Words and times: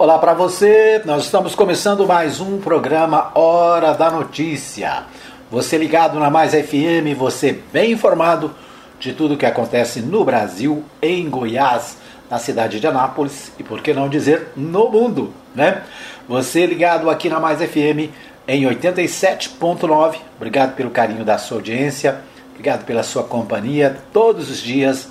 Olá 0.00 0.18
para 0.18 0.32
você, 0.32 1.02
nós 1.04 1.24
estamos 1.24 1.54
começando 1.54 2.06
mais 2.06 2.40
um 2.40 2.58
programa 2.58 3.30
Hora 3.34 3.92
da 3.92 4.10
Notícia. 4.10 5.02
Você 5.50 5.76
ligado 5.76 6.18
na 6.18 6.30
Mais 6.30 6.52
FM, 6.52 7.14
você 7.18 7.60
bem 7.70 7.92
informado 7.92 8.50
de 8.98 9.12
tudo 9.12 9.36
que 9.36 9.44
acontece 9.44 10.00
no 10.00 10.24
Brasil, 10.24 10.82
em 11.02 11.28
Goiás, 11.28 11.98
na 12.30 12.38
cidade 12.38 12.80
de 12.80 12.86
Anápolis 12.86 13.52
e 13.58 13.62
por 13.62 13.82
que 13.82 13.92
não 13.92 14.08
dizer 14.08 14.52
no 14.56 14.88
mundo, 14.88 15.34
né? 15.54 15.82
Você 16.26 16.64
ligado 16.64 17.10
aqui 17.10 17.28
na 17.28 17.38
Mais 17.38 17.58
FM 17.58 18.08
em 18.48 18.64
87.9. 18.64 20.16
Obrigado 20.34 20.74
pelo 20.76 20.88
carinho 20.88 21.26
da 21.26 21.36
sua 21.36 21.58
audiência, 21.58 22.22
obrigado 22.52 22.86
pela 22.86 23.02
sua 23.02 23.24
companhia 23.24 23.98
todos 24.14 24.48
os 24.48 24.62
dias. 24.62 25.10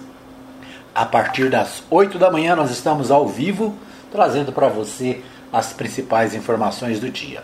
A 0.96 1.06
partir 1.06 1.48
das 1.52 1.84
8 1.92 2.18
da 2.18 2.32
manhã 2.32 2.56
nós 2.56 2.71
estamos 2.71 3.12
ao 3.12 3.28
vivo 3.28 3.78
trazendo 4.12 4.52
para 4.52 4.68
você 4.68 5.21
as 5.52 5.74
principais 5.74 6.33
informações 6.36 7.00
do 7.00 7.10
dia. 7.10 7.43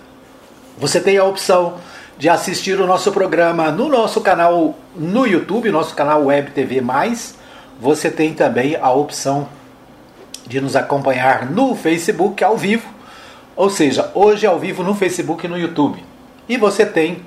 Você 0.78 1.00
tem 1.00 1.18
a 1.18 1.24
opção 1.24 1.76
de 2.18 2.30
assistir 2.30 2.80
o 2.80 2.88
nosso 2.88 3.12
programa 3.12 3.72
no 3.72 3.90
nosso 3.90 4.22
canal 4.22 4.76
no 4.96 5.26
YouTube, 5.26 5.72
nosso 5.72 5.96
canal 5.96 6.26
Web 6.26 6.52
TV 6.52 6.82
Mais. 6.82 7.36
Você 7.80 8.10
tem 8.10 8.34
também 8.34 8.76
a 8.76 8.92
opção 8.92 9.50
de 10.48 10.62
nos 10.62 10.76
acompanhar 10.76 11.50
no 11.50 11.76
Facebook 11.76 12.44
ao 12.44 12.56
vivo, 12.56 12.88
ou 13.56 13.70
seja, 13.70 14.12
hoje 14.14 14.46
ao 14.46 14.60
vivo 14.60 14.84
no 14.84 14.94
Facebook 14.94 15.46
e 15.46 15.50
no 15.50 15.58
YouTube. 15.58 16.04
E 16.48 16.58
você 16.58 16.86
tem 16.86 17.24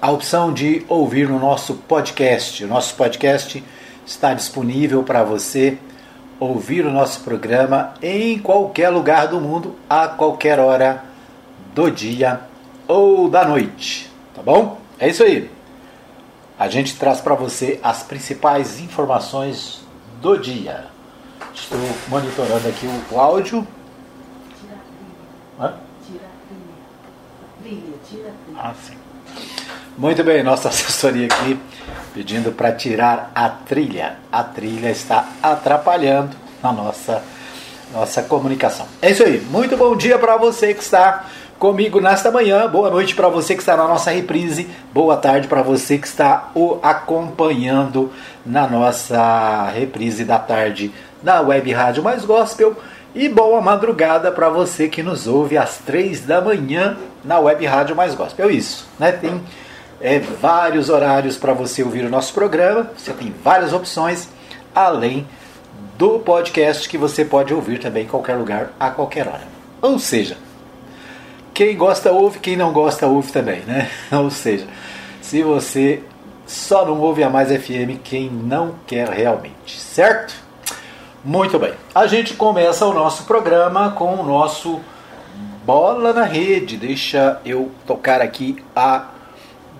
a 0.00 0.10
opção 0.10 0.52
de 0.52 0.84
ouvir 0.88 1.28
no 1.28 1.38
nosso 1.38 1.74
podcast. 1.74 2.64
O 2.64 2.68
nosso 2.68 2.94
podcast 2.94 3.62
está 4.04 4.34
disponível 4.34 5.02
para 5.02 5.22
você 5.22 5.78
ouvir 6.42 6.84
o 6.84 6.90
nosso 6.90 7.20
programa 7.20 7.94
em 8.02 8.38
qualquer 8.38 8.88
lugar 8.88 9.28
do 9.28 9.40
mundo, 9.40 9.76
a 9.88 10.08
qualquer 10.08 10.58
hora 10.58 11.04
do 11.74 11.90
dia 11.90 12.40
ou 12.86 13.28
da 13.28 13.46
noite. 13.46 14.10
Tá 14.34 14.42
bom? 14.42 14.78
É 14.98 15.08
isso 15.08 15.22
aí. 15.22 15.50
A 16.58 16.68
gente 16.68 16.96
traz 16.96 17.20
para 17.20 17.34
você 17.34 17.80
as 17.82 18.02
principais 18.02 18.80
informações 18.80 19.82
do 20.20 20.36
dia. 20.36 20.86
Estou 21.54 21.78
monitorando 22.08 22.68
aqui 22.68 22.88
o 23.10 23.20
áudio. 23.20 23.66
Tira 24.60 24.74
a 24.74 24.78
trilha. 24.78 25.70
Hã? 25.70 25.74
Tira 26.06 26.24
a 26.24 26.46
trilha. 26.48 27.80
Trilha, 27.80 27.98
tira 28.08 28.28
a 28.28 28.44
trilha. 28.44 28.60
Ah, 28.60 28.74
sim. 28.74 28.96
Muito 29.98 30.24
bem, 30.24 30.42
nossa 30.42 30.68
assessoria 30.68 31.26
aqui 31.26 31.58
pedindo 32.14 32.52
para 32.52 32.72
tirar 32.72 33.30
a 33.34 33.48
trilha. 33.48 34.16
A 34.30 34.42
trilha 34.44 34.90
está 34.90 35.28
atrapalhando 35.42 36.36
na 36.62 36.72
nossa, 36.72 37.22
nossa 37.92 38.22
comunicação. 38.22 38.86
É 39.00 39.10
isso 39.10 39.22
aí. 39.22 39.40
Muito 39.50 39.76
bom 39.76 39.96
dia 39.96 40.18
para 40.18 40.36
você 40.36 40.74
que 40.74 40.82
está 40.82 41.24
comigo 41.58 42.00
nesta 42.00 42.30
manhã. 42.30 42.68
Boa 42.68 42.90
noite 42.90 43.14
para 43.14 43.28
você 43.28 43.54
que 43.54 43.60
está 43.60 43.76
na 43.76 43.86
nossa 43.86 44.10
reprise. 44.10 44.68
Boa 44.92 45.16
tarde 45.16 45.48
para 45.48 45.62
você 45.62 45.96
que 45.96 46.06
está 46.06 46.50
o 46.54 46.78
acompanhando 46.82 48.12
na 48.44 48.66
nossa 48.66 49.70
reprise 49.70 50.24
da 50.24 50.38
tarde 50.38 50.92
na 51.22 51.40
Web 51.40 51.72
Rádio 51.72 52.02
Mais 52.02 52.24
Gospel. 52.24 52.76
E 53.14 53.28
boa 53.28 53.60
madrugada 53.60 54.32
para 54.32 54.48
você 54.48 54.88
que 54.88 55.02
nos 55.02 55.26
ouve 55.26 55.58
às 55.58 55.76
três 55.78 56.22
da 56.22 56.40
manhã 56.40 56.96
na 57.22 57.38
Web 57.38 57.64
Rádio 57.66 57.94
Mais 57.94 58.14
Gospel. 58.14 58.48
É 58.48 58.52
isso, 58.52 58.88
né? 58.98 59.12
Tem 59.12 59.40
é, 60.02 60.18
vários 60.18 60.90
horários 60.90 61.36
para 61.36 61.54
você 61.54 61.82
ouvir 61.82 62.04
o 62.04 62.10
nosso 62.10 62.34
programa. 62.34 62.90
Você 62.96 63.12
tem 63.12 63.32
várias 63.42 63.72
opções, 63.72 64.28
além 64.74 65.26
do 65.96 66.18
podcast 66.18 66.88
que 66.88 66.98
você 66.98 67.24
pode 67.24 67.54
ouvir 67.54 67.78
também 67.78 68.04
em 68.04 68.08
qualquer 68.08 68.34
lugar, 68.34 68.72
a 68.80 68.90
qualquer 68.90 69.28
hora. 69.28 69.46
Ou 69.80 69.98
seja, 70.00 70.36
quem 71.54 71.76
gosta 71.76 72.10
ouve, 72.10 72.40
quem 72.40 72.56
não 72.56 72.72
gosta 72.72 73.06
ouve 73.06 73.30
também, 73.30 73.60
né? 73.60 73.88
Ou 74.10 74.30
seja, 74.30 74.66
se 75.20 75.42
você 75.42 76.02
só 76.44 76.84
não 76.84 76.98
ouve 76.98 77.22
a 77.22 77.30
Mais 77.30 77.48
FM, 77.48 78.02
quem 78.02 78.28
não 78.28 78.74
quer 78.86 79.08
realmente, 79.08 79.78
certo? 79.78 80.34
Muito 81.24 81.56
bem. 81.58 81.74
A 81.94 82.08
gente 82.08 82.34
começa 82.34 82.84
o 82.84 82.92
nosso 82.92 83.22
programa 83.24 83.92
com 83.92 84.16
o 84.16 84.24
nosso 84.24 84.80
Bola 85.64 86.12
na 86.12 86.24
Rede. 86.24 86.76
Deixa 86.76 87.40
eu 87.44 87.70
tocar 87.86 88.20
aqui 88.20 88.56
a, 88.74 89.06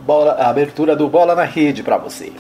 bola, 0.04 0.32
a 0.32 0.48
abertura 0.48 0.96
do 0.96 1.08
Bola 1.08 1.34
na 1.34 1.44
Rede 1.44 1.82
para 1.82 1.96
você. 1.96 2.32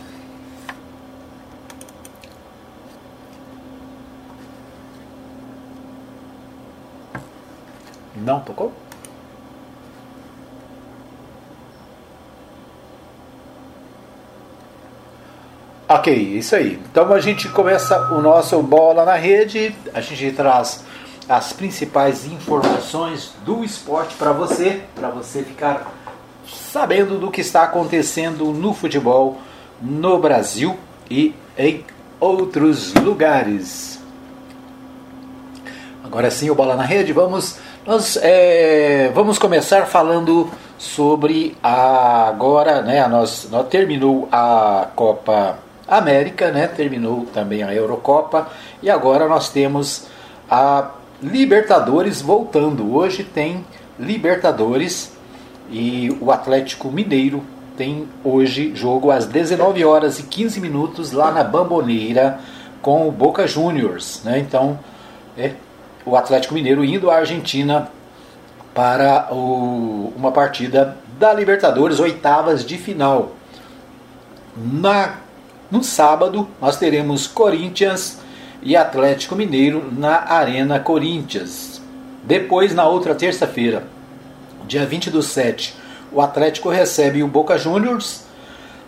Não 8.16 8.40
tocou? 8.40 8.72
Ok, 15.88 16.14
isso 16.14 16.56
aí. 16.56 16.80
Então 16.90 17.12
a 17.12 17.20
gente 17.20 17.48
começa 17.50 18.12
o 18.12 18.22
nosso 18.22 18.62
Bola 18.62 19.04
na 19.04 19.14
Rede, 19.14 19.76
a 19.92 20.00
gente 20.00 20.32
traz 20.32 20.84
as 21.28 21.52
principais 21.52 22.24
informações 22.26 23.32
do 23.44 23.62
esporte 23.62 24.14
para 24.14 24.32
você, 24.32 24.82
para 24.94 25.10
você 25.10 25.42
ficar 25.42 26.01
sabendo 26.54 27.18
do 27.18 27.30
que 27.30 27.40
está 27.40 27.64
acontecendo 27.64 28.46
no 28.46 28.72
futebol 28.72 29.38
no 29.80 30.18
Brasil 30.18 30.76
e 31.10 31.34
em 31.58 31.84
outros 32.20 32.94
lugares. 32.94 34.00
Agora 36.04 36.30
sim, 36.30 36.50
o 36.50 36.54
Bola 36.54 36.76
na 36.76 36.84
Rede, 36.84 37.12
vamos, 37.12 37.58
nós, 37.86 38.18
é, 38.22 39.10
vamos 39.14 39.38
começar 39.38 39.86
falando 39.86 40.50
sobre 40.78 41.56
a, 41.62 42.28
agora, 42.28 42.82
né, 42.82 43.06
nós, 43.06 43.48
nós 43.50 43.68
terminou 43.68 44.28
a 44.30 44.88
Copa 44.94 45.58
América, 45.86 46.50
né, 46.50 46.66
terminou 46.66 47.26
também 47.32 47.62
a 47.62 47.74
Eurocopa 47.74 48.48
e 48.82 48.90
agora 48.90 49.28
nós 49.28 49.48
temos 49.48 50.06
a 50.50 50.90
Libertadores 51.22 52.20
voltando. 52.20 52.94
Hoje 52.94 53.22
tem 53.22 53.64
Libertadores 53.98 55.11
e 55.70 56.16
o 56.20 56.30
Atlético 56.30 56.90
Mineiro 56.90 57.42
tem 57.76 58.08
hoje 58.22 58.72
jogo 58.74 59.10
às 59.10 59.26
19 59.26 59.84
horas 59.84 60.18
e 60.18 60.24
15 60.24 60.60
minutos 60.60 61.12
lá 61.12 61.30
na 61.30 61.42
Bamboneira 61.42 62.38
com 62.80 63.08
o 63.08 63.12
Boca 63.12 63.46
Juniors, 63.46 64.22
né? 64.24 64.38
Então, 64.38 64.78
é 65.36 65.52
o 66.04 66.16
Atlético 66.16 66.54
Mineiro 66.54 66.84
indo 66.84 67.10
à 67.10 67.16
Argentina 67.16 67.88
para 68.74 69.32
o, 69.32 70.12
uma 70.16 70.32
partida 70.32 70.96
da 71.18 71.32
Libertadores, 71.32 72.00
oitavas 72.00 72.64
de 72.64 72.76
final. 72.76 73.32
Na, 74.56 75.16
no 75.70 75.82
sábado, 75.82 76.48
nós 76.60 76.76
teremos 76.76 77.26
Corinthians 77.26 78.20
e 78.62 78.76
Atlético 78.76 79.36
Mineiro 79.36 79.90
na 79.96 80.30
Arena 80.32 80.80
Corinthians. 80.80 81.80
Depois, 82.24 82.74
na 82.74 82.86
outra 82.86 83.14
terça-feira, 83.14 83.86
dia 84.66 84.86
20 84.86 85.10
do 85.10 85.22
7, 85.22 85.74
o 86.10 86.20
Atlético 86.20 86.68
recebe 86.68 87.22
o 87.22 87.28
Boca 87.28 87.56
Juniors. 87.56 88.24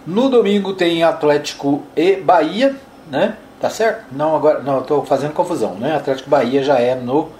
No 0.06 0.28
domingo 0.28 0.74
tem 0.74 1.02
Atlético 1.02 1.82
e 1.96 2.16
Bahia, 2.16 2.76
né? 3.10 3.36
Tá 3.60 3.70
certo? 3.70 4.04
Não, 4.12 4.36
agora 4.36 4.60
não, 4.60 4.80
estou 4.80 5.04
fazendo 5.04 5.32
confusão, 5.32 5.74
né? 5.74 5.96
Atlético 5.96 6.28
Bahia 6.28 6.62
já 6.62 6.78
é 6.78 6.94
no 6.94 7.30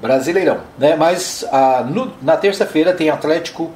Brasileirão, 0.00 0.60
né? 0.76 0.96
Mas 0.96 1.44
ah, 1.52 1.84
no, 1.88 2.12
na 2.20 2.36
terça-feira 2.36 2.92
tem 2.92 3.10
Atlético 3.10 3.70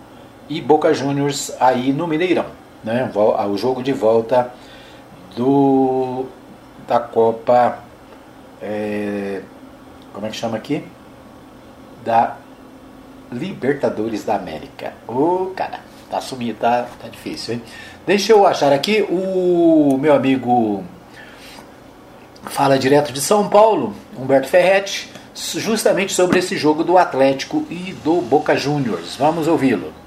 e 0.48 0.60
Boca 0.60 0.92
Juniors 0.92 1.52
aí 1.60 1.92
no 1.92 2.06
Mineirão, 2.06 2.46
né? 2.82 3.10
O 3.48 3.56
jogo 3.56 3.82
de 3.82 3.92
volta 3.92 4.50
do 5.36 6.26
da 6.88 6.98
Copa 6.98 7.78
é, 8.60 9.42
como 10.12 10.26
é 10.26 10.30
que 10.30 10.36
chama 10.36 10.56
aqui? 10.56 10.82
Da 12.04 12.36
Libertadores 13.38 14.24
da 14.24 14.36
América. 14.36 14.92
Ô, 15.06 15.12
oh, 15.12 15.46
cara, 15.54 15.80
tá 16.10 16.20
sumindo, 16.20 16.58
tá, 16.58 16.86
tá 17.00 17.08
difícil, 17.08 17.54
hein? 17.54 17.62
Deixa 18.06 18.32
eu 18.32 18.46
achar 18.46 18.72
aqui 18.72 19.02
o 19.02 19.98
meu 19.98 20.14
amigo 20.14 20.84
fala 22.44 22.78
direto 22.78 23.12
de 23.12 23.20
São 23.20 23.48
Paulo, 23.48 23.94
Humberto 24.16 24.48
Ferretti, 24.48 25.10
justamente 25.34 26.12
sobre 26.12 26.38
esse 26.38 26.56
jogo 26.56 26.82
do 26.82 26.96
Atlético 26.96 27.66
e 27.68 27.94
do 28.04 28.20
Boca 28.20 28.56
Juniors. 28.56 29.16
Vamos 29.16 29.48
ouvi-lo. 29.48 30.05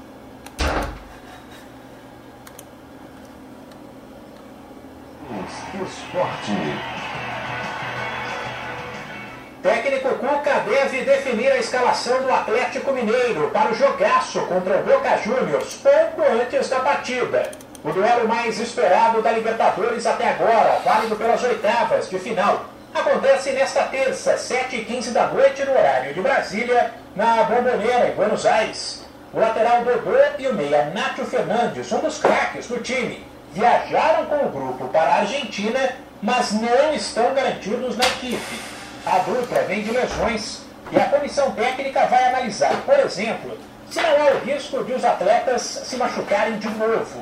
Escalação 11.99 12.21
do 12.23 12.31
Atlético 12.31 12.93
Mineiro 12.93 13.49
para 13.51 13.71
o 13.71 13.75
jogaço 13.75 14.39
contra 14.45 14.77
o 14.77 14.83
Boca 14.83 15.17
Juniors 15.17 15.73
pouco 15.75 16.21
antes 16.31 16.69
da 16.69 16.79
partida. 16.79 17.51
O 17.83 17.91
duelo 17.91 18.27
mais 18.27 18.57
esperado 18.57 19.21
da 19.21 19.31
Libertadores 19.31 20.05
até 20.05 20.29
agora, 20.29 20.79
válido 20.83 21.17
pelas 21.17 21.43
oitavas 21.43 22.09
de 22.09 22.17
final. 22.17 22.65
acontece 22.93 23.51
nesta 23.51 23.83
terça, 23.83 24.35
7h15 24.35 25.11
da 25.11 25.27
noite, 25.27 25.63
no 25.65 25.71
horário 25.73 26.13
de 26.13 26.21
Brasília, 26.21 26.91
na 27.15 27.43
Bomboneira, 27.43 28.07
em 28.07 28.15
Buenos 28.15 28.45
Aires. 28.45 29.05
O 29.33 29.39
lateral 29.39 29.83
Dodô 29.83 30.17
e 30.37 30.47
o 30.47 30.53
meia 30.53 30.91
Nátio 30.95 31.25
Fernandes, 31.25 31.91
um 31.91 31.99
dos 31.99 32.17
craques 32.17 32.67
do 32.67 32.79
time, 32.79 33.25
viajaram 33.53 34.25
com 34.25 34.45
o 34.45 34.49
grupo 34.49 34.87
para 34.87 35.09
a 35.09 35.15
Argentina, 35.17 35.95
mas 36.21 36.53
não 36.53 36.93
estão 36.93 37.33
garantidos 37.33 37.97
na 37.97 38.05
equipe. 38.05 38.59
A 39.05 39.19
dupla 39.19 39.61
vem 39.63 39.83
de 39.83 39.91
lesões 39.91 40.68
e 40.91 40.99
a 40.99 41.05
comissão 41.05 41.51
técnica 41.51 42.05
vai 42.05 42.23
analisar, 42.25 42.75
por 42.85 42.99
exemplo, 42.99 43.57
se 43.89 44.01
não 44.01 44.09
há 44.09 44.31
o 44.31 44.39
risco 44.39 44.83
de 44.83 44.93
os 44.93 45.03
atletas 45.03 45.61
se 45.61 45.97
machucarem 45.97 46.57
de 46.57 46.69
novo. 46.69 47.21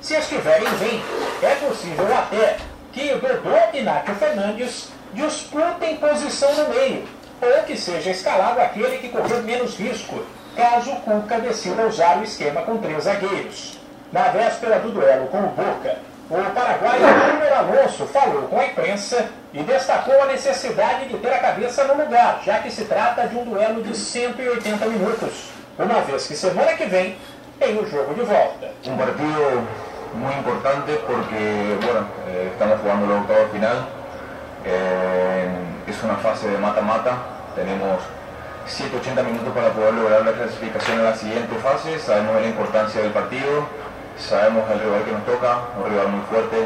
Se 0.00 0.14
estiverem 0.14 0.68
bem, 0.78 1.02
é 1.42 1.54
possível 1.56 2.06
até 2.16 2.56
que 2.92 3.12
o 3.12 3.18
Dodô 3.18 3.56
e 3.72 3.82
Nátio 3.82 4.14
Fernandes 4.14 4.88
disputem 5.12 5.96
posição 5.96 6.52
no 6.54 6.68
meio, 6.70 7.06
ou 7.40 7.62
que 7.64 7.76
seja 7.76 8.10
escalado 8.10 8.60
aquele 8.60 8.98
que 8.98 9.08
correr 9.08 9.42
menos 9.42 9.76
risco, 9.76 10.24
caso 10.56 10.92
o 10.92 11.00
Cuca 11.00 11.38
decida 11.40 11.86
usar 11.86 12.18
o 12.18 12.24
esquema 12.24 12.62
com 12.62 12.78
três 12.78 13.04
zagueiros. 13.04 13.78
Na 14.12 14.28
véspera 14.28 14.78
do 14.80 14.90
duelo 14.90 15.26
com 15.28 15.38
o 15.38 15.48
Boca, 15.48 15.98
o 16.30 16.50
paraguaio 16.50 17.00
Júnior 17.00 17.52
Alonso 17.52 18.06
falou 18.06 18.42
com 18.42 18.60
a 18.60 18.66
imprensa 18.66 19.28
e 19.52 19.62
destacou 19.62 20.20
a 20.22 20.26
necessidade 20.26 21.08
de 21.08 21.16
ter 21.16 21.32
a 21.32 21.38
cabeça 21.38 21.84
no 21.84 22.02
lugar, 22.02 22.40
já 22.44 22.58
que 22.58 22.70
se 22.70 22.84
trata 22.84 23.26
de 23.26 23.36
um 23.36 23.44
duelo 23.44 23.82
de 23.82 23.96
180 23.96 24.86
minutos, 24.86 25.50
uma 25.78 26.00
vez 26.02 26.26
que 26.26 26.36
semana 26.36 26.74
que 26.74 26.84
vem 26.84 27.16
tem 27.58 27.78
o 27.78 27.88
jogo 27.88 28.14
de 28.14 28.20
volta. 28.22 28.70
Um 28.84 28.96
partido 28.96 29.66
muito 30.14 30.38
importante 30.38 30.92
porque, 31.06 31.78
bueno, 31.82 32.06
eh, 32.28 32.48
estamos 32.52 32.80
jugando 32.80 33.04
el 33.06 33.20
octavo 33.20 33.48
final. 33.48 33.88
Eh, 34.64 35.48
es 35.86 36.02
una 36.02 36.16
fase 36.16 36.48
de 36.48 36.58
mata-mata. 36.58 37.16
Tenemos 37.54 38.02
180 38.66 39.22
minutos 39.22 39.52
para 39.54 39.70
poder 39.70 39.94
lograr 39.94 40.24
la 40.24 40.32
clasificación 40.32 40.98
en 40.98 41.04
la 41.04 41.14
siguiente 41.16 41.54
fase. 41.56 41.98
Sabemos 41.98 42.34
de 42.36 42.40
la 42.42 42.46
importancia 42.48 43.00
del 43.00 43.12
partido, 43.12 43.66
sabemos 44.18 44.70
el 44.70 44.80
rival 44.80 45.04
que 45.04 45.12
nos 45.12 45.24
toca, 45.24 45.58
un 45.78 45.90
rival 45.90 46.08
muy 46.08 46.24
fuerte. 46.26 46.56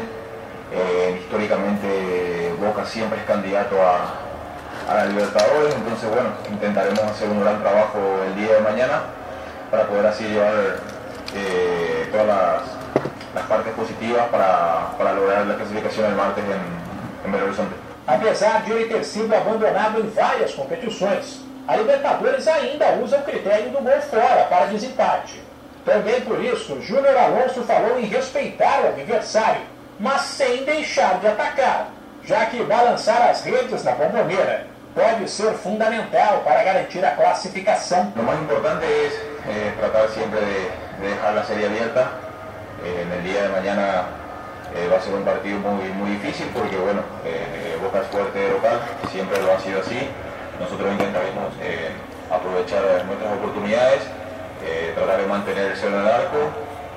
Eh, 0.71 1.19
históricamente 1.21 2.55
Boca 2.59 2.85
siempre 2.85 3.19
es 3.19 3.25
candidato 3.25 3.75
a, 3.81 4.95
la 4.95 5.05
Libertadores, 5.05 5.75
entonces 5.75 6.09
bueno, 6.09 6.29
intentaremos 6.49 6.99
hacer 6.99 7.29
un 7.29 7.41
gran 7.41 7.61
trabajo 7.61 7.99
el 8.27 8.35
día 8.35 8.55
de 8.55 8.61
mañana 8.61 9.03
para 9.71 9.87
poder 9.87 10.07
así 10.07 10.25
llevar 10.25 10.53
eh, 11.35 12.09
todas 12.11 12.27
las, 12.27 13.43
partes 13.45 13.73
positivas 13.73 14.27
para, 14.27 15.13
lograr 15.13 15.45
la 15.45 15.55
clasificación 15.55 16.07
el 16.07 16.15
martes 16.15 16.43
en, 16.43 17.25
en 17.25 17.31
Belo 17.31 17.45
Horizonte. 17.45 17.75
Apesar 18.05 18.65
de 18.65 18.71
ele 18.71 18.85
ter 18.85 19.05
sido 19.05 19.33
abandonado 19.33 20.01
em 20.01 20.09
várias 20.09 20.53
competições, 20.53 21.39
a 21.67 21.77
Libertadores 21.77 22.47
ainda 22.47 22.91
usa 23.01 23.17
o 23.17 23.23
critério 23.23 23.69
do 23.71 23.79
gol 23.79 24.01
fora 24.01 24.45
para 24.49 24.65
desempate. 24.65 25.42
Também 25.85 26.21
por 26.21 26.43
isso, 26.43 26.81
Júnior 26.81 27.17
Alonso 27.17 27.61
falou 27.63 27.99
em 27.99 28.05
respeitar 28.05 28.81
o 28.83 28.87
adversário, 28.87 29.61
mas 29.99 30.21
sem 30.21 30.63
deixar 30.63 31.19
de 31.19 31.27
atacar, 31.27 31.89
já 32.23 32.45
que 32.45 32.63
balançar 32.63 33.29
as 33.29 33.43
redes 33.43 33.83
na 33.83 33.91
bomboneira 33.91 34.67
pode 34.95 35.29
ser 35.29 35.53
fundamental 35.55 36.41
para 36.45 36.63
garantir 36.63 37.03
a 37.03 37.11
classificação. 37.11 38.13
O 38.15 38.23
mais 38.23 38.39
importante 38.39 38.85
é 38.85 39.09
eh, 39.49 39.73
tratar 39.77 40.07
sempre 40.09 40.39
de, 40.39 41.01
de, 41.01 41.09
dejar 41.09 41.37
a 41.37 41.43
série 41.43 41.65
aberta. 41.65 42.11
Eh, 42.85 43.05
no 43.09 43.21
dia 43.21 43.43
de 43.43 43.49
mañana 43.49 44.05
eh, 44.75 44.87
va 44.91 44.97
a 44.97 45.01
ser 45.01 45.13
un 45.13 45.23
partido 45.23 45.59
muy 45.59 46.11
difícil 46.11 46.47
porque 46.53 46.77
bueno, 46.77 47.01
eh, 47.25 47.77
Boca 47.81 47.99
es 47.99 48.07
fuerte 48.07 48.39
de 48.39 48.49
local, 48.49 48.79
siempre 49.11 49.41
lo 49.41 49.53
ha 49.53 49.59
sido 49.59 49.81
así. 49.81 50.09
Nosotros 50.59 50.91
intentaremos 50.93 51.53
eh, 51.61 51.91
aprovechar 52.29 52.81
nuestras 53.05 53.33
oportunidades, 53.33 54.01
eh, 54.65 54.93
tratar 54.95 55.17
de 55.17 55.27
mantener 55.27 55.71
el 55.71 55.77
cero 55.77 55.95
en 55.95 56.01
el 56.01 56.07
arco 56.07 56.51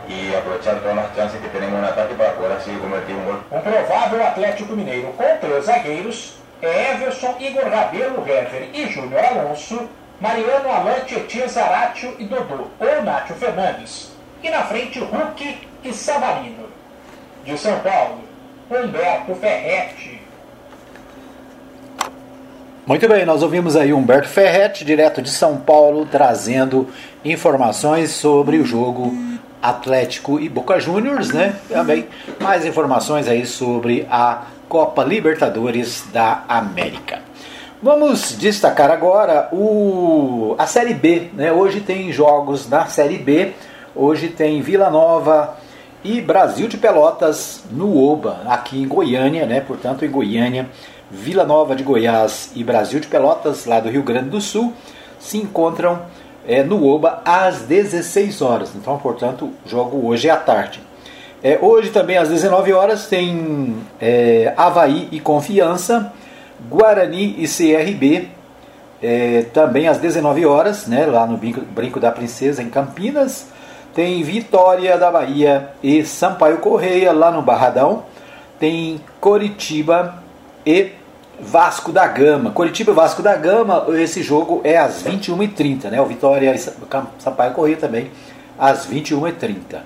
e 0.09 0.35
aproveitar 0.37 0.81
todas 0.81 0.99
as 0.99 1.15
chances 1.17 1.41
que 1.41 1.49
temos 1.49 1.81
no 1.81 1.87
ataque 1.87 2.15
para 2.15 2.31
poder 2.31 2.53
assim 2.53 2.79
convertir 2.79 3.15
um 3.15 3.25
gol. 3.25 3.41
Um 3.51 3.61
provável 3.61 4.27
Atlético 4.27 4.73
Mineiro 4.75 5.13
com 5.13 5.37
três 5.39 5.65
zagueiros 5.65 6.35
é 6.63 6.93
Everson, 6.93 7.35
Igor 7.39 7.69
Rabelo, 7.69 8.25
Hever 8.27 8.71
e 8.73 8.89
Júnior 8.89 9.25
Alonso, 9.25 9.89
Mariano 10.21 10.71
Alain, 10.71 11.05
Tietchan, 11.07 11.49
Zaratio 11.49 12.15
e 12.19 12.25
Dodô, 12.25 12.69
ou 12.79 13.03
Nátio 13.03 13.35
Fernandes. 13.35 14.13
E 14.43 14.49
na 14.49 14.63
frente, 14.63 14.99
Hulk 15.01 15.59
e 15.85 15.93
Savarino. 15.93 16.69
De 17.45 17.53
São 17.53 17.79
Paulo, 17.81 18.23
Humberto 18.71 19.35
Ferretti. 19.35 20.16
Muito 22.87 23.09
bem, 23.09 23.27
nós 23.27 23.43
ouvimos 23.43 23.75
aí 23.75 23.93
Humberto 23.93 24.29
Ferretti, 24.29 24.85
direto 24.85 25.21
de 25.21 25.29
São 25.29 25.57
Paulo, 25.57 26.07
trazendo 26.07 26.89
informações 27.25 28.13
sobre 28.13 28.59
o 28.59 28.65
jogo 28.65 29.13
Atlético 29.61 30.39
e 30.39 30.49
Boca 30.49 30.79
Juniors, 30.79 31.33
né? 31.33 31.57
Também 31.69 32.07
mais 32.39 32.65
informações 32.65 33.27
aí 33.27 33.45
sobre 33.45 34.07
a 34.09 34.43
Copa 34.69 35.03
Libertadores 35.03 36.05
da 36.13 36.45
América. 36.49 37.19
Vamos 37.83 38.37
destacar 38.39 38.93
agora 38.93 39.49
o, 39.51 40.55
a 40.57 40.69
Série 40.69 40.95
B, 40.95 41.31
né? 41.35 41.51
Hoje 41.51 41.81
tem 41.81 42.13
jogos 42.13 42.69
na 42.69 42.87
Série 42.87 43.19
B. 43.19 43.53
Hoje 43.97 44.29
tem 44.29 44.63
Vila 44.63 44.91
Nova 44.91 45.57
e 46.05 46.21
Brasil 46.21 46.69
de 46.69 46.77
Pelotas 46.77 47.65
no 47.69 48.01
Oba, 48.01 48.43
aqui 48.47 48.81
em 48.81 48.87
Goiânia, 48.87 49.45
né? 49.45 49.61
Portanto, 49.61 50.05
em 50.05 50.09
Goiânia 50.09 50.69
Vila 51.11 51.45
Nova 51.45 51.77
de 51.77 51.83
Goiás 51.83 52.51
e 52.55 52.65
Brasil 52.65 52.99
de 52.99 53.07
Pelotas, 53.07 53.65
lá 53.65 53.81
do 53.81 53.89
Rio 53.89 54.03
Grande 54.03 54.31
do 54.31 54.41
Sul, 54.41 54.73
se 55.19 55.39
encontram 55.39 56.03
é, 56.47 56.63
no 56.63 56.87
Oba 56.87 57.23
às 57.25 57.63
16 57.63 58.43
horas. 58.43 58.73
Então, 58.75 58.99
portanto, 58.99 59.53
o 59.65 59.69
jogo 59.69 60.07
hoje 60.07 60.29
é 60.29 60.33
à 60.33 60.37
tarde. 60.37 60.81
É, 61.43 61.59
hoje 61.61 61.91
também 61.91 62.17
às 62.17 62.29
19 62.29 62.73
horas 62.73 63.07
tem 63.07 63.77
é, 64.01 64.53
Havaí 64.57 65.09
e 65.13 65.21
Confiança, 65.21 66.13
Guarani 66.69 67.37
e 67.39 67.47
CRB, 67.47 68.29
é, 69.03 69.45
também 69.53 69.87
às 69.87 69.99
19 69.99 70.45
horas, 70.47 70.87
né, 70.87 71.07
lá 71.07 71.27
no 71.27 71.37
Brinco, 71.37 71.61
Brinco 71.61 72.01
da 72.01 72.11
Princesa, 72.11 72.63
em 72.63 72.71
Campinas. 72.71 73.47
Tem 73.95 74.23
Vitória 74.23 74.99
da 74.99 75.11
Bahia 75.11 75.71
e 75.83 76.05
Sampaio 76.05 76.59
Correia, 76.59 77.13
lá 77.13 77.31
no 77.31 77.41
Barradão. 77.41 78.03
Tem 78.59 79.01
Coritiba 79.21 80.23
e 80.67 80.91
Vasco 81.39 81.93
da 81.93 82.07
Gama. 82.07 82.51
Coritiba 82.51 82.91
e 82.91 82.95
Vasco 82.95 83.23
da 83.23 83.37
Gama, 83.37 83.87
esse 83.91 84.23
jogo 84.23 84.61
é 84.65 84.77
às 84.77 85.05
21h30, 85.05 85.91
né? 85.91 86.01
O 86.01 86.07
Vitória 86.07 86.53
e 86.55 86.59
Sampaio 87.19 87.53
Corrêa 87.53 87.77
também 87.77 88.11
às 88.59 88.87
21h30. 88.87 89.81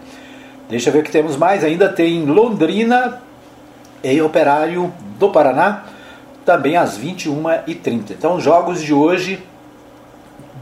Deixa 0.68 0.88
eu 0.88 0.92
ver 0.92 1.00
o 1.00 1.02
que 1.02 1.10
temos 1.10 1.36
mais. 1.36 1.64
Ainda 1.64 1.88
tem 1.88 2.24
Londrina 2.24 3.20
e 4.02 4.22
Operário 4.22 4.92
do 5.18 5.28
Paraná, 5.30 5.84
também 6.44 6.76
às 6.76 6.98
21h30. 6.98 8.12
Então, 8.12 8.40
jogos 8.40 8.80
de 8.80 8.94
hoje 8.94 9.42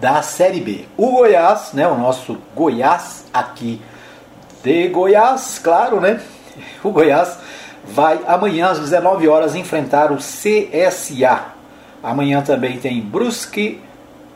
da 0.01 0.23
Série 0.23 0.61
B. 0.61 0.87
O 0.97 1.11
Goiás, 1.13 1.73
né? 1.75 1.87
O 1.87 1.97
nosso 1.97 2.39
Goiás 2.57 3.27
aqui 3.33 3.81
de 4.63 4.89
Goiás, 4.89 5.61
claro, 5.63 6.01
né? 6.01 6.21
O 6.83 6.91
Goiás 6.91 7.39
vai 7.89 8.21
amanhã 8.27 8.69
às 8.69 8.79
19 8.79 9.29
horas 9.29 9.55
enfrentar 9.55 10.13
o 10.13 10.17
CSA. 10.17 11.47
Amanhã 12.03 12.43
também 12.43 12.79
tem 12.79 13.01
Brusque, 13.01 13.81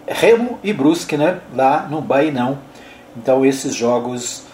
Remo 0.07 0.59
e 0.63 0.73
Brusque, 0.73 1.17
né? 1.17 1.41
Lá 1.55 1.87
no 1.89 2.01
Bainão. 2.01 2.59
Então 3.17 3.45
esses 3.45 3.75
jogos 3.75 4.45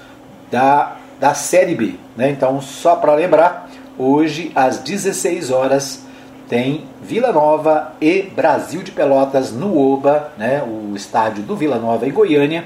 da, 0.51 0.97
da 1.19 1.33
Série 1.35 1.75
B, 1.75 1.95
né? 2.17 2.31
Então 2.31 2.61
só 2.61 2.97
para 2.97 3.15
lembrar, 3.15 3.69
hoje 3.97 4.53
às 4.55 4.79
16 4.79 5.51
horas 5.51 6.05
tem 6.49 6.87
Vila 7.01 7.33
Nova 7.33 7.93
e 8.01 8.23
Brasil 8.23 8.83
de 8.83 8.91
Pelotas 8.91 9.53
no 9.53 9.79
Oba, 9.79 10.33
né? 10.37 10.63
O 10.63 10.95
estádio 10.97 11.43
do 11.43 11.55
Vila 11.55 11.79
Nova 11.79 12.07
em 12.07 12.13
Goiânia, 12.13 12.65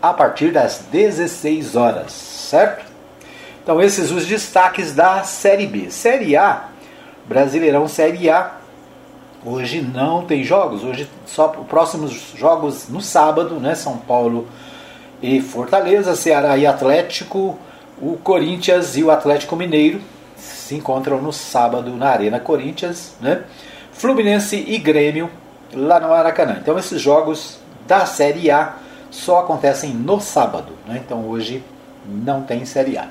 a 0.00 0.12
partir 0.12 0.52
das 0.52 0.84
16 0.90 1.76
horas, 1.76 2.12
certo? 2.12 2.85
Então, 3.66 3.82
esses 3.82 4.12
os 4.12 4.24
destaques 4.24 4.94
da 4.94 5.24
Série 5.24 5.66
B. 5.66 5.90
Série 5.90 6.36
A, 6.36 6.66
Brasileirão 7.26 7.88
Série 7.88 8.30
A. 8.30 8.52
Hoje 9.44 9.80
não 9.80 10.24
tem 10.24 10.44
jogos, 10.44 10.84
hoje 10.84 11.10
só 11.26 11.50
os 11.50 11.66
próximos 11.66 12.12
jogos 12.36 12.88
no 12.88 13.00
sábado, 13.00 13.58
né? 13.58 13.74
São 13.74 13.96
Paulo 13.96 14.46
e 15.20 15.40
Fortaleza, 15.40 16.14
Ceará 16.14 16.56
e 16.56 16.64
Atlético, 16.64 17.58
o 18.00 18.16
Corinthians 18.18 18.96
e 18.96 19.02
o 19.02 19.10
Atlético 19.10 19.56
Mineiro 19.56 20.00
se 20.36 20.76
encontram 20.76 21.20
no 21.20 21.32
sábado 21.32 21.90
na 21.90 22.10
Arena 22.10 22.38
Corinthians, 22.38 23.16
né? 23.20 23.42
Fluminense 23.90 24.64
e 24.64 24.78
Grêmio 24.78 25.28
lá 25.74 25.98
no 25.98 26.10
Maracanã. 26.10 26.58
Então 26.62 26.78
esses 26.78 27.02
jogos 27.02 27.58
da 27.84 28.06
Série 28.06 28.48
A 28.48 28.76
só 29.10 29.40
acontecem 29.40 29.90
no 29.90 30.20
sábado, 30.20 30.72
né? 30.86 31.02
Então 31.04 31.28
hoje 31.28 31.64
não 32.08 32.42
tem 32.42 32.64
Série 32.64 32.96
A. 32.96 33.08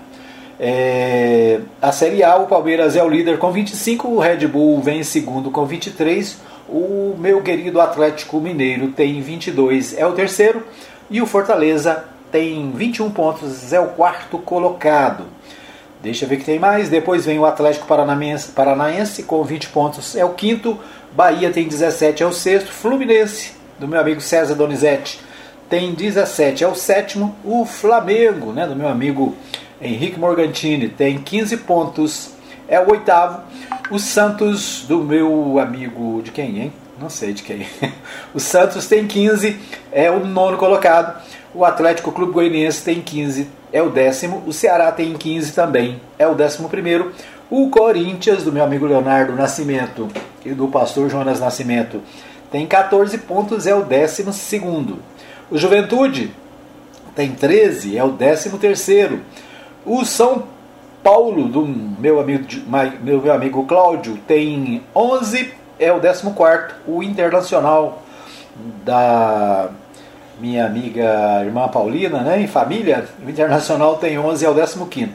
É, 0.59 1.59
a 1.81 1.91
Série 1.91 2.23
A, 2.23 2.37
o 2.37 2.47
Palmeiras 2.47 2.95
é 2.95 3.03
o 3.03 3.09
líder 3.09 3.37
com 3.37 3.51
25, 3.51 4.07
o 4.07 4.19
Red 4.19 4.47
Bull 4.47 4.81
vem 4.81 4.99
em 4.99 5.03
segundo 5.03 5.51
com 5.51 5.65
23, 5.65 6.39
o 6.69 7.15
meu 7.17 7.41
querido 7.41 7.81
Atlético 7.81 8.39
Mineiro 8.39 8.87
tem 8.89 9.21
22, 9.21 9.97
é 9.97 10.05
o 10.05 10.13
terceiro, 10.13 10.65
e 11.09 11.21
o 11.21 11.25
Fortaleza 11.25 12.05
tem 12.31 12.71
21 12.71 13.11
pontos, 13.11 13.71
é 13.71 13.79
o 13.79 13.87
quarto 13.89 14.37
colocado. 14.39 15.25
Deixa 16.01 16.25
eu 16.25 16.29
ver 16.29 16.37
que 16.37 16.45
tem 16.45 16.59
mais. 16.59 16.87
Depois 16.87 17.25
vem 17.25 17.39
o 17.39 17.45
Atlético 17.45 17.87
Paranaense, 17.87 18.51
Paranaense 18.51 19.23
com 19.23 19.43
20 19.43 19.69
pontos, 19.69 20.15
é 20.15 20.23
o 20.23 20.33
quinto. 20.33 20.77
Bahia 21.13 21.49
tem 21.49 21.67
17, 21.67 22.21
é 22.21 22.25
o 22.27 22.31
sexto. 22.31 22.71
Fluminense, 22.71 23.53
do 23.79 23.87
meu 23.87 23.99
amigo 23.99 24.21
César 24.21 24.53
Donizete, 24.53 25.19
tem 25.69 25.93
17, 25.93 26.63
é 26.63 26.67
o 26.67 26.75
sétimo. 26.75 27.35
O 27.43 27.65
Flamengo, 27.65 28.51
né, 28.51 28.67
do 28.67 28.75
meu 28.75 28.87
amigo 28.87 29.35
Henrique 29.81 30.19
Morgantini, 30.19 30.87
tem 30.87 31.17
15 31.17 31.57
pontos, 31.57 32.31
é 32.67 32.79
o 32.79 32.91
oitavo. 32.91 33.41
O 33.91 33.99
Santos, 33.99 34.85
do 34.87 35.03
meu 35.03 35.59
amigo. 35.59 36.21
De 36.23 36.31
quem, 36.31 36.59
hein? 36.59 36.73
Não 36.99 37.09
sei 37.09 37.33
de 37.33 37.43
quem. 37.43 37.67
O 38.33 38.39
Santos 38.39 38.87
tem 38.87 39.05
15, 39.05 39.57
é 39.91 40.09
o 40.09 40.25
nono 40.25 40.57
colocado. 40.57 41.21
O 41.53 41.63
Atlético 41.63 42.11
Clube 42.11 42.33
Goianiense 42.33 42.83
tem 42.83 43.01
15, 43.01 43.47
é 43.71 43.81
o 43.81 43.89
décimo. 43.89 44.43
O 44.45 44.51
Ceará 44.51 44.91
tem 44.91 45.13
15 45.13 45.53
também, 45.53 46.01
é 46.17 46.27
o 46.27 46.35
décimo 46.35 46.67
primeiro. 46.67 47.13
O 47.49 47.69
Corinthians, 47.69 48.43
do 48.43 48.51
meu 48.51 48.63
amigo 48.63 48.85
Leonardo 48.85 49.33
Nascimento 49.33 50.09
e 50.43 50.49
do 50.49 50.67
pastor 50.67 51.09
Jonas 51.09 51.39
Nascimento, 51.39 52.01
tem 52.51 52.65
14 52.65 53.17
pontos, 53.19 53.67
é 53.67 53.75
o 53.75 53.83
décimo 53.83 54.33
segundo. 54.33 54.99
O 55.51 55.57
Juventude 55.57 56.33
tem 57.15 57.31
13, 57.31 57.97
é 57.97 58.03
o 58.03 58.11
décimo 58.11 58.57
terceiro. 58.57 59.21
O 59.85 60.03
São 60.03 60.43
Paulo, 61.03 61.47
do 61.47 61.63
meu 61.63 62.19
amigo, 62.19 62.43
meu, 63.03 63.31
amigo 63.31 63.63
Cláudio, 63.67 64.17
tem 64.27 64.81
11, 64.95 65.53
é 65.77 65.93
o 65.93 65.99
décimo 65.99 66.33
quarto. 66.33 66.73
O 66.87 67.03
Internacional 67.03 68.01
da 68.83 69.69
minha 70.39 70.65
amiga 70.65 71.43
irmã 71.45 71.67
Paulina, 71.67 72.21
né, 72.21 72.41
em 72.41 72.47
família, 72.47 73.05
o 73.23 73.29
Internacional 73.29 73.97
tem 73.97 74.17
11, 74.17 74.43
é 74.43 74.49
o 74.49 74.55
15 74.55 75.11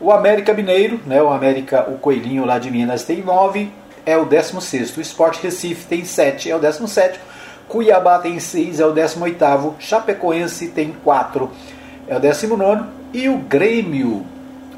O 0.00 0.10
América 0.10 0.54
Mineiro, 0.54 0.98
né, 1.04 1.22
o 1.22 1.28
América, 1.28 1.86
o 1.86 1.98
Coelhinho 1.98 2.46
lá 2.46 2.58
de 2.58 2.70
Minas 2.70 3.04
tem 3.04 3.22
9, 3.22 3.70
é 4.06 4.16
o 4.16 4.24
16 4.24 4.96
O 4.96 5.00
Sport 5.02 5.42
Recife 5.42 5.84
tem 5.86 6.06
7, 6.06 6.50
é 6.50 6.56
o 6.56 6.58
17 6.58 7.20
Cuiabá 7.68 8.18
tem 8.18 8.40
6, 8.40 8.80
é 8.80 8.86
o 8.86 8.92
18 8.92 9.74
Chapecoense 9.78 10.68
tem 10.68 10.96
4, 11.04 11.50
é 12.08 12.16
o 12.16 12.20
19 12.20 12.95
E 13.12 13.28
o 13.28 13.38
Grêmio, 13.38 14.26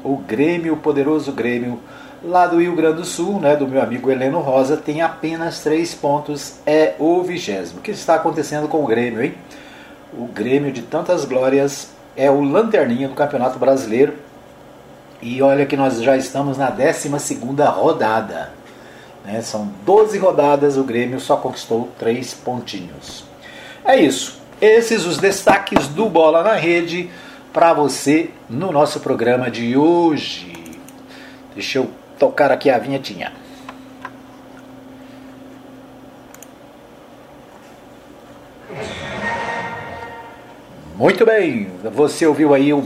o 0.03 0.17
Grêmio, 0.17 0.73
o 0.73 0.77
poderoso 0.77 1.31
Grêmio, 1.31 1.79
lá 2.23 2.47
do 2.47 2.59
Rio 2.59 2.75
Grande 2.75 2.97
do 2.97 3.05
Sul, 3.05 3.39
né, 3.39 3.55
do 3.55 3.67
meu 3.67 3.81
amigo 3.81 4.11
Heleno 4.11 4.39
Rosa, 4.39 4.77
tem 4.77 5.01
apenas 5.01 5.59
3 5.61 5.95
pontos, 5.95 6.55
é 6.65 6.95
o 6.99 7.21
vigésimo. 7.23 7.79
O 7.79 7.81
que 7.81 7.91
está 7.91 8.15
acontecendo 8.15 8.67
com 8.67 8.83
o 8.83 8.87
Grêmio, 8.87 9.23
hein? 9.23 9.33
o 10.13 10.25
Grêmio 10.25 10.71
de 10.71 10.81
tantas 10.81 11.25
glórias 11.25 11.89
é 12.15 12.29
o 12.29 12.41
lanterninha 12.41 13.07
do 13.07 13.15
Campeonato 13.15 13.59
Brasileiro. 13.59 14.13
E 15.21 15.41
olha 15.41 15.65
que 15.65 15.75
nós 15.75 16.01
já 16.01 16.15
estamos 16.15 16.57
na 16.57 16.69
12 16.69 17.09
rodada. 17.65 18.51
Né? 19.23 19.41
São 19.41 19.69
12 19.85 20.17
rodadas, 20.17 20.77
o 20.77 20.83
Grêmio 20.83 21.19
só 21.19 21.35
conquistou 21.37 21.89
3 21.99 22.33
pontinhos. 22.35 23.23
É 23.83 23.97
isso. 23.97 24.39
Esses 24.61 25.05
os 25.05 25.17
destaques 25.17 25.87
do 25.87 26.09
Bola 26.09 26.43
na 26.43 26.53
Rede 26.53 27.09
para 27.53 27.73
você 27.73 28.29
no 28.49 28.71
nosso 28.71 28.99
programa 28.99 29.49
de 29.49 29.75
hoje. 29.75 30.51
Deixa 31.53 31.79
eu 31.79 31.89
tocar 32.17 32.51
aqui 32.51 32.69
a 32.69 32.77
vinhetinha. 32.77 33.31
Muito 40.95 41.25
bem, 41.25 41.71
você 41.93 42.25
ouviu 42.25 42.53
aí 42.53 42.73
o, 42.73 42.83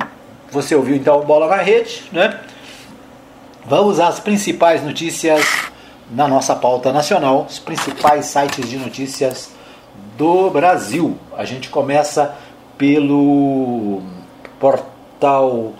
você 0.51 0.75
ouviu 0.75 0.95
então 0.95 1.19
o 1.19 1.25
Bola 1.25 1.47
na 1.47 1.57
Rede, 1.57 2.03
né? 2.11 2.39
Vamos 3.65 3.99
às 3.99 4.19
principais 4.19 4.83
notícias 4.83 5.43
na 6.11 6.27
nossa 6.27 6.55
pauta 6.55 6.93
nacional, 6.93 7.47
os 7.49 7.57
principais 7.57 8.25
sites 8.25 8.69
de 8.69 8.77
notícias 8.77 9.49
do 10.15 10.51
Brasil. 10.51 11.17
A 11.35 11.43
gente 11.43 11.69
começa 11.69 12.35
pelo 12.77 14.03
portal 14.59 15.73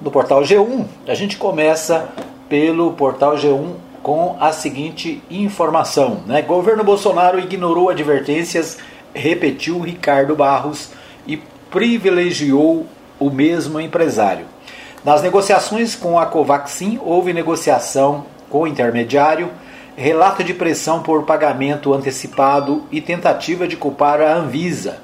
do 0.00 0.10
portal 0.10 0.42
G1. 0.42 0.86
A 1.06 1.14
gente 1.14 1.36
começa 1.36 2.08
pelo 2.48 2.92
portal 2.92 3.36
G1 3.36 3.74
com 4.02 4.36
a 4.40 4.52
seguinte 4.52 5.22
informação: 5.30 6.22
né? 6.26 6.42
Governo 6.42 6.82
Bolsonaro 6.82 7.38
ignorou 7.38 7.90
advertências, 7.90 8.78
repetiu 9.14 9.80
Ricardo 9.80 10.34
Barros 10.34 10.90
e 11.26 11.36
privilegiou 11.70 12.86
o 13.18 13.30
mesmo 13.30 13.80
empresário. 13.80 14.46
Nas 15.04 15.22
negociações 15.22 15.94
com 15.94 16.18
a 16.18 16.26
Covaxin, 16.26 16.98
houve 17.02 17.32
negociação 17.32 18.26
com 18.50 18.62
o 18.62 18.66
intermediário, 18.66 19.50
relato 19.96 20.42
de 20.42 20.52
pressão 20.52 21.02
por 21.02 21.24
pagamento 21.24 21.94
antecipado 21.94 22.84
e 22.90 23.00
tentativa 23.00 23.68
de 23.68 23.76
culpar 23.76 24.20
a 24.20 24.34
Anvisa. 24.34 24.98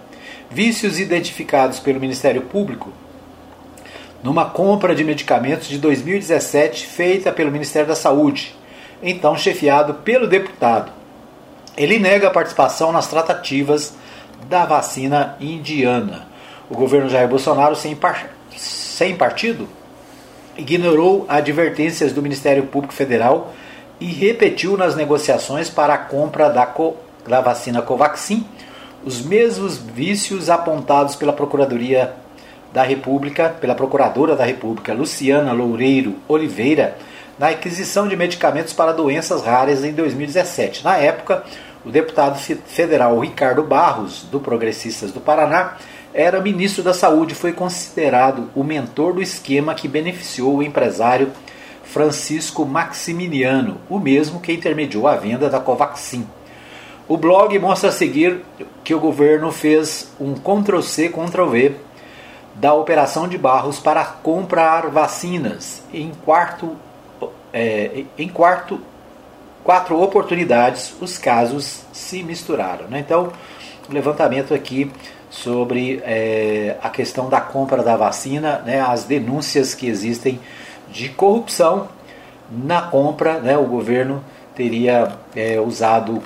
Vícios 0.50 0.98
identificados 0.98 1.80
pelo 1.80 2.00
Ministério 2.00 2.42
Público 2.42 2.92
numa 4.22 4.44
compra 4.46 4.94
de 4.94 5.04
medicamentos 5.04 5.68
de 5.68 5.78
2017 5.78 6.86
feita 6.86 7.30
pelo 7.30 7.50
Ministério 7.50 7.86
da 7.86 7.94
Saúde, 7.94 8.54
então 9.02 9.36
chefiado 9.36 9.94
pelo 9.94 10.26
deputado. 10.26 10.90
Ele 11.76 11.98
nega 11.98 12.28
a 12.28 12.32
participação 12.32 12.90
nas 12.90 13.06
tratativas 13.06 13.94
da 14.48 14.64
vacina 14.64 15.36
indiana. 15.40 16.26
O 16.70 16.74
governo 16.74 17.08
Jair 17.08 17.28
Bolsonaro, 17.28 17.76
sem, 17.76 17.94
par... 17.94 18.30
sem 18.56 19.14
partido, 19.14 19.68
ignorou 20.56 21.26
advertências 21.28 22.12
do 22.12 22.22
Ministério 22.22 22.64
Público 22.64 22.94
Federal 22.94 23.54
e 24.00 24.06
repetiu 24.06 24.76
nas 24.76 24.96
negociações 24.96 25.68
para 25.68 25.94
a 25.94 25.98
compra 25.98 26.48
da, 26.48 26.66
co... 26.66 26.96
da 27.26 27.40
vacina 27.40 27.82
Covaxin 27.82 28.46
os 29.06 29.22
mesmos 29.22 29.78
vícios 29.78 30.50
apontados 30.50 31.14
pela 31.14 31.32
Procuradoria 31.32 32.12
da 32.72 32.82
República, 32.82 33.50
pela 33.60 33.76
Procuradora 33.76 34.34
da 34.34 34.44
República, 34.44 34.92
Luciana 34.92 35.52
Loureiro 35.52 36.16
Oliveira, 36.26 36.98
na 37.38 37.50
aquisição 37.50 38.08
de 38.08 38.16
medicamentos 38.16 38.72
para 38.72 38.90
doenças 38.90 39.44
raras 39.44 39.84
em 39.84 39.92
2017. 39.92 40.82
Na 40.82 40.96
época, 40.96 41.44
o 41.84 41.90
deputado 41.90 42.36
federal 42.36 43.16
Ricardo 43.20 43.62
Barros, 43.62 44.24
do 44.24 44.40
Progressistas 44.40 45.12
do 45.12 45.20
Paraná, 45.20 45.76
era 46.12 46.40
ministro 46.40 46.82
da 46.82 46.92
Saúde 46.92 47.32
e 47.32 47.36
foi 47.36 47.52
considerado 47.52 48.50
o 48.56 48.64
mentor 48.64 49.12
do 49.12 49.22
esquema 49.22 49.76
que 49.76 49.86
beneficiou 49.86 50.56
o 50.56 50.62
empresário 50.64 51.30
Francisco 51.84 52.66
Maximiliano, 52.66 53.80
o 53.88 54.00
mesmo 54.00 54.40
que 54.40 54.52
intermediou 54.52 55.06
a 55.06 55.14
venda 55.14 55.48
da 55.48 55.60
Covaxin. 55.60 56.26
O 57.08 57.16
blog 57.16 57.56
mostra 57.58 57.90
a 57.90 57.92
seguir 57.92 58.44
que 58.82 58.94
o 58.94 58.98
governo 58.98 59.52
fez 59.52 60.10
um 60.20 60.34
Ctrl-C, 60.34 61.08
Ctrl-V 61.08 61.76
da 62.54 62.74
operação 62.74 63.28
de 63.28 63.38
Barros 63.38 63.78
para 63.78 64.04
comprar 64.04 64.88
vacinas 64.88 65.82
em 65.92 66.10
quarto, 66.24 66.76
é, 67.52 68.04
em 68.18 68.28
quarto 68.28 68.80
quatro 69.66 70.00
oportunidades, 70.00 70.94
os 71.00 71.18
casos 71.18 71.82
se 71.92 72.22
misturaram. 72.22 72.86
Né? 72.86 73.00
Então, 73.00 73.32
o 73.88 73.92
levantamento 73.92 74.54
aqui 74.54 74.90
sobre 75.28 76.00
é, 76.04 76.76
a 76.80 76.88
questão 76.88 77.28
da 77.28 77.40
compra 77.40 77.82
da 77.82 77.96
vacina, 77.96 78.62
né, 78.64 78.80
as 78.80 79.04
denúncias 79.04 79.74
que 79.74 79.88
existem 79.88 80.40
de 80.88 81.08
corrupção 81.08 81.88
na 82.48 82.80
compra, 82.82 83.40
né, 83.40 83.58
o 83.58 83.64
governo 83.64 84.24
teria 84.54 85.16
é, 85.34 85.60
usado 85.60 86.22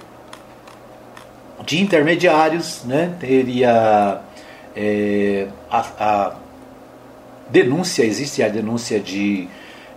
de 1.71 1.81
intermediários, 1.81 2.83
né, 2.85 3.15
teria 3.21 4.21
é, 4.75 5.47
a, 5.71 5.87
a, 6.01 6.35
denúncia, 7.49 8.03
existe 8.03 8.43
a 8.43 8.49
denúncia 8.49 8.99
de 8.99 9.49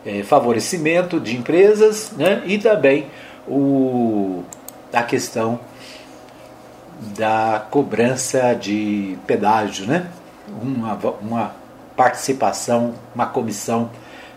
é, 0.06 0.22
favorecimento 0.22 1.20
de 1.20 1.36
empresas 1.36 2.12
né, 2.12 2.44
e 2.46 2.60
também 2.60 3.08
o, 3.48 4.44
a 4.94 5.02
questão 5.02 5.60
da 7.18 7.66
cobrança 7.72 8.54
de 8.54 9.18
pedágio, 9.26 9.88
né? 9.88 10.12
uma, 10.62 10.94
uma 11.20 11.56
participação, 11.98 12.94
uma 13.16 13.26
comissão 13.26 13.90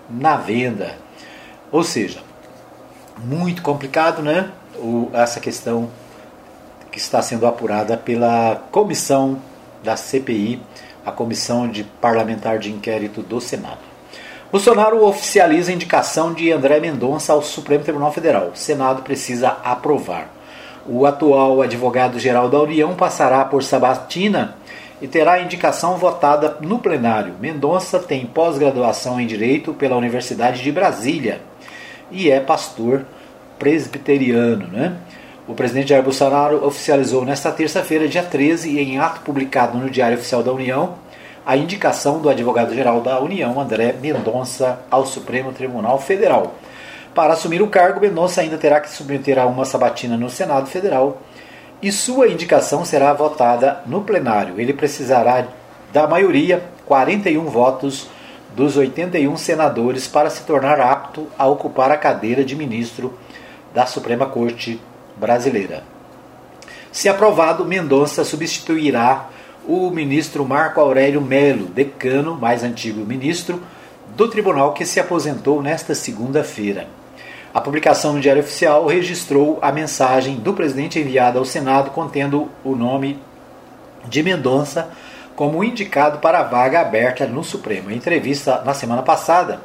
na 0.09 0.39
venda. 0.39 0.95
Ou 1.71 1.85
seja, 1.85 2.21
muito 3.19 3.61
complicado, 3.61 4.23
né? 4.23 4.51
O, 4.77 5.11
essa 5.13 5.39
questão 5.39 5.91
que 6.97 7.03
está 7.03 7.21
sendo 7.21 7.47
apurada 7.47 7.95
pela 7.95 8.63
comissão 8.73 9.37
da 9.85 9.99
CPI, 9.99 10.63
a 11.05 11.13
comissão 11.13 11.69
de 11.69 11.85
parlamentar 11.85 12.59
de 12.59 12.73
inquérito 12.73 13.21
do 13.21 13.39
Senado. 13.39 13.81
Bolsonaro 14.51 15.05
oficializa 15.05 15.71
a 15.71 15.75
indicação 15.75 16.33
de 16.33 16.51
André 16.51 16.81
Mendonça 16.81 17.35
ao 17.35 17.43
Supremo 17.43 17.85
Tribunal 17.85 18.11
Federal. 18.15 18.47
O 18.55 18.57
Senado 18.57 19.03
precisa 19.03 19.59
aprovar. 19.63 20.31
O 20.89 21.05
atual 21.05 21.61
advogado-geral 21.61 22.49
da 22.49 22.63
União 22.63 22.95
passará 22.95 23.45
por 23.45 23.63
sabatina 23.63 24.57
e 25.03 25.07
terá 25.07 25.35
a 25.35 25.43
indicação 25.43 25.99
votada 25.99 26.57
no 26.63 26.79
plenário. 26.79 27.35
Mendonça 27.39 27.99
tem 27.99 28.25
pós-graduação 28.25 29.21
em 29.21 29.27
Direito 29.27 29.75
pela 29.75 29.97
Universidade 29.97 30.63
de 30.63 30.73
Brasília 30.73 31.43
e 32.11 32.31
é 32.31 32.41
pastor 32.41 33.05
presbiteriano. 33.59 34.67
Né? 34.69 34.97
O 35.49 35.55
presidente 35.55 35.91
Jair 35.91 36.03
Bolsonaro 36.03 36.67
oficializou 36.67 37.25
nesta 37.25 37.53
terça-feira, 37.53 38.09
dia 38.09 38.25
13, 38.25 38.81
em 38.81 38.99
ato 38.99 39.21
publicado 39.21 39.79
no 39.79 39.89
Diário 39.89 40.19
Oficial 40.19 40.43
da 40.43 40.53
União, 40.53 40.95
a 41.47 41.57
indicação 41.57 42.19
do 42.19 42.29
advogado-geral 42.29 43.01
da 43.01 43.21
União, 43.21 43.61
André 43.61 43.93
Mendonça, 43.93 44.81
ao 44.91 45.07
Supremo 45.07 45.53
Tribunal 45.53 46.01
Federal. 46.01 46.57
Para 47.15 47.35
assumir 47.35 47.63
o 47.63 47.69
cargo, 47.69 48.01
Mendonça 48.01 48.41
ainda 48.41 48.59
terá 48.59 48.81
que 48.81 48.91
submeter 48.91 49.39
a 49.39 49.47
uma 49.47 49.65
sabatina 49.65 50.17
no 50.17 50.29
Senado 50.29 50.67
Federal 50.67 51.23
e 51.81 51.93
sua 51.93 52.27
indicação 52.27 52.85
será 52.85 53.13
votada 53.13 53.83
no 53.87 54.01
plenário. 54.01 54.61
Ele 54.61 54.73
precisará 54.73 55.47
da 55.93 56.09
maioria, 56.09 56.61
41 56.87 57.45
votos 57.45 58.09
dos 58.57 58.77
81 58.77 59.37
senadores, 59.37 60.09
para 60.09 60.29
se 60.29 60.43
tornar 60.43 60.81
apto 60.81 61.29
a 61.39 61.47
ocupar 61.47 61.93
a 61.93 61.97
cadeira 61.97 62.45
de 62.45 62.57
ministro 62.57 63.17
da 63.73 63.87
Suprema 63.87 64.27
Corte 64.27 64.81
Brasileira. 65.17 65.83
Se 66.93 67.09
aprovado, 67.09 67.65
Mendonça 67.65 68.25
substituirá 68.25 69.29
o 69.67 69.91
ministro 69.91 70.45
Marco 70.45 70.81
Aurélio 70.81 71.21
Melo, 71.21 71.67
decano, 71.67 72.35
mais 72.35 72.63
antigo 72.63 73.05
ministro, 73.05 73.61
do 74.17 74.29
tribunal 74.29 74.73
que 74.73 74.87
se 74.87 75.01
aposentou 75.01 75.61
nesta 75.61 75.95
segunda-feira. 75.95 76.87
A 77.53 77.61
publicação 77.61 78.13
no 78.13 78.21
Diário 78.21 78.43
Oficial 78.43 78.87
registrou 78.87 79.59
a 79.63 79.73
mensagem 79.73 80.37
do 80.37 80.53
presidente 80.53 80.99
enviada 80.99 81.39
ao 81.39 81.45
Senado 81.45 81.91
contendo 81.91 82.49
o 82.63 82.77
nome 82.77 83.19
de 84.05 84.23
Mendonça 84.23 84.91
como 85.35 85.63
indicado 85.65 86.19
para 86.19 86.41
a 86.41 86.43
vaga 86.45 86.81
aberta 86.81 87.27
no 87.27 87.43
Supremo. 87.43 87.91
Em 87.91 87.97
entrevista 87.97 88.63
na 88.65 88.73
semana 88.73 89.03
passada, 89.03 89.61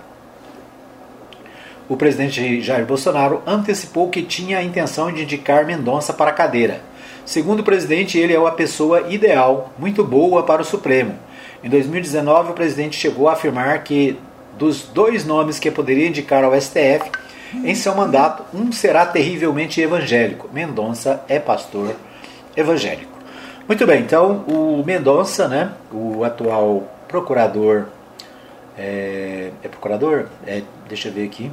o 1.91 1.97
presidente 1.97 2.61
Jair 2.61 2.85
Bolsonaro 2.85 3.41
antecipou 3.45 4.09
que 4.09 4.21
tinha 4.21 4.59
a 4.59 4.63
intenção 4.63 5.11
de 5.11 5.23
indicar 5.23 5.65
Mendonça 5.65 6.13
para 6.13 6.31
a 6.31 6.33
cadeira. 6.33 6.79
Segundo 7.25 7.59
o 7.59 7.63
presidente, 7.65 8.17
ele 8.17 8.33
é 8.33 8.37
a 8.37 8.51
pessoa 8.51 9.09
ideal, 9.09 9.73
muito 9.77 10.01
boa 10.01 10.41
para 10.43 10.61
o 10.61 10.65
Supremo. 10.65 11.13
Em 11.61 11.69
2019, 11.69 12.51
o 12.51 12.53
presidente 12.53 12.95
chegou 12.95 13.27
a 13.27 13.33
afirmar 13.33 13.83
que 13.83 14.17
dos 14.57 14.83
dois 14.83 15.25
nomes 15.25 15.59
que 15.59 15.69
poderia 15.69 16.07
indicar 16.07 16.45
ao 16.45 16.59
STF 16.59 17.11
em 17.61 17.75
seu 17.75 17.93
mandato, 17.93 18.45
um 18.53 18.71
será 18.71 19.05
terrivelmente 19.05 19.81
evangélico. 19.81 20.49
Mendonça 20.53 21.21
é 21.27 21.39
pastor 21.39 21.93
evangélico. 22.55 23.19
Muito 23.67 23.85
bem, 23.85 23.99
então 23.99 24.45
o 24.47 24.81
Mendonça, 24.85 25.45
né, 25.49 25.73
o 25.91 26.23
atual 26.23 26.89
procurador, 27.09 27.87
é, 28.77 29.51
é 29.61 29.67
procurador? 29.67 30.27
É, 30.47 30.61
deixa 30.87 31.09
eu 31.09 31.13
ver 31.13 31.25
aqui. 31.25 31.51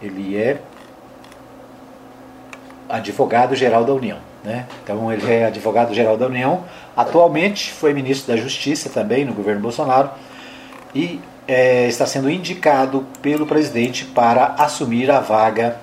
Ele 0.00 0.36
é 0.36 0.60
advogado-geral 2.88 3.84
da 3.84 3.92
União. 3.92 4.18
Né? 4.44 4.64
Então 4.84 5.12
ele 5.12 5.28
é 5.28 5.46
advogado-geral 5.46 6.16
da 6.16 6.26
União, 6.26 6.64
atualmente 6.96 7.72
foi 7.72 7.92
ministro 7.92 8.32
da 8.32 8.40
Justiça 8.40 8.88
também 8.88 9.24
no 9.24 9.32
governo 9.32 9.60
Bolsonaro 9.60 10.10
e 10.94 11.20
é, 11.48 11.88
está 11.88 12.06
sendo 12.06 12.30
indicado 12.30 13.04
pelo 13.20 13.44
presidente 13.44 14.04
para 14.04 14.54
assumir 14.58 15.10
a 15.10 15.18
vaga 15.18 15.80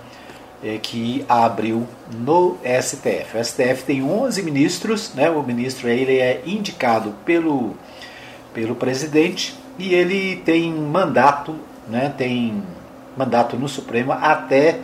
é, 0.64 0.78
que 0.82 1.26
abriu 1.28 1.86
no 2.10 2.58
STF. 2.64 3.38
O 3.38 3.44
STF 3.44 3.84
tem 3.86 4.02
11 4.02 4.42
ministros, 4.44 5.14
né? 5.14 5.30
o 5.30 5.44
ministro 5.44 5.90
ele 5.90 6.18
é 6.20 6.42
indicado 6.46 7.14
pelo, 7.26 7.76
pelo 8.54 8.76
presidente 8.76 9.56
e 9.78 9.94
ele 9.94 10.38
tem 10.38 10.72
mandato, 10.72 11.56
né? 11.90 12.14
tem 12.18 12.64
mandato 13.18 13.56
no 13.58 13.68
Supremo 13.68 14.12
até 14.12 14.80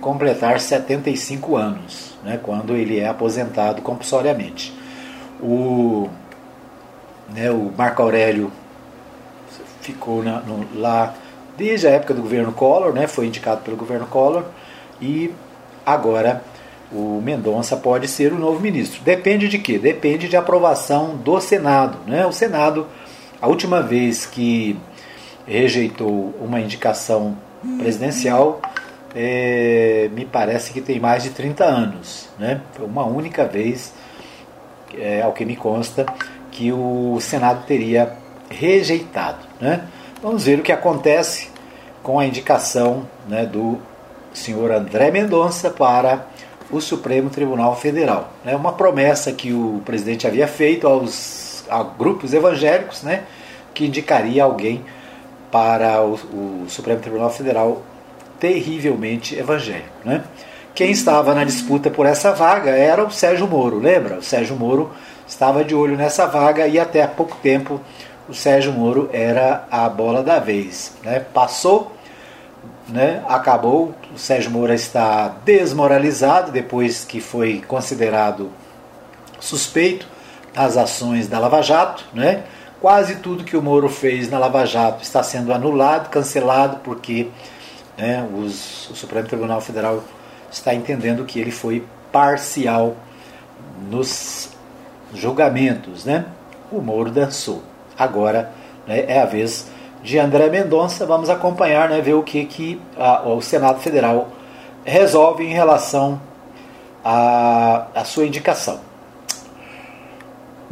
completar 0.00 0.58
75 0.58 1.56
anos 1.56 2.14
né, 2.24 2.38
quando 2.42 2.74
ele 2.74 2.98
é 2.98 3.08
aposentado 3.08 3.82
compulsoriamente. 3.82 4.74
O, 5.40 6.08
né, 7.32 7.50
o 7.50 7.72
Marco 7.76 8.02
Aurélio 8.02 8.50
ficou 9.80 10.22
na, 10.22 10.40
no, 10.40 10.66
lá 10.74 11.14
desde 11.56 11.86
a 11.86 11.90
época 11.90 12.14
do 12.14 12.22
governo 12.22 12.52
Collor, 12.52 12.92
né, 12.92 13.06
foi 13.06 13.26
indicado 13.26 13.62
pelo 13.62 13.76
governo 13.76 14.06
Collor, 14.06 14.44
e 15.00 15.32
agora 15.84 16.42
o 16.90 17.20
Mendonça 17.22 17.76
pode 17.76 18.06
ser 18.08 18.32
o 18.32 18.38
novo 18.38 18.60
ministro. 18.60 19.02
Depende 19.02 19.48
de 19.48 19.58
quê? 19.58 19.78
Depende 19.78 20.28
de 20.28 20.36
aprovação 20.36 21.16
do 21.16 21.40
Senado. 21.40 21.98
Né? 22.06 22.26
O 22.26 22.32
Senado, 22.32 22.86
a 23.40 23.48
última 23.48 23.80
vez 23.80 24.26
que 24.26 24.78
rejeitou 25.46 26.34
uma 26.40 26.60
indicação 26.60 27.36
presidencial, 27.78 28.60
é, 29.14 30.08
me 30.12 30.24
parece 30.24 30.72
que 30.72 30.80
tem 30.80 30.98
mais 30.98 31.22
de 31.22 31.30
30 31.30 31.64
anos. 31.64 32.28
Né? 32.38 32.60
Foi 32.72 32.86
uma 32.86 33.04
única 33.04 33.44
vez, 33.44 33.92
é, 34.98 35.22
ao 35.22 35.32
que 35.32 35.44
me 35.44 35.56
consta, 35.56 36.06
que 36.50 36.72
o 36.72 37.18
Senado 37.20 37.64
teria 37.66 38.14
rejeitado. 38.50 39.46
Né? 39.60 39.82
Vamos 40.22 40.44
ver 40.44 40.58
o 40.58 40.62
que 40.62 40.72
acontece 40.72 41.48
com 42.02 42.18
a 42.18 42.26
indicação 42.26 43.06
né, 43.28 43.46
do 43.46 43.78
senhor 44.32 44.70
André 44.72 45.10
Mendonça 45.10 45.70
para 45.70 46.26
o 46.70 46.80
Supremo 46.80 47.30
Tribunal 47.30 47.76
Federal. 47.76 48.32
É 48.44 48.56
uma 48.56 48.72
promessa 48.72 49.32
que 49.32 49.52
o 49.52 49.82
presidente 49.84 50.26
havia 50.26 50.48
feito 50.48 50.86
aos 50.86 51.52
a 51.68 51.82
grupos 51.82 52.34
evangélicos, 52.34 53.02
né, 53.02 53.22
que 53.72 53.86
indicaria 53.86 54.44
alguém 54.44 54.84
para 55.52 56.02
o, 56.02 56.14
o 56.14 56.64
Supremo 56.68 57.00
Tribunal 57.00 57.30
Federal 57.30 57.82
terrivelmente 58.40 59.38
evangélico. 59.38 59.86
Né? 60.04 60.24
Quem 60.74 60.90
estava 60.90 61.34
na 61.34 61.44
disputa 61.44 61.90
por 61.90 62.06
essa 62.06 62.32
vaga 62.32 62.70
era 62.70 63.04
o 63.04 63.10
Sérgio 63.10 63.46
Moro, 63.46 63.78
lembra? 63.78 64.16
O 64.16 64.22
Sérgio 64.22 64.56
Moro 64.56 64.90
estava 65.28 65.62
de 65.62 65.74
olho 65.74 65.96
nessa 65.96 66.26
vaga 66.26 66.66
e 66.66 66.80
até 66.80 67.02
há 67.02 67.08
pouco 67.08 67.36
tempo 67.42 67.78
o 68.28 68.34
Sérgio 68.34 68.72
Moro 68.72 69.10
era 69.12 69.66
a 69.70 69.88
bola 69.88 70.22
da 70.22 70.38
vez. 70.38 70.94
Né? 71.04 71.20
Passou, 71.20 71.92
né? 72.88 73.22
acabou, 73.28 73.94
o 74.14 74.18
Sérgio 74.18 74.50
Moro 74.50 74.72
está 74.72 75.28
desmoralizado 75.44 76.50
depois 76.50 77.04
que 77.04 77.20
foi 77.20 77.62
considerado 77.68 78.50
suspeito 79.38 80.06
nas 80.54 80.76
ações 80.78 81.28
da 81.28 81.38
Lava 81.38 81.60
Jato. 81.60 82.04
Né? 82.14 82.44
Quase 82.82 83.14
tudo 83.20 83.44
que 83.44 83.56
o 83.56 83.62
Moro 83.62 83.88
fez 83.88 84.28
na 84.28 84.40
Lava 84.40 84.66
Jato 84.66 85.04
está 85.04 85.22
sendo 85.22 85.52
anulado, 85.52 86.08
cancelado, 86.08 86.78
porque 86.78 87.28
né, 87.96 88.28
os, 88.34 88.90
o 88.90 88.96
Supremo 88.96 89.28
Tribunal 89.28 89.60
Federal 89.60 90.02
está 90.50 90.74
entendendo 90.74 91.24
que 91.24 91.38
ele 91.38 91.52
foi 91.52 91.86
parcial 92.10 92.96
nos 93.88 94.50
julgamentos. 95.14 96.04
Né? 96.04 96.24
O 96.72 96.80
Moro 96.80 97.12
dançou. 97.12 97.62
Agora 97.96 98.50
né, 98.84 99.04
é 99.06 99.20
a 99.20 99.26
vez 99.26 99.68
de 100.02 100.18
André 100.18 100.48
Mendonça. 100.50 101.06
Vamos 101.06 101.30
acompanhar, 101.30 101.88
né, 101.88 102.00
ver 102.00 102.14
o 102.14 102.22
que, 102.24 102.44
que 102.46 102.82
a, 102.98 103.22
o 103.28 103.40
Senado 103.40 103.78
Federal 103.78 104.26
resolve 104.84 105.44
em 105.44 105.52
relação 105.52 106.20
à, 107.04 107.86
à 107.94 108.04
sua 108.04 108.26
indicação. 108.26 108.80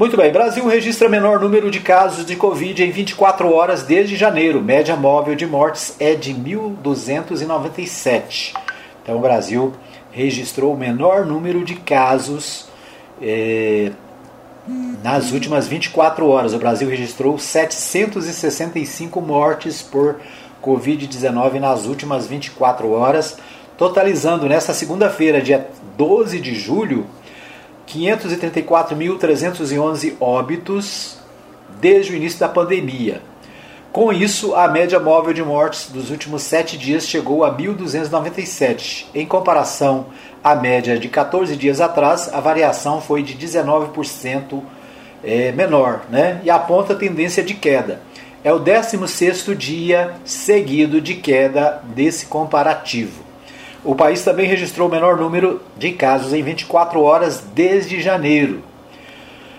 Muito 0.01 0.17
bem, 0.17 0.33
Brasil 0.33 0.67
registra 0.67 1.09
menor 1.11 1.39
número 1.39 1.71
de 1.71 1.79
casos 1.79 2.25
de 2.25 2.35
Covid 2.35 2.83
em 2.83 2.91
24 2.91 3.53
horas 3.53 3.83
desde 3.83 4.17
janeiro. 4.17 4.63
Média 4.63 4.97
móvel 4.97 5.35
de 5.35 5.47
mortes 5.47 5.95
é 6.01 6.15
de 6.15 6.33
1.297. 6.33 8.55
Então 9.03 9.19
o 9.19 9.21
Brasil 9.21 9.75
registrou 10.11 10.73
o 10.73 10.79
menor 10.79 11.27
número 11.27 11.63
de 11.67 11.75
casos 11.75 12.67
eh, 13.21 13.93
nas 15.03 15.33
últimas 15.33 15.69
24 15.69 16.27
horas. 16.27 16.55
O 16.55 16.59
Brasil 16.59 16.89
registrou 16.89 17.39
765 17.39 19.21
mortes 19.21 19.83
por 19.83 20.19
Covid-19 20.63 21.61
nas 21.61 21.85
últimas 21.85 22.27
24 22.27 22.91
horas, 22.91 23.37
totalizando 23.77 24.49
nesta 24.49 24.73
segunda-feira, 24.73 25.43
dia 25.43 25.69
12 25.99 26.41
de 26.41 26.55
julho, 26.55 27.07
534.311 27.91 30.15
óbitos 30.21 31.19
desde 31.81 32.13
o 32.13 32.17
início 32.17 32.39
da 32.39 32.49
pandemia. 32.49 33.23
Com 33.93 34.13
isso, 34.13 34.55
a 34.55 34.69
média 34.69 35.01
móvel 35.01 35.33
de 35.33 35.43
mortes 35.43 35.91
dos 35.91 36.11
últimos 36.11 36.43
sete 36.43 36.79
dias 36.79 37.09
chegou 37.09 37.45
a 37.45 37.53
1.297. 37.53 39.07
Em 39.13 39.27
comparação 39.27 40.07
à 40.45 40.55
média 40.55 40.97
de 40.97 41.09
14 41.09 41.57
dias 41.57 41.81
atrás, 41.81 42.33
a 42.33 42.39
variação 42.39 43.01
foi 43.01 43.25
de 43.25 43.35
19% 43.35 44.63
é, 45.25 45.51
menor 45.51 46.03
né? 46.09 46.41
e 46.45 46.51
aponta 46.51 46.95
tendência 46.95 47.43
de 47.43 47.55
queda. 47.55 48.01
É 48.45 48.53
o 48.53 48.61
16º 48.61 49.57
dia 49.57 50.15
seguido 50.25 51.01
de 51.01 51.17
queda 51.17 51.83
desse 51.95 52.27
comparativo. 52.27 53.30
O 53.83 53.95
país 53.95 54.23
também 54.23 54.47
registrou 54.47 54.89
o 54.89 54.91
menor 54.91 55.17
número 55.17 55.63
de 55.79 55.93
casos 55.93 56.35
em 56.35 56.43
24 56.43 57.01
horas 57.01 57.43
desde 57.55 58.01
janeiro. 58.01 58.63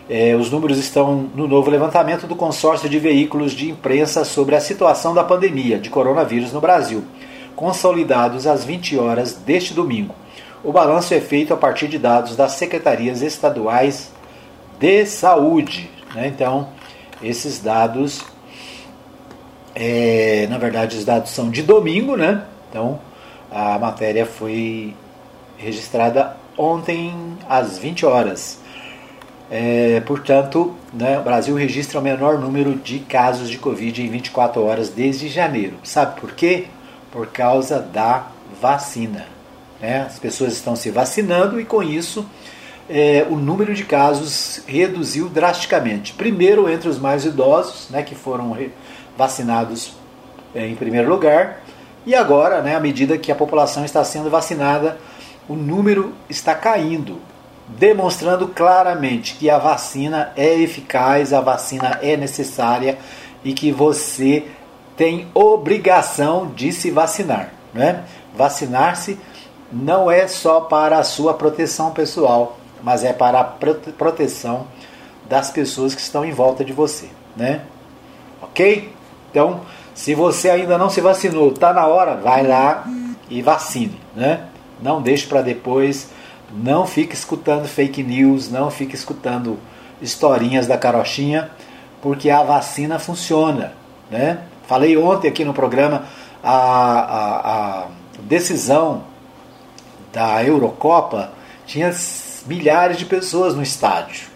É, 0.08 0.36
os 0.36 0.52
números 0.52 0.78
estão 0.78 1.30
no 1.34 1.48
novo 1.48 1.72
levantamento 1.72 2.28
do 2.28 2.36
consórcio 2.36 2.88
de 2.88 3.00
veículos 3.00 3.54
de 3.54 3.70
imprensa 3.70 4.24
sobre 4.24 4.56
a 4.56 4.60
situação 4.60 5.16
da 5.16 5.24
pandemia 5.24 5.80
de 5.80 5.90
coronavírus 5.90 6.54
no 6.54 6.62
Brasil, 6.62 7.04
consolidados 7.56 8.46
às 8.46 8.64
20 8.64 8.98
horas 9.00 9.34
deste 9.34 9.74
domingo. 9.74 10.14
O 10.64 10.72
balanço 10.72 11.16
é 11.16 11.20
feito 11.20 11.52
a 11.52 11.58
partir 11.58 11.88
de 11.88 11.98
dados 11.98 12.36
das 12.36 12.52
secretarias 12.52 13.24
estaduais 13.24 14.12
de 14.80 15.04
saúde. 15.08 15.90
Né? 16.14 16.28
Então, 16.28 16.70
esses 17.24 17.60
dados, 17.60 18.24
é, 19.74 20.46
na 20.48 20.60
verdade, 20.60 20.96
os 20.96 21.06
dados 21.06 21.32
são 21.32 21.50
de 21.50 21.64
domingo, 21.64 22.16
né? 22.16 22.44
Então, 22.70 23.00
a 23.52 23.78
matéria 23.78 24.26
foi 24.26 24.96
registrada 25.58 26.38
ontem 26.58 27.14
às 27.48 27.78
20 27.78 28.06
horas. 28.06 28.60
É, 29.50 30.00
portanto, 30.06 30.74
né, 30.94 31.20
o 31.20 31.24
Brasil 31.24 31.56
registra 31.56 32.00
o 32.00 32.02
menor 32.02 32.40
número 32.40 32.76
de 32.76 33.00
casos 33.00 33.50
de 33.50 33.58
Covid 33.58 34.02
em 34.02 34.10
24 34.10 34.64
horas 34.64 34.90
desde 34.90 35.28
janeiro. 35.28 35.76
Sabe 35.84 36.20
por 36.20 36.32
quê? 36.32 36.68
Por 37.12 37.28
causa 37.28 37.80
da 37.80 38.28
vacina. 38.62 39.26
Né? 39.82 40.04
As 40.04 40.18
pessoas 40.18 40.54
estão 40.54 40.76
se 40.76 40.90
vacinando 40.90 41.60
e 41.60 41.66
com 41.66 41.84
isso 41.84 42.26
é, 42.90 43.26
o 43.30 43.36
número 43.36 43.74
de 43.74 43.84
casos 43.84 44.64
reduziu 44.66 45.28
drasticamente. 45.28 46.14
Primeiro 46.14 46.70
entre 46.70 46.88
os 46.88 46.98
mais 46.98 47.26
idosos, 47.26 47.90
né, 47.90 48.04
que 48.04 48.16
foram 48.16 48.58
vacinados 49.18 49.94
é, 50.56 50.68
em 50.68 50.76
primeiro 50.76 51.10
lugar, 51.10 51.62
e 52.06 52.16
agora, 52.16 52.62
né, 52.62 52.76
à 52.76 52.80
medida 52.80 53.18
que 53.18 53.32
a 53.32 53.36
população 53.36 53.86
está 53.86 54.04
sendo 54.04 54.30
vacinada, 54.30 54.98
o 55.48 55.54
número 55.54 56.14
está 56.30 56.56
caindo, 56.56 57.20
demonstrando 57.68 58.48
claramente 58.48 59.36
que 59.36 59.50
a 59.50 59.58
vacina 59.58 60.32
é 60.36 60.60
eficaz, 60.60 61.34
a 61.34 61.42
vacina 61.42 62.00
é 62.02 62.18
necessária 62.18 62.98
e 63.44 63.54
que 63.54 63.72
você 63.72 64.46
tem 64.98 65.28
obrigação 65.34 66.52
de 66.56 66.72
se 66.72 66.92
vacinar. 66.92 67.52
Né? 67.74 68.04
Vacinar-se 68.36 69.18
não 69.72 70.10
é 70.12 70.28
só 70.28 70.62
para 70.62 70.98
a 70.98 71.04
sua 71.04 71.34
proteção 71.34 71.92
pessoal, 71.92 72.58
mas 72.84 73.04
é 73.04 73.14
para 73.14 73.40
a 73.40 73.44
proteção 73.44 74.68
das 75.30 75.50
pessoas 75.50 75.96
que 75.96 76.02
estão 76.02 76.26
em 76.26 76.32
volta 76.32 76.66
de 76.66 76.74
você, 76.74 77.08
né? 77.38 77.62
Ok? 78.42 78.92
Então, 79.30 79.62
se 79.94 80.16
você 80.16 80.50
ainda 80.50 80.78
não 80.78 80.90
se 80.90 81.02
vacinou, 81.02 81.52
tá 81.52 81.74
na 81.74 81.88
hora, 81.88 82.16
vai 82.16 82.46
lá 82.46 82.86
e 83.30 83.42
vacine, 83.42 84.00
né? 84.16 84.46
Não 84.82 85.02
deixe 85.02 85.28
para 85.28 85.42
depois, 85.42 86.10
não 86.52 86.86
fique 86.86 87.14
escutando 87.14 87.68
fake 87.68 88.04
news, 88.04 88.50
não 88.50 88.72
fique 88.72 88.96
escutando 88.96 89.58
historinhas 90.02 90.68
da 90.68 90.78
carochinha, 90.78 91.52
porque 92.02 92.30
a 92.30 92.44
vacina 92.44 92.98
funciona, 92.98 93.74
né? 94.10 94.40
Falei 94.68 94.98
ontem 94.98 95.28
aqui 95.28 95.46
no 95.46 95.54
programa 95.54 96.06
a, 96.44 96.54
a, 96.54 97.82
a 97.84 97.88
decisão 98.22 99.04
da 100.12 100.44
Eurocopa 100.44 101.32
tinha 101.66 101.94
milhares 102.46 102.98
de 102.98 103.06
pessoas 103.06 103.56
no 103.56 103.62
estádio. 103.62 104.28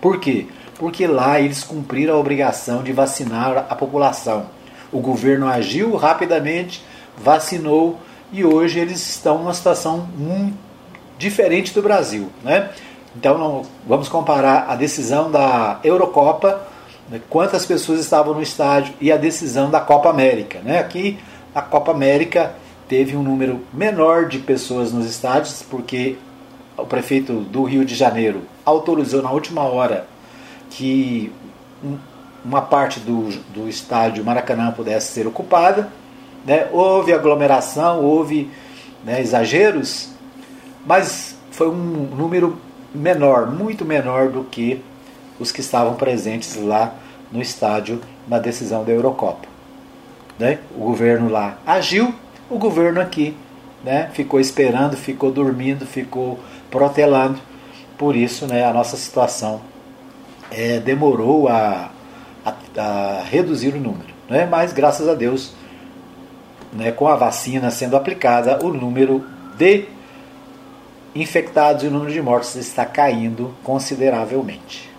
Por 0.00 0.20
quê? 0.20 0.46
Porque 0.78 1.06
lá 1.06 1.40
eles 1.40 1.64
cumpriram 1.64 2.14
a 2.14 2.18
obrigação 2.18 2.82
de 2.82 2.92
vacinar 2.92 3.66
a 3.68 3.74
população. 3.74 4.46
O 4.94 5.00
governo 5.00 5.48
agiu 5.48 5.96
rapidamente, 5.96 6.80
vacinou 7.18 7.98
e 8.32 8.44
hoje 8.44 8.78
eles 8.78 9.04
estão 9.08 9.38
numa 9.38 9.52
situação 9.52 10.08
muito 10.16 10.56
diferente 11.18 11.74
do 11.74 11.82
Brasil. 11.82 12.30
Né? 12.44 12.70
Então 13.16 13.36
não, 13.36 13.62
vamos 13.84 14.08
comparar 14.08 14.66
a 14.68 14.76
decisão 14.76 15.32
da 15.32 15.80
Eurocopa, 15.82 16.62
né, 17.10 17.20
quantas 17.28 17.66
pessoas 17.66 17.98
estavam 17.98 18.34
no 18.34 18.40
estádio, 18.40 18.94
e 19.00 19.10
a 19.10 19.16
decisão 19.16 19.68
da 19.68 19.80
Copa 19.80 20.08
América. 20.08 20.60
Né? 20.60 20.78
Aqui 20.78 21.18
a 21.52 21.60
Copa 21.60 21.90
América 21.90 22.54
teve 22.88 23.16
um 23.16 23.22
número 23.22 23.62
menor 23.72 24.28
de 24.28 24.38
pessoas 24.38 24.92
nos 24.92 25.06
estádios, 25.06 25.60
porque 25.68 26.16
o 26.78 26.86
prefeito 26.86 27.32
do 27.40 27.64
Rio 27.64 27.84
de 27.84 27.96
Janeiro 27.96 28.42
autorizou 28.64 29.20
na 29.20 29.32
última 29.32 29.62
hora 29.62 30.06
que 30.70 31.32
uma 32.44 32.60
parte 32.60 33.00
do, 33.00 33.28
do 33.52 33.68
estádio 33.68 34.24
Maracanã 34.24 34.70
pudesse 34.70 35.12
ser 35.12 35.26
ocupada. 35.26 35.88
Né? 36.44 36.68
Houve 36.72 37.12
aglomeração, 37.12 38.04
houve 38.04 38.50
né, 39.02 39.20
exageros, 39.20 40.10
mas 40.86 41.36
foi 41.50 41.68
um 41.68 41.74
número 42.16 42.58
menor, 42.94 43.50
muito 43.50 43.84
menor 43.84 44.28
do 44.28 44.44
que 44.44 44.82
os 45.40 45.50
que 45.50 45.60
estavam 45.60 45.94
presentes 45.94 46.56
lá 46.56 46.94
no 47.32 47.40
estádio 47.40 48.00
na 48.28 48.38
decisão 48.38 48.84
da 48.84 48.92
Eurocopa. 48.92 49.48
Né? 50.38 50.58
O 50.76 50.84
governo 50.84 51.30
lá 51.30 51.58
agiu, 51.66 52.14
o 52.50 52.58
governo 52.58 53.00
aqui 53.00 53.34
né, 53.82 54.10
ficou 54.12 54.38
esperando, 54.38 54.96
ficou 54.96 55.30
dormindo, 55.30 55.86
ficou 55.86 56.38
protelando. 56.70 57.38
Por 57.96 58.16
isso, 58.16 58.46
né, 58.46 58.64
a 58.64 58.72
nossa 58.72 58.96
situação 58.96 59.60
é, 60.50 60.78
demorou 60.78 61.48
a, 61.48 61.90
a, 62.76 63.22
reduzir 63.24 63.74
o 63.74 63.80
número. 63.80 64.14
Né? 64.28 64.46
Mas, 64.50 64.72
graças 64.72 65.08
a 65.08 65.14
Deus, 65.14 65.52
né, 66.72 66.90
com 66.90 67.06
a 67.06 67.16
vacina 67.16 67.70
sendo 67.70 67.96
aplicada, 67.96 68.64
o 68.64 68.72
número 68.72 69.24
de 69.56 69.86
infectados 71.14 71.84
e 71.84 71.86
o 71.86 71.90
número 71.90 72.12
de 72.12 72.20
mortes 72.20 72.56
está 72.56 72.84
caindo 72.84 73.54
consideravelmente. 73.62 74.92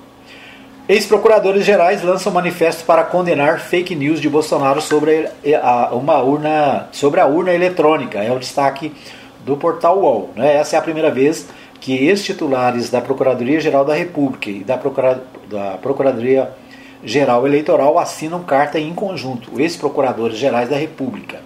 Ex-procuradores 0.88 1.66
gerais 1.66 2.04
lançam 2.04 2.32
manifesto 2.32 2.86
para 2.86 3.04
condenar 3.04 3.60
fake 3.60 3.96
news 3.96 4.22
de 4.22 4.30
Bolsonaro 4.30 4.80
sobre 4.80 5.28
a, 5.62 5.90
uma 5.96 6.22
urna, 6.22 6.88
sobre 6.92 7.20
a 7.20 7.26
urna 7.26 7.52
eletrônica. 7.54 8.20
É 8.20 8.32
o 8.32 8.38
destaque 8.38 8.94
do 9.44 9.58
portal 9.58 10.00
UOL. 10.00 10.30
Né? 10.36 10.58
Essa 10.58 10.76
é 10.76 10.80
a 10.80 10.82
primeira 10.84 11.10
vez 11.10 11.48
que 11.82 11.94
ex-titulares 12.08 12.92
da 12.92 13.02
Procuradoria-Geral 13.02 13.84
da 13.84 13.96
República 13.96 14.50
e 14.50 14.64
da, 14.64 14.78
Procura, 14.78 15.24
da 15.50 15.78
Procuradoria-Geral 17.02 17.46
Eleitoral 17.46 18.00
assinam 18.00 18.44
carta 18.44 18.80
em 18.80 18.94
conjunto, 18.94 19.60
ex-procuradores 19.60 20.38
gerais 20.38 20.70
da 20.70 20.78
República. 20.78 21.42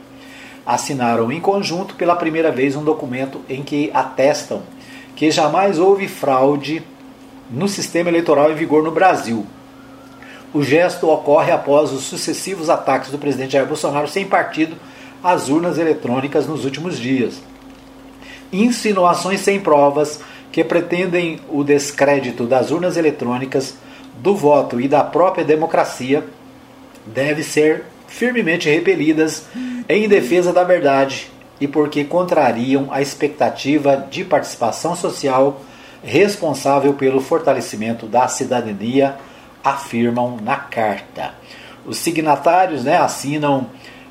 Assinaram 0.66 1.32
em 1.32 1.40
conjunto 1.40 1.96
pela 1.96 2.16
primeira 2.16 2.52
vez 2.52 2.76
um 2.76 2.84
documento 2.84 3.42
em 3.50 3.64
que 3.64 3.90
atestam 3.94 4.62
que 5.16 5.32
jamais 5.32 5.80
houve 5.80 6.08
fraude 6.08 6.84
no 7.50 7.68
sistema 7.68 8.10
eleitoral 8.10 8.52
em 8.52 8.56
vigor 8.56 8.84
no 8.84 8.92
Brasil. 8.92 9.46
O 10.54 10.64
gesto 10.64 11.10
ocorre 11.10 11.52
após 11.52 11.92
os 11.92 12.04
sucessivos 12.04 12.70
ataques 12.70 13.12
do 13.12 13.18
presidente 13.18 13.54
Jair 13.54 13.68
Bolsonaro 13.68 14.08
sem 14.08 14.26
partido 14.26 14.76
às 15.24 15.50
urnas 15.50 15.78
eletrônicas 15.78 16.48
nos 16.48 16.64
últimos 16.64 16.98
dias 16.98 17.42
insinuações 18.52 19.42
sem 19.42 19.60
provas 19.60 20.20
que 20.52 20.64
pretendem 20.64 21.40
o 21.50 21.64
descrédito 21.64 22.46
das 22.46 22.72
urnas 22.72 22.98
eletrônicas, 22.98 23.76
do 24.20 24.36
voto 24.36 24.80
e 24.80 24.88
da 24.88 25.04
própria 25.04 25.44
democracia, 25.44 26.24
devem 27.06 27.44
ser 27.44 27.86
firmemente 28.08 28.70
repelidas 28.70 29.46
em 29.88 30.08
defesa 30.08 30.52
da 30.52 30.64
verdade 30.64 31.32
e 31.60 31.68
porque 31.68 32.04
contrariam 32.04 32.88
a 32.92 33.02
expectativa 33.02 34.08
de 34.10 34.24
participação 34.24 34.96
social 34.96 35.62
responsável 36.04 36.94
pelo 36.94 37.20
fortalecimento 37.20 38.06
da 38.06 38.28
cidadania, 38.28 39.16
afirmam 39.64 40.38
na 40.42 40.56
carta. 40.56 41.34
Os 41.86 41.98
signatários 41.98 42.84
né, 42.84 42.98
assinam 42.98 43.68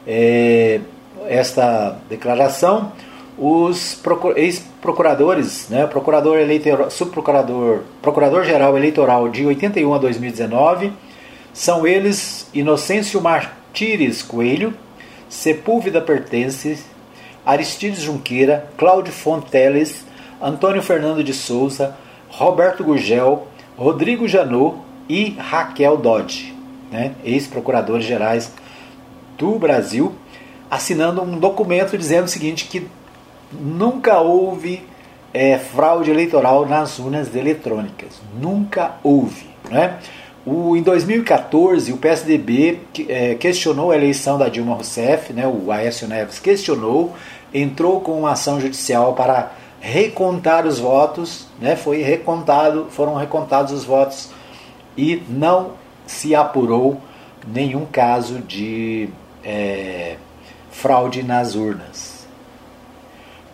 é, 0.07 0.81
esta 1.27 1.97
declaração 2.09 2.93
os 3.39 4.01
ex-procuradores, 4.35 5.69
né, 5.69 5.87
procurador 5.87 6.39
eleitoral, 6.39 6.91
subprocurador, 6.91 7.83
procurador-geral 8.03 8.77
eleitoral 8.77 9.29
de 9.29 9.47
81 9.47 9.95
a 9.95 9.99
2019, 9.99 10.93
são 11.53 11.87
eles 11.87 12.49
Inocêncio 12.53 13.21
Martires 13.21 14.23
Coelho, 14.23 14.75
Sepúlveda 15.29 16.01
Pertence, 16.01 16.79
Aristides 17.47 18.01
Junqueira, 18.01 18.69
Cláudio 18.77 19.13
Fonteles, 19.13 20.05
Antônio 20.43 20.83
Fernando 20.83 21.23
de 21.23 21.33
Souza, 21.33 21.97
Roberto 22.29 22.83
Gurgel, 22.83 23.47
Rodrigo 23.77 24.27
Janot 24.27 24.79
e 25.09 25.37
Raquel 25.39 25.97
Dodge, 25.97 26.55
né, 26.91 27.15
ex-procuradores 27.25 28.05
gerais 28.05 28.53
do 29.37 29.59
Brasil, 29.59 30.13
assinando 30.69 31.23
um 31.23 31.39
documento 31.39 31.97
dizendo 31.97 32.25
o 32.25 32.29
seguinte 32.29 32.67
que 32.67 32.87
nunca 33.53 34.21
houve 34.21 34.83
é, 35.33 35.59
fraude 35.59 36.11
eleitoral 36.11 36.67
nas 36.67 36.99
urnas 36.99 37.35
eletrônicas. 37.35 38.21
Nunca 38.41 38.97
houve. 39.03 39.47
Né? 39.71 39.99
O, 40.45 40.77
em 40.77 40.83
2014, 40.83 41.93
o 41.93 41.99
PSDB 41.99 42.81
é, 43.09 43.35
questionou 43.35 43.91
a 43.91 43.97
eleição 43.97 44.39
da 44.39 44.49
Dilma 44.49 44.75
Rousseff, 44.75 45.33
né, 45.33 45.47
o 45.47 45.71
Aécio 45.71 46.09
Neves 46.09 46.39
questionou, 46.39 47.15
entrou 47.53 48.01
com 48.01 48.19
uma 48.19 48.33
ação 48.33 48.59
judicial 48.59 49.13
para 49.13 49.53
recontar 49.79 50.67
os 50.67 50.79
votos, 50.79 51.47
né, 51.61 51.77
foi 51.77 52.03
recontado, 52.03 52.87
foram 52.91 53.15
recontados 53.15 53.73
os 53.73 53.85
votos 53.85 54.31
e 54.97 55.23
não 55.29 55.73
se 56.07 56.35
apurou 56.35 56.99
nenhum 57.47 57.85
caso 57.85 58.39
de 58.39 59.11
é, 59.45 60.17
fraude 60.71 61.23
nas 61.23 61.55
urnas. 61.55 62.18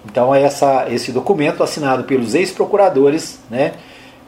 Então, 0.04 0.34
essa, 0.34 0.86
esse 0.90 1.10
documento 1.12 1.62
assinado 1.62 2.04
pelos 2.04 2.34
ex-procuradores, 2.34 3.38
né, 3.50 3.74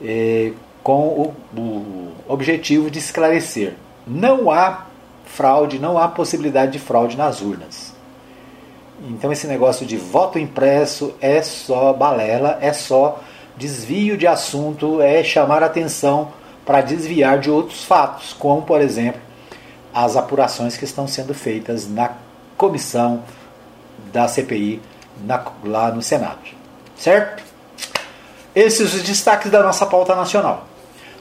é, 0.02 0.52
com 0.82 1.06
o, 1.08 1.34
o 1.56 2.12
objetivo 2.28 2.90
de 2.90 2.98
esclarecer: 2.98 3.74
não 4.06 4.50
há 4.50 4.86
fraude, 5.26 5.78
não 5.78 5.98
há 5.98 6.08
possibilidade 6.08 6.72
de 6.72 6.78
fraude 6.78 7.16
nas 7.16 7.40
urnas. 7.42 7.94
Então, 9.10 9.30
esse 9.30 9.46
negócio 9.46 9.84
de 9.84 9.96
voto 9.96 10.38
impresso 10.38 11.14
é 11.20 11.42
só 11.42 11.92
balela, 11.92 12.58
é 12.62 12.72
só 12.72 13.20
desvio 13.56 14.16
de 14.16 14.26
assunto, 14.26 15.02
é 15.02 15.22
chamar 15.22 15.62
atenção 15.62 16.32
para 16.64 16.80
desviar 16.80 17.38
de 17.38 17.50
outros 17.50 17.84
fatos, 17.84 18.32
como, 18.32 18.62
por 18.62 18.80
exemplo, 18.80 19.20
as 19.94 20.16
apurações 20.16 20.76
que 20.76 20.84
estão 20.84 21.06
sendo 21.06 21.34
feitas 21.34 21.88
na 21.88 22.12
comissão 22.56 23.22
da 24.12 24.26
CPI 24.26 24.80
na, 25.24 25.42
lá 25.64 25.90
no 25.90 26.02
Senado. 26.02 26.38
Certo? 26.96 27.42
Esses 28.54 28.94
os 28.94 29.02
destaques 29.02 29.50
da 29.50 29.62
nossa 29.62 29.84
pauta 29.86 30.14
nacional. 30.14 30.64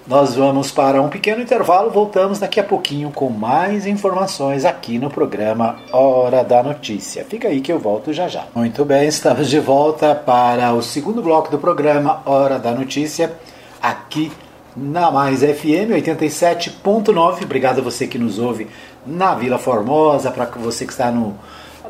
Nós 0.07 0.35
vamos 0.35 0.71
para 0.71 1.01
um 1.01 1.09
pequeno 1.09 1.41
intervalo, 1.41 1.89
voltamos 1.89 2.37
daqui 2.37 2.59
a 2.59 2.63
pouquinho 2.63 3.09
com 3.09 3.27
mais 3.27 3.87
informações 3.87 4.63
aqui 4.63 4.99
no 4.99 5.09
programa 5.09 5.77
Hora 5.91 6.43
da 6.43 6.61
Notícia. 6.61 7.25
Fica 7.25 7.47
aí 7.47 7.59
que 7.59 7.73
eu 7.73 7.79
volto 7.79 8.13
já 8.13 8.27
já. 8.27 8.45
Muito 8.53 8.85
bem, 8.85 9.07
estamos 9.07 9.49
de 9.49 9.59
volta 9.59 10.13
para 10.13 10.71
o 10.73 10.83
segundo 10.83 11.23
bloco 11.23 11.49
do 11.49 11.57
programa 11.57 12.21
Hora 12.23 12.59
da 12.59 12.71
Notícia, 12.71 13.33
aqui 13.81 14.31
na 14.77 15.09
Mais 15.09 15.39
FM 15.39 15.89
87.9. 15.95 17.43
Obrigado 17.43 17.79
a 17.79 17.81
você 17.81 18.05
que 18.05 18.19
nos 18.19 18.37
ouve 18.37 18.67
na 19.07 19.33
Vila 19.33 19.57
Formosa, 19.57 20.29
para 20.29 20.45
você 20.45 20.85
que 20.85 20.91
está 20.91 21.11
no, 21.11 21.35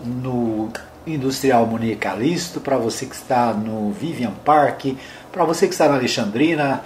no 0.05 0.69
Industrial 1.07 1.65
Monique 1.65 1.97
Calisto, 1.97 2.59
para 2.59 2.77
você 2.77 3.05
que 3.05 3.15
está 3.15 3.53
no 3.53 3.91
Vivian 3.91 4.33
Park, 4.43 4.85
para 5.31 5.43
você 5.43 5.67
que 5.67 5.73
está 5.73 5.87
na 5.87 5.95
Alexandrina, 5.95 6.81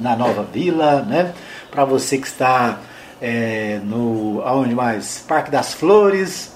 na 0.00 0.14
Nova 0.16 0.42
Vila, 0.42 1.02
né? 1.02 1.34
Para 1.70 1.84
você 1.84 2.18
que 2.18 2.26
está 2.26 2.78
é, 3.20 3.80
no 3.84 4.42
aonde 4.44 4.74
mais? 4.74 5.24
Parque 5.26 5.50
das 5.50 5.74
Flores, 5.74 6.52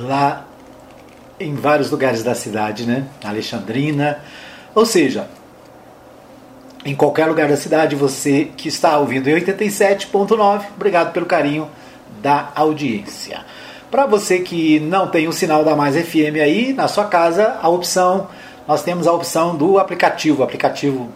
lá 0.00 0.46
em 1.38 1.54
vários 1.54 1.90
lugares 1.90 2.22
da 2.22 2.34
cidade, 2.34 2.86
né? 2.86 3.06
Alexandrina, 3.24 4.20
ou 4.74 4.86
seja, 4.86 5.28
em 6.84 6.94
qualquer 6.94 7.26
lugar 7.26 7.48
da 7.48 7.56
cidade, 7.56 7.94
você 7.94 8.50
que 8.56 8.68
está 8.68 8.98
ouvindo 8.98 9.28
em 9.28 9.34
87.9, 9.34 10.64
obrigado 10.74 11.12
pelo 11.12 11.26
carinho 11.26 11.68
da 12.20 12.50
audiência. 12.54 13.44
Para 13.92 14.06
você 14.06 14.38
que 14.38 14.80
não 14.80 15.06
tem 15.06 15.28
o 15.28 15.32
sinal 15.34 15.62
da 15.62 15.76
Mais 15.76 15.94
FM 15.94 16.40
aí 16.42 16.72
na 16.72 16.88
sua 16.88 17.04
casa, 17.04 17.58
a 17.60 17.68
opção 17.68 18.26
nós 18.66 18.82
temos 18.82 19.06
a 19.06 19.12
opção 19.12 19.54
do 19.54 19.78
aplicativo, 19.78 20.42
aplicativo 20.42 21.10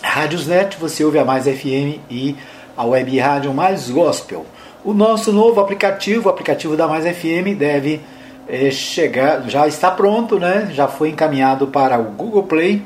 Rádiosnet, 0.00 0.76
você 0.78 1.02
ouve 1.02 1.18
a 1.18 1.24
Mais 1.24 1.46
FM 1.46 1.98
e 2.08 2.36
a 2.76 2.84
web 2.84 3.18
rádio 3.18 3.52
Mais 3.52 3.90
Gospel. 3.90 4.46
O 4.84 4.94
nosso 4.94 5.32
novo 5.32 5.60
aplicativo, 5.60 6.28
o 6.28 6.30
aplicativo 6.30 6.76
da 6.76 6.86
Mais 6.86 7.04
FM, 7.04 7.58
deve 7.58 8.00
é, 8.46 8.70
chegar, 8.70 9.48
já 9.48 9.66
está 9.66 9.90
pronto, 9.90 10.38
né? 10.38 10.70
já 10.72 10.86
foi 10.86 11.08
encaminhado 11.08 11.66
para 11.66 11.98
o 11.98 12.04
Google 12.04 12.44
Play. 12.44 12.80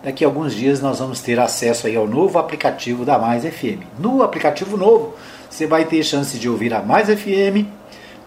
Daqui 0.00 0.24
a 0.24 0.28
alguns 0.28 0.54
dias 0.54 0.80
nós 0.80 1.00
vamos 1.00 1.20
ter 1.20 1.40
acesso 1.40 1.88
aí 1.88 1.96
ao 1.96 2.06
novo 2.06 2.38
aplicativo 2.38 3.04
da 3.04 3.18
Mais 3.18 3.42
FM. 3.42 3.82
No 3.98 4.22
aplicativo 4.22 4.76
novo, 4.76 5.16
você 5.50 5.66
vai 5.66 5.86
ter 5.86 6.04
chance 6.04 6.38
de 6.38 6.48
ouvir 6.48 6.72
a 6.72 6.80
Mais 6.80 7.08
FM, 7.08 7.66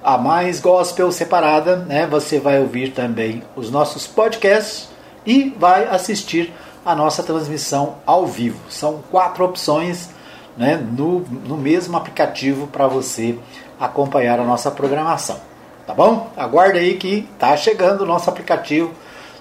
a 0.04 0.18
Mais 0.18 0.60
Gospel 0.60 1.12
separada, 1.12 1.78
né? 1.78 2.08
Você 2.08 2.40
vai 2.40 2.60
ouvir 2.60 2.92
também 2.92 3.44
os 3.56 3.72
nossos 3.72 4.08
podcasts 4.08 4.90
e 5.26 5.54
vai 5.58 5.86
assistir 5.86 6.54
a 6.86 6.96
nossa 6.96 7.22
transmissão 7.22 7.96
ao 8.06 8.26
vivo. 8.26 8.60
São 8.70 9.04
quatro 9.12 9.44
opções 9.44 10.10
né, 10.58 10.76
no, 10.76 11.20
no 11.20 11.58
mesmo 11.58 11.96
aplicativo 11.98 12.68
para 12.68 12.88
você 12.88 13.38
acompanhar 13.80 14.40
a 14.40 14.44
nossa 14.44 14.72
programação. 14.72 15.40
Tá 15.86 15.94
bom? 15.94 16.30
Aguarde 16.36 16.80
aí 16.80 16.96
que 16.96 17.30
está 17.34 17.56
chegando 17.56 18.02
o 18.02 18.06
nosso 18.06 18.30
aplicativo, 18.30 18.92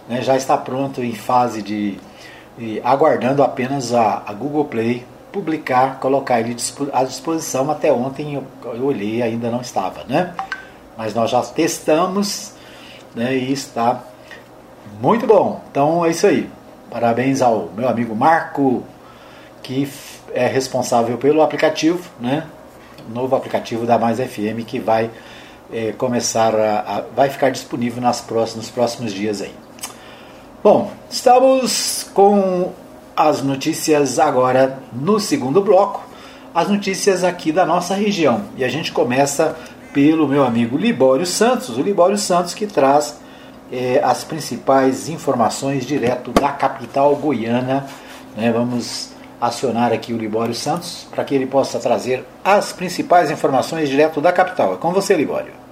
né, 0.09 0.23
já 0.23 0.37
está 0.37 0.57
pronto 0.57 1.03
em 1.03 1.14
fase 1.14 1.62
de, 1.62 1.99
de 2.57 2.81
aguardando 2.85 3.42
apenas 3.42 3.92
a, 3.92 4.23
a, 4.27 4.33
Google 4.33 4.66
Play 4.66 5.05
publicar, 5.33 5.99
colocar 6.01 6.41
ele 6.41 6.57
à 6.93 7.05
disposição. 7.05 7.71
Até 7.71 7.93
ontem 7.93 8.35
eu, 8.35 8.45
eu 8.65 8.85
olhei 8.85 9.23
ainda 9.23 9.51
não 9.51 9.61
estava, 9.61 10.05
né? 10.05 10.35
Mas 10.97 11.15
nós 11.15 11.31
já 11.31 11.43
testamos 11.43 12.53
né, 13.15 13.35
e 13.35 13.53
está 13.53 14.03
muito 15.01 15.27
bom. 15.27 15.61
Então 15.71 16.05
é 16.05 16.11
isso 16.11 16.27
aí. 16.27 16.49
Parabéns 16.91 17.43
ao 17.43 17.71
meu 17.77 17.89
amigo 17.89 18.15
Marco, 18.15 18.83
que 19.62 19.91
é 20.33 20.47
responsável 20.47 21.19
pelo 21.19 21.43
aplicativo, 21.43 22.09
né? 22.21 22.47
Novo 23.09 23.37
aplicativo 23.37 23.87
da 23.87 23.99
Mais 23.99 24.19
FM 24.19 24.65
que 24.67 24.79
vai 24.79 25.11
é, 25.73 25.93
começar 25.93 26.55
a, 26.55 26.81
a, 26.81 27.01
vai 27.15 27.29
ficar 27.29 27.51
disponível 27.51 28.01
nas 28.01 28.21
próximos, 28.21 28.67
nos 28.67 28.71
próximos 28.71 29.12
dias 29.12 29.43
aí. 29.43 29.55
Bom, 30.62 30.91
estamos 31.11 32.11
com 32.15 32.73
as 33.16 33.42
notícias 33.42 34.18
agora 34.18 34.79
no 34.92 35.18
segundo 35.18 35.62
bloco, 35.62 36.05
as 36.55 36.68
notícias 36.68 37.24
aqui 37.24 37.50
da 37.50 37.64
nossa 37.64 37.94
região. 37.94 38.44
E 38.57 38.64
a 38.64 38.68
gente 38.68 38.92
começa 38.92 39.57
pelo 39.92 40.29
meu 40.29 40.44
amigo 40.44 40.76
Libório 40.76 41.24
Santos, 41.24 41.79
o 41.79 41.83
Libório 41.83 42.18
Santos 42.18 42.52
que 42.52 42.66
traz 42.66 43.18
é, 43.72 44.00
as 44.05 44.22
principais 44.22 45.09
informações 45.09 45.87
direto 45.87 46.31
da 46.31 46.50
capital 46.50 47.16
goiana. 47.16 47.87
Né? 48.37 48.52
Vamos 48.52 49.11
acionar 49.40 49.92
aqui 49.92 50.12
o 50.12 50.18
Libório 50.18 50.55
Santos 50.55 51.07
para 51.11 51.24
que 51.24 51.35
ele 51.35 51.46
possa 51.46 51.79
trazer 51.79 52.24
as 52.44 52.72
principais 52.72 53.31
informações 53.31 53.88
direto 53.88 54.20
da 54.20 54.33
capital. 54.33 54.74
É 54.74 54.76
com 54.76 54.92
você, 54.92 55.14
Libório. 55.14 55.65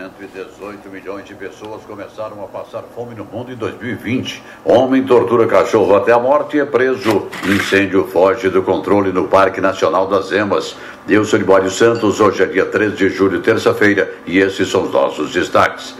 118 0.00 0.88
milhões 0.88 1.26
de 1.26 1.34
pessoas 1.34 1.82
começaram 1.82 2.42
a 2.42 2.46
passar 2.46 2.82
fome 2.94 3.14
no 3.14 3.22
mundo 3.22 3.52
em 3.52 3.54
2020. 3.54 4.42
Homem 4.64 5.04
tortura 5.04 5.46
cachorro 5.46 5.94
até 5.94 6.10
a 6.10 6.18
morte 6.18 6.56
e 6.56 6.60
é 6.60 6.64
preso. 6.64 7.28
Incêndio 7.44 8.06
foge 8.06 8.48
do 8.48 8.62
controle 8.62 9.12
no 9.12 9.28
Parque 9.28 9.60
Nacional 9.60 10.06
das 10.06 10.32
Emas. 10.32 10.74
Eu 11.06 11.22
sou 11.26 11.38
Libório 11.38 11.70
Santos, 11.70 12.18
hoje 12.18 12.42
é 12.42 12.46
dia 12.46 12.64
13 12.64 12.96
de 12.96 13.08
julho, 13.10 13.42
terça-feira, 13.42 14.10
e 14.26 14.38
esses 14.38 14.70
são 14.70 14.84
os 14.84 14.90
nossos 14.90 15.32
destaques. 15.32 15.94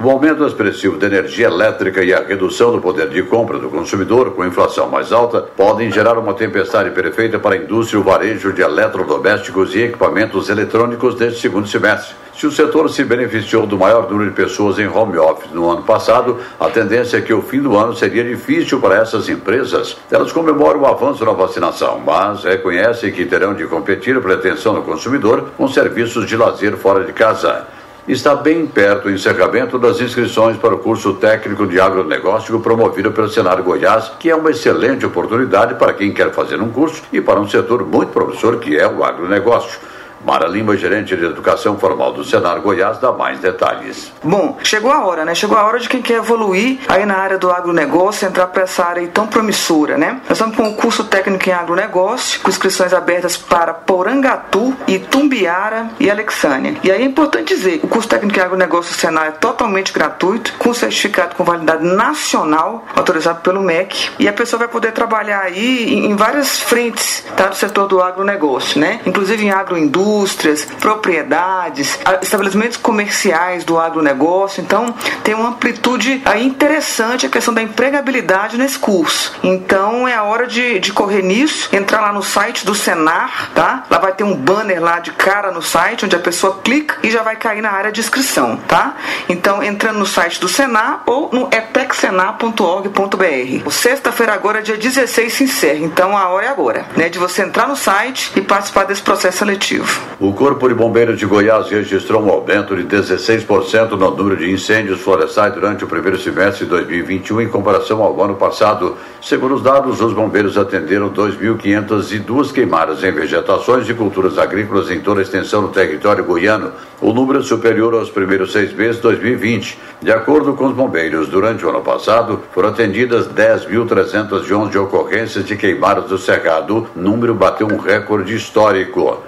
O 0.00 0.08
aumento 0.08 0.46
expressivo 0.46 0.96
da 0.96 1.08
energia 1.08 1.48
elétrica 1.48 2.04
e 2.04 2.14
a 2.14 2.22
redução 2.22 2.70
do 2.70 2.80
poder 2.80 3.08
de 3.08 3.20
compra 3.24 3.58
do 3.58 3.68
consumidor, 3.68 4.30
com 4.30 4.44
inflação 4.44 4.88
mais 4.88 5.10
alta, 5.10 5.40
podem 5.40 5.90
gerar 5.90 6.16
uma 6.16 6.34
tempestade 6.34 6.92
perfeita 6.92 7.36
para 7.40 7.56
a 7.56 7.58
indústria 7.58 7.98
e 7.98 8.00
o 8.00 8.04
varejo 8.04 8.52
de 8.52 8.62
eletrodomésticos 8.62 9.74
e 9.74 9.80
equipamentos 9.80 10.48
eletrônicos 10.50 11.16
neste 11.16 11.40
segundo 11.40 11.66
semestre. 11.66 12.14
Se 12.32 12.46
o 12.46 12.52
setor 12.52 12.88
se 12.90 13.02
beneficiou 13.02 13.66
do 13.66 13.76
maior 13.76 14.08
número 14.08 14.30
de 14.30 14.36
pessoas 14.36 14.78
em 14.78 14.86
home 14.86 15.18
office 15.18 15.50
no 15.50 15.68
ano 15.68 15.82
passado, 15.82 16.38
a 16.60 16.70
tendência 16.70 17.16
é 17.16 17.20
que 17.20 17.34
o 17.34 17.42
fim 17.42 17.60
do 17.60 17.76
ano 17.76 17.92
seria 17.96 18.22
difícil 18.22 18.80
para 18.80 18.98
essas 18.98 19.28
empresas. 19.28 19.96
Elas 20.08 20.30
comemoram 20.30 20.82
o 20.82 20.86
avanço 20.86 21.24
na 21.24 21.32
vacinação, 21.32 22.00
mas 22.06 22.44
reconhecem 22.44 23.10
que 23.10 23.26
terão 23.26 23.52
de 23.52 23.66
competir 23.66 24.22
pela 24.22 24.34
atenção 24.34 24.74
do 24.74 24.82
consumidor 24.82 25.50
com 25.56 25.66
serviços 25.66 26.24
de 26.24 26.36
lazer 26.36 26.76
fora 26.76 27.02
de 27.02 27.12
casa 27.12 27.66
está 28.12 28.34
bem 28.34 28.66
perto 28.66 29.08
o 29.08 29.10
encerramento 29.10 29.78
das 29.78 30.00
inscrições 30.00 30.56
para 30.56 30.74
o 30.74 30.78
curso 30.78 31.12
técnico 31.14 31.66
de 31.66 31.78
agronegócio 31.78 32.58
promovido 32.60 33.12
pelo 33.12 33.28
Senar 33.28 33.62
Goiás, 33.62 34.12
que 34.18 34.30
é 34.30 34.34
uma 34.34 34.50
excelente 34.50 35.04
oportunidade 35.04 35.74
para 35.74 35.92
quem 35.92 36.10
quer 36.10 36.32
fazer 36.32 36.60
um 36.60 36.70
curso 36.70 37.02
e 37.12 37.20
para 37.20 37.38
um 37.38 37.46
setor 37.46 37.84
muito 37.84 38.10
promissor 38.10 38.58
que 38.58 38.78
é 38.78 38.88
o 38.88 39.04
agronegócio. 39.04 39.78
Mara 40.24 40.46
Lima, 40.48 40.76
gerente 40.76 41.16
de 41.16 41.24
educação 41.24 41.78
formal 41.78 42.12
do 42.12 42.24
Senar 42.24 42.60
Goiás, 42.60 42.98
dá 42.98 43.12
mais 43.12 43.38
detalhes. 43.38 44.12
Bom, 44.22 44.58
chegou 44.62 44.90
a 44.90 45.04
hora, 45.04 45.24
né? 45.24 45.34
Chegou 45.34 45.56
a 45.56 45.64
hora 45.64 45.78
de 45.78 45.88
quem 45.88 46.02
quer 46.02 46.14
evoluir 46.14 46.80
aí 46.88 47.06
na 47.06 47.16
área 47.16 47.38
do 47.38 47.50
agronegócio, 47.50 48.26
entrar 48.26 48.48
para 48.48 48.64
essa 48.64 48.84
área 48.84 49.06
tão 49.08 49.26
promissora, 49.26 49.96
né? 49.96 50.20
Nós 50.28 50.38
estamos 50.38 50.56
com 50.56 50.64
um 50.64 50.74
curso 50.74 51.04
técnico 51.04 51.48
em 51.48 51.52
agronegócio, 51.52 52.40
com 52.40 52.48
inscrições 52.48 52.92
abertas 52.92 53.36
para 53.36 53.72
Porangatu, 53.72 54.76
Itumbiara 54.86 55.90
e 56.00 56.10
Alexânia. 56.10 56.76
E 56.82 56.90
aí 56.90 57.02
é 57.02 57.04
importante 57.04 57.54
dizer, 57.54 57.80
o 57.82 57.88
curso 57.88 58.08
técnico 58.08 58.38
em 58.38 58.42
agronegócio 58.42 58.92
do 58.92 58.98
Senar 58.98 59.26
é 59.28 59.30
totalmente 59.32 59.92
gratuito, 59.92 60.54
com 60.58 60.74
certificado 60.74 61.36
com 61.36 61.44
validade 61.44 61.84
nacional, 61.84 62.84
autorizado 62.94 63.40
pelo 63.40 63.62
MEC, 63.62 64.10
e 64.18 64.28
a 64.28 64.32
pessoa 64.32 64.58
vai 64.58 64.68
poder 64.68 64.92
trabalhar 64.92 65.40
aí 65.40 65.94
em 65.94 66.16
várias 66.16 66.60
frentes, 66.60 67.24
tá? 67.36 67.48
Do 67.48 67.56
setor 67.56 67.86
do 67.86 68.02
agronegócio, 68.02 68.80
né? 68.80 69.00
Inclusive 69.06 69.44
em 69.44 69.50
agroindústria, 69.50 70.07
indústrias, 70.08 70.64
propriedades, 70.64 71.98
estabelecimentos 72.22 72.78
comerciais 72.78 73.64
do 73.64 73.78
agronegócio. 73.78 74.62
Então, 74.62 74.94
tem 75.22 75.34
uma 75.34 75.50
amplitude 75.50 76.22
aí 76.24 76.46
interessante 76.46 77.26
a 77.26 77.28
questão 77.28 77.52
da 77.52 77.62
empregabilidade 77.62 78.56
nesse 78.56 78.78
curso. 78.78 79.36
Então, 79.42 80.08
é 80.08 80.14
a 80.14 80.22
hora 80.22 80.46
de, 80.46 80.80
de 80.80 80.92
correr 80.92 81.22
nisso, 81.22 81.68
entrar 81.74 82.00
lá 82.00 82.12
no 82.12 82.22
site 82.22 82.64
do 82.64 82.74
Senar, 82.74 83.50
tá? 83.54 83.84
Lá 83.90 83.98
vai 83.98 84.12
ter 84.12 84.24
um 84.24 84.34
banner 84.34 84.82
lá 84.82 84.98
de 84.98 85.12
cara 85.12 85.50
no 85.50 85.60
site, 85.60 86.06
onde 86.06 86.16
a 86.16 86.20
pessoa 86.20 86.60
clica 86.64 86.96
e 87.02 87.10
já 87.10 87.22
vai 87.22 87.36
cair 87.36 87.60
na 87.60 87.70
área 87.70 87.92
de 87.92 88.00
inscrição, 88.00 88.56
tá? 88.56 88.96
Então, 89.28 89.62
entrando 89.62 89.98
no 89.98 90.06
site 90.06 90.40
do 90.40 90.48
Senar 90.48 91.02
ou 91.06 91.28
no 91.32 91.48
etecsenar.org.br. 91.52 93.70
Sexta-feira 93.70 94.32
agora, 94.32 94.62
dia 94.62 94.76
16, 94.76 95.32
se 95.32 95.44
encerra. 95.44 95.80
Então, 95.80 96.16
a 96.16 96.28
hora 96.28 96.46
é 96.46 96.48
agora, 96.48 96.86
né? 96.96 97.08
De 97.08 97.18
você 97.18 97.42
entrar 97.42 97.68
no 97.68 97.76
site 97.76 98.32
e 98.36 98.40
participar 98.40 98.84
desse 98.84 99.02
processo 99.02 99.38
seletivo. 99.38 99.97
O 100.20 100.32
Corpo 100.32 100.68
de 100.68 100.74
Bombeiros 100.74 101.16
de 101.16 101.24
Goiás 101.24 101.68
registrou 101.68 102.20
um 102.20 102.28
aumento 102.28 102.74
de 102.74 102.82
16% 102.82 103.90
no 103.90 104.10
número 104.10 104.36
de 104.36 104.50
incêndios 104.50 105.00
florestais 105.00 105.54
durante 105.54 105.84
o 105.84 105.86
primeiro 105.86 106.18
semestre 106.18 106.64
de 106.64 106.70
2021 106.70 107.42
em 107.42 107.48
comparação 107.48 108.02
ao 108.02 108.20
ano 108.20 108.34
passado. 108.34 108.96
Segundo 109.22 109.54
os 109.54 109.62
dados, 109.62 110.00
os 110.00 110.12
bombeiros 110.12 110.58
atenderam 110.58 111.08
2.502 111.10 112.52
queimadas 112.52 113.04
em 113.04 113.12
vegetações 113.12 113.88
e 113.88 113.94
culturas 113.94 114.38
agrícolas 114.38 114.90
em 114.90 114.98
toda 114.98 115.20
a 115.20 115.22
extensão 115.22 115.62
do 115.62 115.68
território 115.68 116.24
goiano. 116.24 116.72
O 117.00 117.12
número 117.12 117.38
é 117.38 117.42
superior 117.44 117.94
aos 117.94 118.10
primeiros 118.10 118.50
seis 118.50 118.72
meses 118.72 118.96
de 118.96 119.02
2020. 119.02 119.78
De 120.02 120.10
acordo 120.10 120.54
com 120.54 120.66
os 120.66 120.74
bombeiros, 120.74 121.28
durante 121.28 121.64
o 121.64 121.68
ano 121.68 121.80
passado 121.80 122.40
foram 122.52 122.70
atendidas 122.70 123.28
10.311 123.28 124.82
ocorrências 124.82 125.44
de 125.44 125.56
queimadas 125.56 126.06
do 126.06 126.18
cerrado. 126.18 126.88
O 126.96 126.98
número 126.98 127.36
bateu 127.36 127.68
um 127.68 127.76
recorde 127.76 128.34
histórico. 128.34 129.27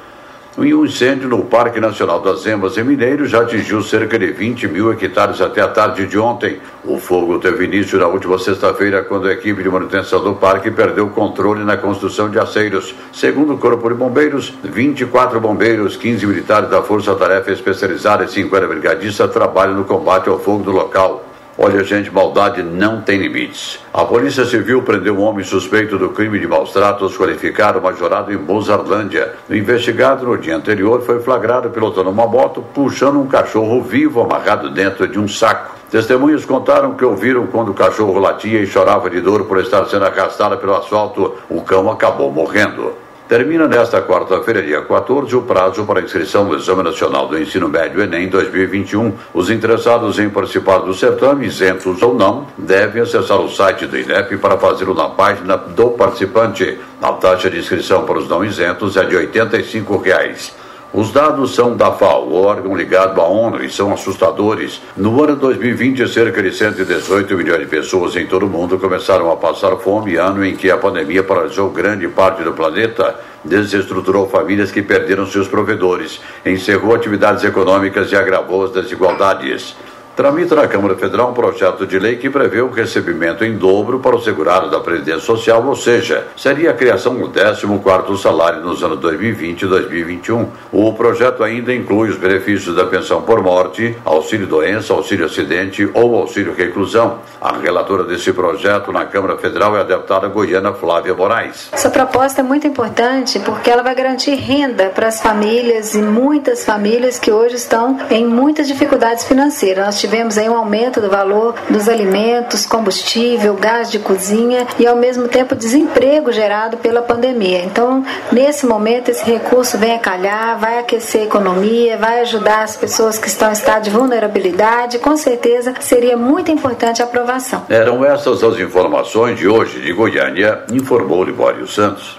E 0.58 0.74
um 0.74 0.84
incêndio 0.84 1.28
no 1.28 1.44
Parque 1.44 1.78
Nacional 1.78 2.20
das 2.20 2.44
Emas 2.44 2.76
em 2.76 2.82
Mineiro 2.82 3.24
já 3.24 3.42
atingiu 3.42 3.80
cerca 3.82 4.18
de 4.18 4.32
20 4.32 4.66
mil 4.66 4.92
hectares 4.92 5.40
até 5.40 5.60
a 5.62 5.68
tarde 5.68 6.06
de 6.06 6.18
ontem. 6.18 6.58
O 6.84 6.98
fogo 6.98 7.38
teve 7.38 7.66
início 7.66 7.98
na 7.98 8.08
última 8.08 8.36
sexta-feira, 8.36 9.04
quando 9.04 9.28
a 9.28 9.32
equipe 9.32 9.62
de 9.62 9.68
manutenção 9.68 10.22
do 10.22 10.34
parque 10.34 10.70
perdeu 10.70 11.06
o 11.06 11.10
controle 11.10 11.62
na 11.62 11.76
construção 11.76 12.28
de 12.28 12.38
aceiros. 12.38 12.92
Segundo 13.12 13.54
o 13.54 13.58
Corpo 13.58 13.88
de 13.88 13.94
Bombeiros, 13.94 14.52
24 14.64 15.40
bombeiros, 15.40 15.96
15 15.96 16.26
militares 16.26 16.68
da 16.68 16.82
Força 16.82 17.14
Tarefa 17.14 17.52
Especializada 17.52 18.24
e 18.24 18.28
50 18.28 18.66
brigadistas 18.66 19.30
trabalham 19.30 19.74
no 19.74 19.84
combate 19.84 20.28
ao 20.28 20.40
fogo 20.40 20.64
do 20.64 20.72
local. 20.72 21.29
Olha, 21.62 21.84
gente, 21.84 22.10
maldade 22.10 22.62
não 22.62 23.02
tem 23.02 23.18
limites. 23.18 23.80
A 23.92 24.02
Polícia 24.02 24.46
Civil 24.46 24.80
prendeu 24.80 25.14
um 25.14 25.20
homem 25.20 25.44
suspeito 25.44 25.98
do 25.98 26.08
crime 26.08 26.38
de 26.38 26.46
maus 26.46 26.72
tratos 26.72 27.18
qualificado 27.18 27.82
majorado 27.82 28.32
em 28.32 28.38
Mozarlândia. 28.38 29.34
O 29.46 29.54
investigado 29.54 30.24
no 30.24 30.38
dia 30.38 30.56
anterior 30.56 31.02
foi 31.02 31.20
flagrado 31.20 31.68
pilotando 31.68 32.08
uma 32.08 32.26
moto 32.26 32.64
puxando 32.72 33.20
um 33.20 33.26
cachorro 33.26 33.82
vivo 33.82 34.22
amarrado 34.22 34.70
dentro 34.70 35.06
de 35.06 35.18
um 35.18 35.28
saco. 35.28 35.76
Testemunhas 35.90 36.46
contaram 36.46 36.94
que 36.94 37.04
ouviram 37.04 37.46
quando 37.46 37.72
o 37.72 37.74
cachorro 37.74 38.18
latia 38.18 38.62
e 38.62 38.66
chorava 38.66 39.10
de 39.10 39.20
dor 39.20 39.44
por 39.44 39.58
estar 39.58 39.84
sendo 39.84 40.06
arrastado 40.06 40.56
pelo 40.56 40.76
asfalto. 40.76 41.34
O 41.50 41.60
cão 41.60 41.90
acabou 41.90 42.32
morrendo. 42.32 42.94
Termina 43.30 43.68
nesta 43.68 44.02
quarta-feira, 44.02 44.60
dia 44.60 44.82
14, 44.82 45.36
o 45.36 45.42
prazo 45.42 45.84
para 45.84 46.00
inscrição 46.00 46.42
no 46.42 46.56
Exame 46.56 46.82
Nacional 46.82 47.28
do 47.28 47.38
Ensino 47.38 47.68
Médio 47.68 48.02
Enem 48.02 48.28
2021. 48.28 49.14
Os 49.32 49.48
interessados 49.48 50.18
em 50.18 50.28
participar 50.28 50.78
do 50.78 50.92
certame, 50.92 51.46
isentos 51.46 52.02
ou 52.02 52.12
não, 52.12 52.48
devem 52.58 53.00
acessar 53.00 53.40
o 53.40 53.48
site 53.48 53.86
do 53.86 53.96
INEP 53.96 54.36
para 54.38 54.58
fazê-lo 54.58 54.94
na 54.94 55.10
página 55.10 55.56
do 55.56 55.90
participante. 55.90 56.80
A 57.00 57.12
taxa 57.12 57.48
de 57.48 57.60
inscrição 57.60 58.04
para 58.04 58.18
os 58.18 58.28
não 58.28 58.44
isentos 58.44 58.96
é 58.96 59.04
de 59.04 59.14
85 59.14 59.96
reais. 59.98 60.52
Os 60.92 61.12
dados 61.12 61.54
são 61.54 61.76
da 61.76 61.92
FAO, 61.92 62.32
órgão 62.32 62.76
ligado 62.76 63.20
à 63.20 63.24
ONU, 63.24 63.62
e 63.62 63.70
são 63.70 63.92
assustadores. 63.92 64.82
No 64.96 65.22
ano 65.22 65.36
2020, 65.36 66.08
cerca 66.08 66.42
de 66.42 66.52
118 66.52 67.36
milhões 67.36 67.60
de 67.60 67.66
pessoas 67.66 68.16
em 68.16 68.26
todo 68.26 68.46
o 68.46 68.48
mundo 68.48 68.76
começaram 68.76 69.30
a 69.30 69.36
passar 69.36 69.76
fome, 69.76 70.16
ano 70.16 70.44
em 70.44 70.56
que 70.56 70.68
a 70.68 70.76
pandemia 70.76 71.22
paralisou 71.22 71.70
grande 71.70 72.08
parte 72.08 72.42
do 72.42 72.52
planeta, 72.54 73.20
desestruturou 73.44 74.28
famílias 74.28 74.72
que 74.72 74.82
perderam 74.82 75.26
seus 75.26 75.46
provedores, 75.46 76.20
encerrou 76.44 76.92
atividades 76.92 77.44
econômicas 77.44 78.10
e 78.10 78.16
agravou 78.16 78.64
as 78.64 78.72
desigualdades. 78.72 79.76
Tramita 80.16 80.54
na 80.54 80.66
Câmara 80.66 80.96
Federal 80.96 81.30
um 81.30 81.34
projeto 81.34 81.86
de 81.86 81.98
lei 81.98 82.16
que 82.16 82.28
prevê 82.28 82.60
o 82.60 82.70
recebimento 82.70 83.44
em 83.44 83.56
dobro 83.56 84.00
para 84.00 84.16
o 84.16 84.20
segurado 84.20 84.68
da 84.70 84.80
Previdência 84.80 85.20
Social, 85.20 85.64
ou 85.66 85.76
seja, 85.76 86.26
seria 86.36 86.70
a 86.70 86.74
criação 86.74 87.14
do 87.14 87.30
14º 87.30 88.16
salário 88.18 88.60
nos 88.60 88.82
anos 88.82 88.98
2020 88.98 89.62
e 89.62 89.66
2021. 89.66 90.48
O 90.72 90.92
projeto 90.92 91.42
ainda 91.42 91.72
inclui 91.72 92.10
os 92.10 92.16
benefícios 92.16 92.74
da 92.74 92.84
pensão 92.84 93.22
por 93.22 93.42
morte, 93.42 93.96
auxílio 94.04 94.46
doença, 94.46 94.92
auxílio 94.92 95.26
acidente 95.26 95.88
ou 95.94 96.16
auxílio 96.16 96.54
reclusão. 96.54 97.20
A 97.40 97.56
relatora 97.56 98.04
desse 98.04 98.32
projeto 98.32 98.92
na 98.92 99.06
Câmara 99.06 99.38
Federal 99.38 99.76
é 99.76 99.80
a 99.80 99.84
deputada 99.84 100.28
goiana 100.28 100.72
Flávia 100.72 101.14
Moraes. 101.14 101.68
Essa 101.72 101.88
proposta 101.88 102.40
é 102.40 102.44
muito 102.44 102.66
importante 102.66 103.38
porque 103.40 103.70
ela 103.70 103.82
vai 103.82 103.94
garantir 103.94 104.34
renda 104.34 104.90
para 104.90 105.08
as 105.08 105.20
famílias 105.20 105.94
e 105.94 106.02
muitas 106.02 106.64
famílias 106.64 107.18
que 107.18 107.30
hoje 107.30 107.54
estão 107.54 107.98
em 108.10 108.26
muitas 108.26 108.66
dificuldades 108.66 109.24
financeiras. 109.24 109.84
Nós 109.86 109.99
tivemos 110.00 110.38
aí 110.38 110.48
um 110.48 110.56
aumento 110.56 111.00
do 111.00 111.10
valor 111.10 111.54
dos 111.68 111.88
alimentos, 111.88 112.64
combustível, 112.64 113.54
gás 113.54 113.90
de 113.90 113.98
cozinha 113.98 114.66
e 114.78 114.86
ao 114.86 114.96
mesmo 114.96 115.28
tempo 115.28 115.54
desemprego 115.54 116.32
gerado 116.32 116.78
pela 116.78 117.02
pandemia. 117.02 117.62
Então, 117.62 118.04
nesse 118.32 118.66
momento, 118.66 119.10
esse 119.10 119.24
recurso 119.24 119.76
vem 119.76 119.94
a 119.94 119.98
calhar, 119.98 120.58
vai 120.58 120.78
aquecer 120.78 121.22
a 121.22 121.24
economia, 121.24 121.98
vai 121.98 122.20
ajudar 122.20 122.62
as 122.62 122.76
pessoas 122.76 123.18
que 123.18 123.28
estão 123.28 123.50
em 123.50 123.52
estado 123.52 123.84
de 123.84 123.90
vulnerabilidade. 123.90 124.98
Com 124.98 125.16
certeza, 125.16 125.74
seria 125.80 126.16
muito 126.16 126.50
importante 126.50 127.02
a 127.02 127.04
aprovação. 127.04 127.64
Eram 127.68 128.04
essas 128.04 128.42
as 128.42 128.58
informações 128.58 129.38
de 129.38 129.46
hoje 129.46 129.80
de 129.80 129.92
Goiânia, 129.92 130.64
informou 130.72 131.22
Libório 131.22 131.66
Santos. 131.66 132.18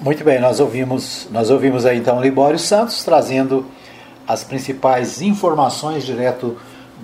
Muito 0.00 0.22
bem, 0.22 0.38
nós 0.38 0.60
ouvimos, 0.60 1.26
nós 1.30 1.50
ouvimos 1.50 1.86
aí 1.86 1.96
então 1.96 2.20
Libório 2.20 2.58
Santos 2.58 3.02
trazendo 3.02 3.64
as 4.26 4.44
principais 4.44 5.20
informações 5.20 6.04
direto 6.04 6.56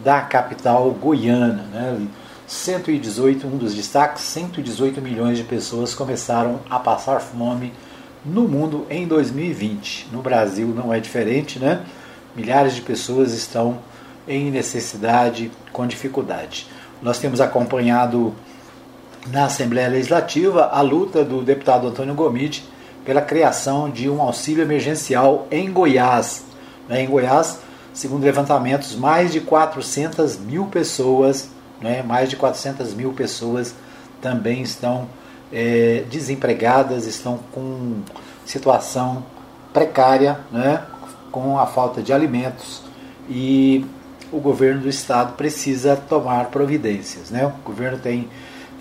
da 0.02 0.20
capital 0.20 0.90
goiana. 0.90 1.64
Né? 1.72 2.06
118, 2.46 3.46
um 3.46 3.56
dos 3.56 3.74
destaques, 3.74 4.22
118 4.24 5.00
milhões 5.00 5.38
de 5.38 5.44
pessoas 5.44 5.94
começaram 5.94 6.60
a 6.68 6.78
passar 6.78 7.20
fome 7.20 7.72
no 8.24 8.48
mundo 8.48 8.86
em 8.90 9.06
2020. 9.06 10.08
No 10.12 10.20
Brasil 10.20 10.66
não 10.68 10.92
é 10.92 11.00
diferente, 11.00 11.58
né? 11.58 11.82
Milhares 12.34 12.74
de 12.74 12.82
pessoas 12.82 13.32
estão 13.32 13.78
em 14.26 14.50
necessidade, 14.50 15.50
com 15.72 15.86
dificuldade. 15.86 16.66
Nós 17.00 17.18
temos 17.18 17.40
acompanhado 17.40 18.34
na 19.28 19.46
Assembleia 19.46 19.88
Legislativa 19.88 20.70
a 20.72 20.80
luta 20.80 21.24
do 21.24 21.42
deputado 21.42 21.86
Antônio 21.88 22.14
Gomide 22.14 22.64
pela 23.04 23.22
criação 23.22 23.90
de 23.90 24.08
um 24.08 24.20
auxílio 24.20 24.62
emergencial 24.62 25.46
em 25.50 25.72
Goiás. 25.72 26.44
Né, 26.90 27.02
em 27.02 27.06
Goiás, 27.06 27.60
segundo 27.94 28.24
levantamentos, 28.24 28.96
mais 28.96 29.32
de 29.32 29.40
400 29.40 30.38
mil 30.38 30.66
pessoas, 30.66 31.48
né, 31.80 32.02
mais 32.02 32.28
de 32.28 32.34
400 32.34 32.92
mil 32.94 33.12
pessoas 33.12 33.72
também 34.20 34.60
estão 34.60 35.06
é, 35.52 36.04
desempregadas, 36.10 37.06
estão 37.06 37.38
com 37.52 38.00
situação 38.44 39.24
precária, 39.72 40.40
né, 40.50 40.82
com 41.30 41.58
a 41.60 41.66
falta 41.66 42.02
de 42.02 42.12
alimentos 42.12 42.82
e 43.28 43.86
o 44.32 44.40
governo 44.40 44.82
do 44.82 44.88
estado 44.88 45.34
precisa 45.34 45.96
tomar 45.96 46.46
providências. 46.46 47.30
Né? 47.30 47.46
O 47.46 47.52
governo 47.64 47.98
tem 47.98 48.28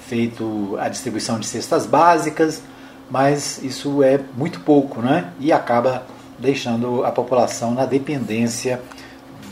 feito 0.07 0.75
a 0.79 0.89
distribuição 0.89 1.39
de 1.39 1.45
cestas 1.45 1.85
básicas, 1.85 2.61
mas 3.09 3.61
isso 3.63 4.01
é 4.01 4.19
muito 4.35 4.59
pouco 4.61 4.99
né? 4.99 5.31
e 5.39 5.51
acaba 5.51 6.03
deixando 6.39 7.03
a 7.03 7.11
população 7.11 7.73
na 7.73 7.85
dependência 7.85 8.81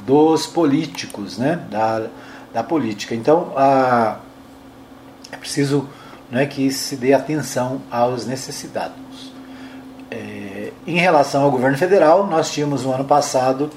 dos 0.05 0.45
políticos, 0.47 1.37
né, 1.37 1.59
da, 1.69 2.07
da 2.53 2.63
política. 2.63 3.13
Então, 3.13 3.51
a, 3.55 4.17
é 5.31 5.35
preciso 5.35 5.87
né, 6.31 6.45
que 6.45 6.71
se 6.71 6.95
dê 6.95 7.13
atenção 7.13 7.81
aos 7.91 8.25
necessitados. 8.25 9.31
é, 10.09 10.71
em 10.85 10.97
relação 10.97 11.43
ao 11.43 11.51
governo 11.51 11.77
federal, 11.77 12.25
nós 12.25 12.51
tínhamos 12.51 12.83
no 12.83 12.93
ano 12.93 13.03
passado 13.03 13.69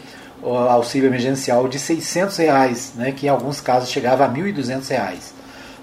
o 0.43 0.55
auxílio 0.55 1.09
emergencial 1.09 1.69
de 1.69 1.79
600 1.79 2.37
reais, 2.39 2.93
né, 2.95 3.13
que 3.13 3.27
em 3.27 3.29
alguns 3.29 3.61
casos 3.61 3.91
chegava 3.91 4.25
a 4.25 4.29
1.200 4.29 4.89
reais. 4.89 5.35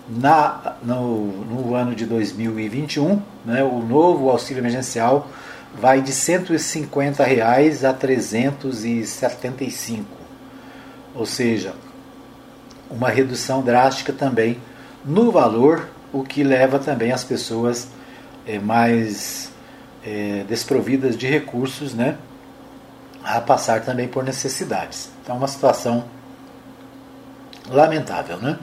Na, 0.10 0.78
no, 0.82 1.28
no 1.46 1.76
ano 1.76 1.94
de 1.94 2.06
2021, 2.06 3.22
né, 3.46 3.62
o 3.64 3.80
novo 3.80 4.30
auxílio 4.30 4.62
emergencial 4.62 5.28
vai 5.76 6.02
de 6.02 6.12
150 6.12 7.24
reais 7.24 7.86
a 7.86 7.94
375, 7.94 10.06
ou 11.14 11.26
seja, 11.26 11.74
uma 12.90 13.10
redução 13.10 13.62
drástica 13.62 14.14
também 14.14 14.60
no 15.04 15.32
valor, 15.32 15.90
o 16.12 16.24
que 16.24 16.44
leva 16.44 16.80
também 16.80 17.12
as 17.12 17.24
pessoas 17.24 17.88
é, 18.46 18.60
mais 18.60 19.52
é, 20.06 20.44
desprovidas 20.48 21.18
de 21.18 21.28
recursos, 21.28 21.94
né, 21.94 22.18
a 23.24 23.42
passar 23.42 23.82
também 23.82 24.08
por 24.08 24.24
necessidades. 24.24 25.10
Então, 25.22 25.36
é 25.36 25.38
uma 25.38 25.48
situação 25.48 26.06
lamentável, 27.70 28.38
né? 28.38 28.58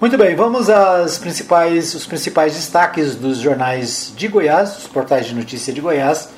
Muito 0.00 0.16
bem, 0.16 0.34
vamos 0.34 0.70
aos 0.70 1.18
principais, 1.18 1.94
os 1.94 2.06
principais 2.06 2.54
destaques 2.54 3.14
dos 3.16 3.36
jornais 3.36 4.14
de 4.16 4.28
Goiás, 4.28 4.78
os 4.78 4.86
portais 4.86 5.26
de 5.26 5.34
notícia 5.34 5.74
de 5.74 5.80
Goiás. 5.82 6.30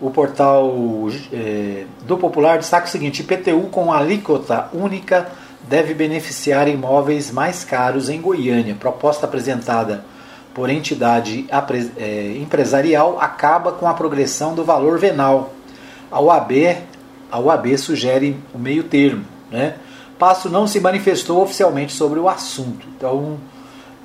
O 0.00 0.10
portal 0.10 0.74
é, 1.30 1.84
do 2.06 2.16
Popular 2.16 2.56
destaca 2.56 2.86
o 2.86 2.88
seguinte: 2.88 3.20
IPTU 3.20 3.68
com 3.70 3.92
alíquota 3.92 4.70
única 4.72 5.28
deve 5.68 5.92
beneficiar 5.92 6.66
imóveis 6.66 7.30
mais 7.30 7.62
caros 7.62 8.08
em 8.08 8.18
Goiânia. 8.22 8.74
Proposta 8.74 9.26
apresentada 9.26 10.02
por 10.54 10.70
entidade 10.70 11.46
é, 11.98 12.38
empresarial 12.38 13.18
acaba 13.20 13.72
com 13.72 13.86
a 13.86 13.92
progressão 13.92 14.54
do 14.54 14.64
valor 14.64 14.98
venal. 14.98 15.52
A 16.10 16.18
UAB, 16.22 16.78
a 17.30 17.38
UAB 17.38 17.76
sugere 17.76 18.38
o 18.54 18.58
meio 18.58 18.84
termo. 18.84 19.26
Né? 19.50 19.74
Passo 20.20 20.50
não 20.50 20.66
se 20.66 20.78
manifestou 20.78 21.42
oficialmente 21.42 21.94
sobre 21.94 22.20
o 22.20 22.28
assunto. 22.28 22.86
Então, 22.94 23.38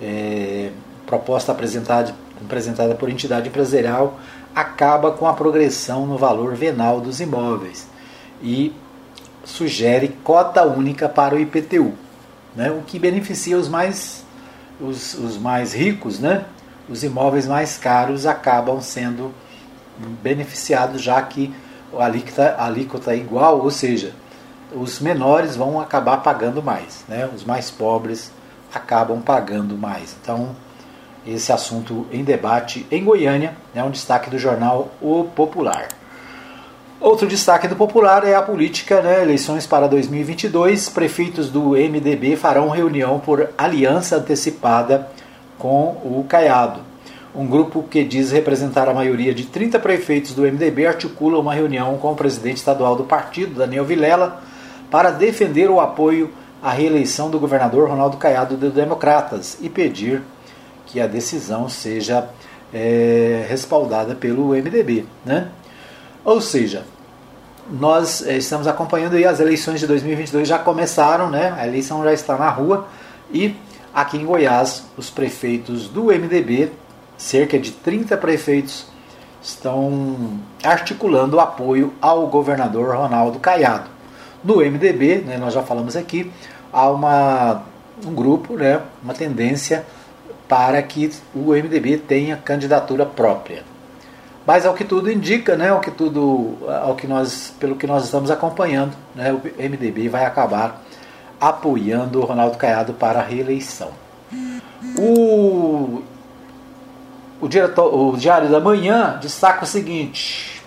é, 0.02 0.72
proposta 1.06 1.52
apresentada, 1.52 2.16
apresentada 2.42 2.96
por 2.96 3.10
entidade 3.10 3.50
empresarial 3.50 4.18
acaba 4.56 5.12
com 5.12 5.28
a 5.28 5.34
progressão 5.34 6.06
no 6.06 6.18
valor 6.18 6.56
venal 6.56 7.02
dos 7.02 7.20
imóveis 7.20 7.90
e 8.42 8.74
sugere 9.44 10.16
cota 10.24 10.64
única 10.64 11.10
para 11.10 11.36
o 11.36 11.40
IPTU, 11.40 11.94
né? 12.56 12.72
o 12.72 12.82
que 12.82 12.98
beneficia 12.98 13.58
os 13.58 13.68
mais 13.68 14.24
os, 14.80 15.14
os 15.16 15.38
mais 15.38 15.74
ricos, 15.74 16.20
né? 16.20 16.46
os 16.88 17.04
imóveis 17.04 17.46
mais 17.46 17.78
caros 17.78 18.26
acabam 18.26 18.80
sendo 18.82 19.34
beneficiados, 20.24 21.02
já 21.02 21.22
que 21.22 21.54
a 21.94 22.06
alíquota, 22.06 22.56
a 22.58 22.66
alíquota 22.66 23.14
é 23.14 23.18
igual, 23.18 23.62
ou 23.62 23.72
seja, 23.72 24.14
os 24.76 25.00
menores 25.00 25.56
vão 25.56 25.80
acabar 25.80 26.18
pagando 26.18 26.62
mais, 26.62 27.06
né? 27.08 27.30
os 27.34 27.44
mais 27.44 27.72
pobres 27.72 28.32
acabam 28.74 29.22
pagando 29.22 29.78
mais. 29.78 30.16
Então, 30.22 30.56
esse 31.26 31.52
assunto 31.52 32.06
em 32.12 32.24
debate 32.24 32.86
em 32.92 33.04
Goiânia 33.04 33.56
é 33.74 33.84
um 33.84 33.90
destaque 33.90 34.30
do 34.30 34.38
jornal 34.38 34.90
O 35.02 35.24
Popular. 35.24 35.88
Outro 37.00 37.28
destaque 37.28 37.68
do 37.68 37.76
Popular 37.76 38.26
é 38.26 38.36
a 38.36 38.42
política, 38.42 39.02
né, 39.02 39.22
eleições 39.22 39.66
para 39.68 39.88
2022. 39.88 40.90
Prefeitos 40.90 41.50
do 41.50 41.72
MDB 41.72 42.36
farão 42.36 42.70
reunião 42.70 43.20
por 43.20 43.50
aliança 43.58 44.18
antecipada 44.18 45.10
com 45.58 45.98
o 46.04 46.26
Caiado. 46.28 46.80
Um 47.34 47.46
grupo 47.46 47.84
que 47.84 48.04
diz 48.04 48.32
representar 48.32 48.88
a 48.88 48.94
maioria 48.94 49.34
de 49.34 49.46
30 49.46 49.78
prefeitos 49.80 50.34
do 50.34 50.44
MDB 50.44 50.88
articula 50.88 51.38
uma 51.38 51.54
reunião 51.54 51.98
com 51.98 52.14
o 52.14 52.16
presidente 52.16 52.58
estadual 52.58 52.96
do 52.96 53.04
partido, 53.04 53.56
Daniel 53.56 53.84
Vilela, 53.84 54.42
para 54.96 55.12
defender 55.12 55.70
o 55.70 55.82
apoio 55.82 56.32
à 56.64 56.72
reeleição 56.72 57.30
do 57.30 57.38
governador 57.38 57.90
Ronaldo 57.90 58.16
Caiado 58.16 58.56
do 58.56 58.70
Democratas 58.70 59.58
e 59.60 59.68
pedir 59.68 60.22
que 60.86 61.02
a 61.02 61.06
decisão 61.06 61.68
seja 61.68 62.30
é, 62.74 63.46
respaldada 63.50 64.16
pelo 64.16 64.52
MDB. 64.52 65.06
Né? 65.26 65.50
Ou 66.24 66.40
seja, 66.40 66.86
nós 67.70 68.26
eh, 68.26 68.38
estamos 68.38 68.68
acompanhando 68.68 69.18
aí 69.18 69.26
as 69.26 69.42
eleições 69.42 69.82
de 69.82 69.88
2022 69.88 70.48
já 70.48 70.60
começaram, 70.60 71.30
né? 71.30 71.54
A 71.58 71.68
eleição 71.68 72.02
já 72.02 72.14
está 72.14 72.38
na 72.38 72.50
rua 72.50 72.88
e 73.30 73.54
aqui 73.94 74.16
em 74.16 74.26
Goiás 74.26 74.86
os 74.96 75.10
prefeitos 75.10 75.90
do 75.90 76.06
MDB, 76.06 76.72
cerca 77.18 77.60
de 77.60 77.72
30 77.72 78.16
prefeitos, 78.16 78.88
estão 79.44 80.40
articulando 80.64 81.38
apoio 81.42 81.94
ao 82.02 82.28
governador 82.28 82.96
Ronaldo 82.96 83.40
Caiado. 83.40 83.95
No 84.46 84.58
MDB, 84.58 85.24
né, 85.26 85.38
nós 85.38 85.56
já 85.56 85.64
falamos 85.64 85.96
aqui, 85.96 86.32
há 86.72 86.88
uma, 86.92 87.64
um 88.06 88.14
grupo, 88.14 88.56
né, 88.56 88.80
uma 89.02 89.16
tendência 89.16 89.84
para 90.48 90.80
que 90.84 91.12
o 91.34 91.52
MDB 91.54 91.98
tenha 91.98 92.38
candidatura 92.38 93.08
própria. 93.08 93.64
Mas 94.46 94.64
ao 94.64 94.76
que 94.76 94.84
tudo 94.84 95.12
indica, 95.12 95.58
né, 95.58 95.70
ao 95.70 95.80
que 95.80 95.90
tudo, 95.90 96.60
ao 96.84 96.94
que 96.96 97.08
nós, 97.08 97.56
pelo 97.60 97.76
que 97.76 97.88
nós 97.88 98.06
estamos 98.06 98.30
acompanhando, 98.30 98.96
né, 99.16 99.34
o 99.34 99.42
MDB 99.58 100.10
vai 100.10 100.26
acabar 100.26 100.84
apoiando 101.42 102.22
o 102.22 102.26
Ronaldo 102.26 102.56
Caiado 102.56 102.94
para 102.94 103.22
a 103.22 103.24
reeleição. 103.24 103.90
O, 104.96 106.04
o, 107.42 107.48
diretor, 107.48 107.92
o 107.92 108.16
Diário 108.16 108.50
da 108.50 108.60
Manhã 108.60 109.18
destaca 109.20 109.64
o 109.64 109.68
seguinte: 109.68 110.62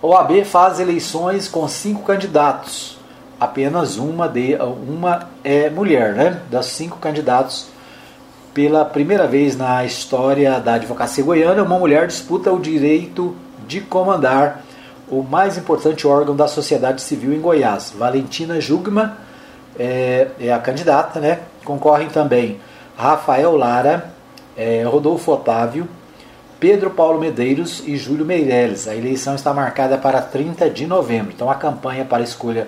o 0.00 0.14
AB 0.14 0.44
faz 0.44 0.78
eleições 0.78 1.48
com 1.48 1.66
cinco 1.66 2.04
candidatos, 2.04 2.97
apenas 3.40 3.96
uma 3.96 4.28
de 4.28 4.56
uma 4.56 5.28
é 5.44 5.70
mulher, 5.70 6.14
né? 6.14 6.40
Das 6.50 6.66
cinco 6.66 6.98
candidatos 6.98 7.68
pela 8.52 8.84
primeira 8.84 9.26
vez 9.26 9.56
na 9.56 9.84
história 9.84 10.58
da 10.58 10.74
advocacia 10.74 11.22
goiana, 11.22 11.62
uma 11.62 11.78
mulher 11.78 12.06
disputa 12.06 12.52
o 12.52 12.58
direito 12.58 13.36
de 13.66 13.80
comandar 13.80 14.64
o 15.08 15.22
mais 15.22 15.56
importante 15.56 16.06
órgão 16.06 16.34
da 16.34 16.48
sociedade 16.48 17.00
civil 17.00 17.32
em 17.32 17.40
Goiás. 17.40 17.94
Valentina 17.96 18.60
Jugma 18.60 19.16
é, 19.78 20.28
é 20.40 20.52
a 20.52 20.58
candidata, 20.58 21.20
né? 21.20 21.40
Concorrem 21.64 22.08
também 22.08 22.58
Rafael 22.96 23.56
Lara, 23.56 24.12
é, 24.56 24.82
Rodolfo 24.82 25.30
Otávio, 25.32 25.88
Pedro 26.58 26.90
Paulo 26.90 27.20
Medeiros 27.20 27.82
e 27.86 27.96
Júlio 27.96 28.24
Meireles. 28.24 28.88
A 28.88 28.96
eleição 28.96 29.36
está 29.36 29.54
marcada 29.54 29.96
para 29.96 30.20
30 30.20 30.68
de 30.68 30.86
novembro. 30.86 31.32
Então 31.32 31.48
a 31.48 31.54
campanha 31.54 32.04
para 32.04 32.18
a 32.18 32.24
escolha 32.24 32.66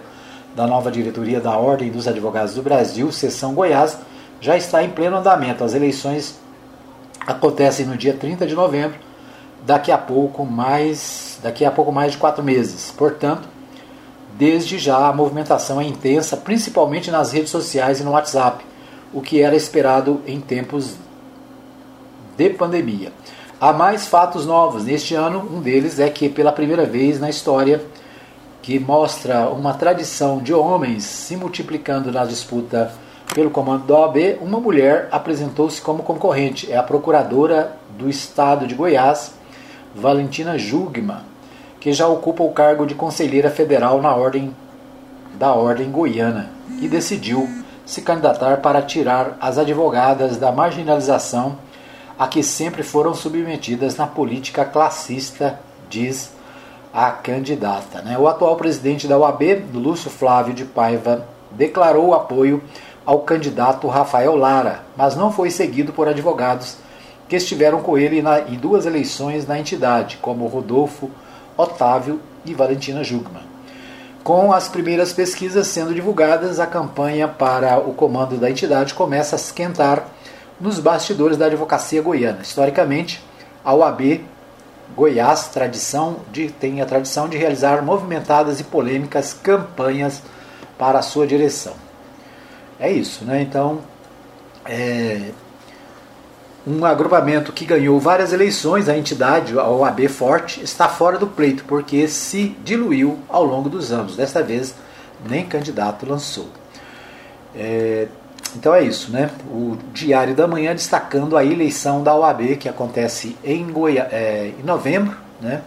da 0.54 0.66
nova 0.66 0.90
diretoria 0.90 1.40
da 1.40 1.56
Ordem 1.56 1.90
dos 1.90 2.08
Advogados 2.08 2.54
do 2.54 2.62
Brasil, 2.62 3.10
Seção 3.12 3.54
Goiás, 3.54 3.98
já 4.40 4.56
está 4.56 4.82
em 4.82 4.90
pleno 4.90 5.16
andamento. 5.16 5.62
As 5.62 5.74
eleições 5.74 6.38
acontecem 7.26 7.86
no 7.86 7.96
dia 7.96 8.14
30 8.14 8.46
de 8.46 8.54
novembro, 8.54 8.98
daqui 9.64 9.92
a 9.92 9.98
pouco 9.98 10.44
mais, 10.44 11.38
daqui 11.42 11.64
a 11.64 11.70
pouco 11.70 11.92
mais 11.92 12.12
de 12.12 12.18
quatro 12.18 12.42
meses. 12.42 12.92
Portanto, 12.96 13.48
desde 14.36 14.78
já 14.78 15.08
a 15.08 15.12
movimentação 15.12 15.80
é 15.80 15.84
intensa, 15.84 16.36
principalmente 16.36 17.10
nas 17.10 17.32
redes 17.32 17.50
sociais 17.50 18.00
e 18.00 18.04
no 18.04 18.12
WhatsApp, 18.12 18.64
o 19.12 19.20
que 19.20 19.42
era 19.42 19.54
esperado 19.54 20.22
em 20.26 20.40
tempos 20.40 20.94
de 22.36 22.50
pandemia. 22.50 23.12
Há 23.60 23.72
mais 23.72 24.06
fatos 24.06 24.46
novos 24.46 24.84
neste 24.84 25.14
ano. 25.14 25.46
Um 25.52 25.60
deles 25.60 26.00
é 26.00 26.08
que, 26.08 26.30
pela 26.30 26.50
primeira 26.50 26.86
vez 26.86 27.20
na 27.20 27.28
história, 27.28 27.84
que 28.62 28.78
mostra 28.78 29.48
uma 29.48 29.74
tradição 29.74 30.38
de 30.38 30.52
homens 30.52 31.04
se 31.04 31.36
multiplicando 31.36 32.12
na 32.12 32.24
disputa 32.24 32.92
pelo 33.34 33.50
comando 33.50 33.86
da 33.86 33.98
OAB, 33.98 34.38
uma 34.40 34.58
mulher 34.58 35.08
apresentou-se 35.10 35.80
como 35.80 36.02
concorrente. 36.02 36.70
É 36.70 36.76
a 36.76 36.82
procuradora 36.82 37.76
do 37.96 38.08
estado 38.08 38.66
de 38.66 38.74
Goiás, 38.74 39.34
Valentina 39.94 40.58
Jugma, 40.58 41.24
que 41.78 41.92
já 41.92 42.06
ocupa 42.06 42.42
o 42.42 42.52
cargo 42.52 42.84
de 42.86 42.94
conselheira 42.94 43.50
federal 43.50 44.02
na 44.02 44.14
ordem 44.14 44.54
da 45.38 45.54
Ordem 45.54 45.90
Goiana 45.90 46.50
e 46.82 46.88
decidiu 46.88 47.48
se 47.86 48.02
candidatar 48.02 48.58
para 48.58 48.82
tirar 48.82 49.38
as 49.40 49.56
advogadas 49.56 50.36
da 50.36 50.52
marginalização 50.52 51.56
a 52.18 52.28
que 52.28 52.42
sempre 52.42 52.82
foram 52.82 53.14
submetidas 53.14 53.96
na 53.96 54.06
política 54.06 54.64
classista, 54.64 55.58
diz 55.88 56.30
a 56.92 57.10
candidata. 57.10 58.02
Né? 58.02 58.18
O 58.18 58.28
atual 58.28 58.56
presidente 58.56 59.06
da 59.06 59.18
UAB, 59.18 59.64
Lúcio 59.72 60.10
Flávio 60.10 60.54
de 60.54 60.64
Paiva, 60.64 61.26
declarou 61.50 62.14
apoio 62.14 62.62
ao 63.04 63.20
candidato 63.20 63.88
Rafael 63.88 64.36
Lara, 64.36 64.82
mas 64.96 65.16
não 65.16 65.32
foi 65.32 65.50
seguido 65.50 65.92
por 65.92 66.08
advogados 66.08 66.76
que 67.28 67.36
estiveram 67.36 67.80
com 67.80 67.96
ele 67.96 68.20
na, 68.20 68.40
em 68.40 68.56
duas 68.56 68.86
eleições 68.86 69.46
na 69.46 69.58
entidade, 69.58 70.18
como 70.20 70.46
Rodolfo 70.46 71.10
Otávio 71.56 72.20
e 72.44 72.54
Valentina 72.54 73.04
Jugman. 73.04 73.48
Com 74.22 74.52
as 74.52 74.68
primeiras 74.68 75.12
pesquisas 75.12 75.66
sendo 75.66 75.94
divulgadas, 75.94 76.60
a 76.60 76.66
campanha 76.66 77.26
para 77.26 77.78
o 77.78 77.94
comando 77.94 78.36
da 78.36 78.50
entidade 78.50 78.94
começa 78.94 79.34
a 79.34 79.38
esquentar 79.38 80.06
nos 80.60 80.78
bastidores 80.78 81.36
da 81.36 81.46
advocacia 81.46 82.02
goiana. 82.02 82.42
Historicamente, 82.42 83.22
a 83.64 83.72
OAB 83.74 84.20
Goiás 84.96 85.48
tradição 85.48 86.18
de, 86.32 86.50
tem 86.50 86.80
a 86.80 86.86
tradição 86.86 87.28
de 87.28 87.36
realizar 87.36 87.82
movimentadas 87.82 88.60
e 88.60 88.64
polêmicas 88.64 89.32
campanhas 89.32 90.22
para 90.78 90.98
a 90.98 91.02
sua 91.02 91.26
direção. 91.26 91.74
É 92.78 92.90
isso, 92.90 93.24
né? 93.24 93.42
Então, 93.42 93.80
é, 94.64 95.30
um 96.66 96.84
agrupamento 96.84 97.52
que 97.52 97.64
ganhou 97.64 97.98
várias 97.98 98.32
eleições, 98.32 98.88
a 98.88 98.96
entidade, 98.96 99.58
a 99.58 99.68
OAB 99.68 100.08
Forte, 100.08 100.62
está 100.62 100.88
fora 100.88 101.18
do 101.18 101.26
pleito 101.26 101.64
porque 101.64 102.06
se 102.06 102.56
diluiu 102.62 103.18
ao 103.28 103.44
longo 103.44 103.68
dos 103.68 103.92
anos. 103.92 104.16
Desta 104.16 104.42
vez, 104.42 104.74
nem 105.28 105.46
candidato 105.46 106.06
lançou. 106.06 106.48
É, 107.54 108.08
então 108.56 108.74
é 108.74 108.82
isso, 108.82 109.10
né? 109.10 109.30
O 109.50 109.76
Diário 109.92 110.34
da 110.34 110.46
Manhã 110.46 110.74
destacando 110.74 111.36
a 111.36 111.44
eleição 111.44 112.02
da 112.02 112.14
OAB 112.14 112.56
que 112.56 112.68
acontece 112.68 113.36
em, 113.44 113.66
Goiá, 113.66 114.08
é, 114.10 114.52
em 114.58 114.62
novembro, 114.62 115.16
né? 115.40 115.62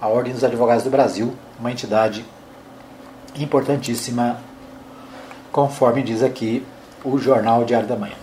A 0.00 0.08
Ordem 0.08 0.32
dos 0.32 0.42
Advogados 0.42 0.84
do 0.84 0.90
Brasil, 0.90 1.34
uma 1.58 1.70
entidade 1.70 2.24
importantíssima, 3.38 4.38
conforme 5.52 6.02
diz 6.02 6.22
aqui 6.22 6.64
o 7.04 7.18
jornal 7.18 7.64
Diário 7.64 7.86
da 7.86 7.96
Manhã. 7.96 8.14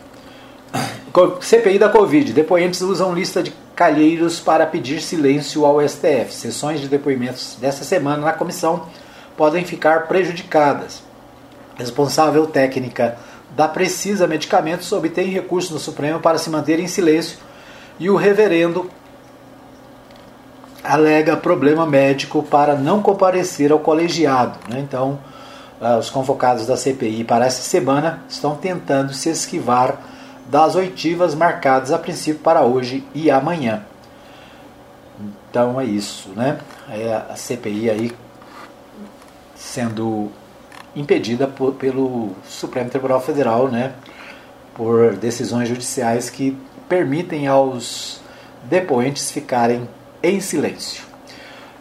CPI 1.42 1.80
da 1.80 1.90
Covid. 1.90 2.32
Depoentes 2.32 2.82
usam 2.82 3.14
lista 3.14 3.42
de 3.42 3.52
calheiros 3.76 4.40
para 4.40 4.66
pedir 4.66 5.02
silêncio 5.02 5.66
ao 5.66 5.82
STF. 5.88 6.32
Sessões 6.32 6.80
de 6.80 6.88
depoimentos 6.88 7.58
desta 7.60 7.84
semana 7.84 8.26
na 8.26 8.34
comissão 8.34 8.88
podem 9.36 9.66
ficar 9.66 10.08
prejudicadas. 10.08 11.02
Responsável 11.76 12.46
técnica 12.48 13.18
da 13.56 13.68
Precisa 13.68 14.28
Medicamentos 14.28 14.92
obtém 14.92 15.28
recurso 15.30 15.74
no 15.74 15.80
Supremo 15.80 16.20
para 16.20 16.38
se 16.38 16.50
manter 16.50 16.80
em 16.80 16.88
silêncio 16.88 17.40
e 18.00 18.10
o 18.10 18.16
reverendo 18.16 18.90
alega 20.84 21.36
problema 21.36 21.86
médico 21.86 22.44
para 22.44 22.76
não 22.76 23.02
comparecer 23.02 23.72
ao 23.72 23.80
colegiado. 23.80 24.58
Né? 24.70 24.80
Então, 24.80 25.20
uh, 25.82 25.98
os 25.98 26.10
convocados 26.10 26.66
da 26.66 26.78
CPI 26.78 27.24
para 27.24 27.46
essa 27.46 27.62
semana 27.62 28.22
estão 28.30 28.56
tentando 28.56 29.14
se 29.14 29.30
esquivar 29.30 29.98
das 30.48 30.76
oitivas 30.76 31.36
marcadas 31.36 31.92
a 31.92 31.98
princípio 31.98 32.42
para 32.42 32.62
hoje 32.62 33.06
e 33.14 33.30
amanhã. 33.30 33.84
Então 35.50 35.80
é 35.82 35.86
isso, 35.86 36.30
né? 36.36 36.60
É 36.90 37.22
a 37.30 37.36
CPI 37.36 37.90
aí 37.90 38.12
sendo 39.56 40.32
impedida 41.00 41.48
por, 41.48 41.74
pelo 41.74 42.32
Supremo 42.46 42.90
Tribunal 42.90 43.22
Federal, 43.22 43.68
né? 43.68 43.94
Por 44.74 45.16
decisões 45.16 45.70
judiciais 45.70 46.30
que 46.30 46.58
permitem 46.88 47.48
aos 47.48 48.20
depoentes 48.64 49.32
ficarem 49.32 49.88
em 50.22 50.40
silêncio. 50.40 51.04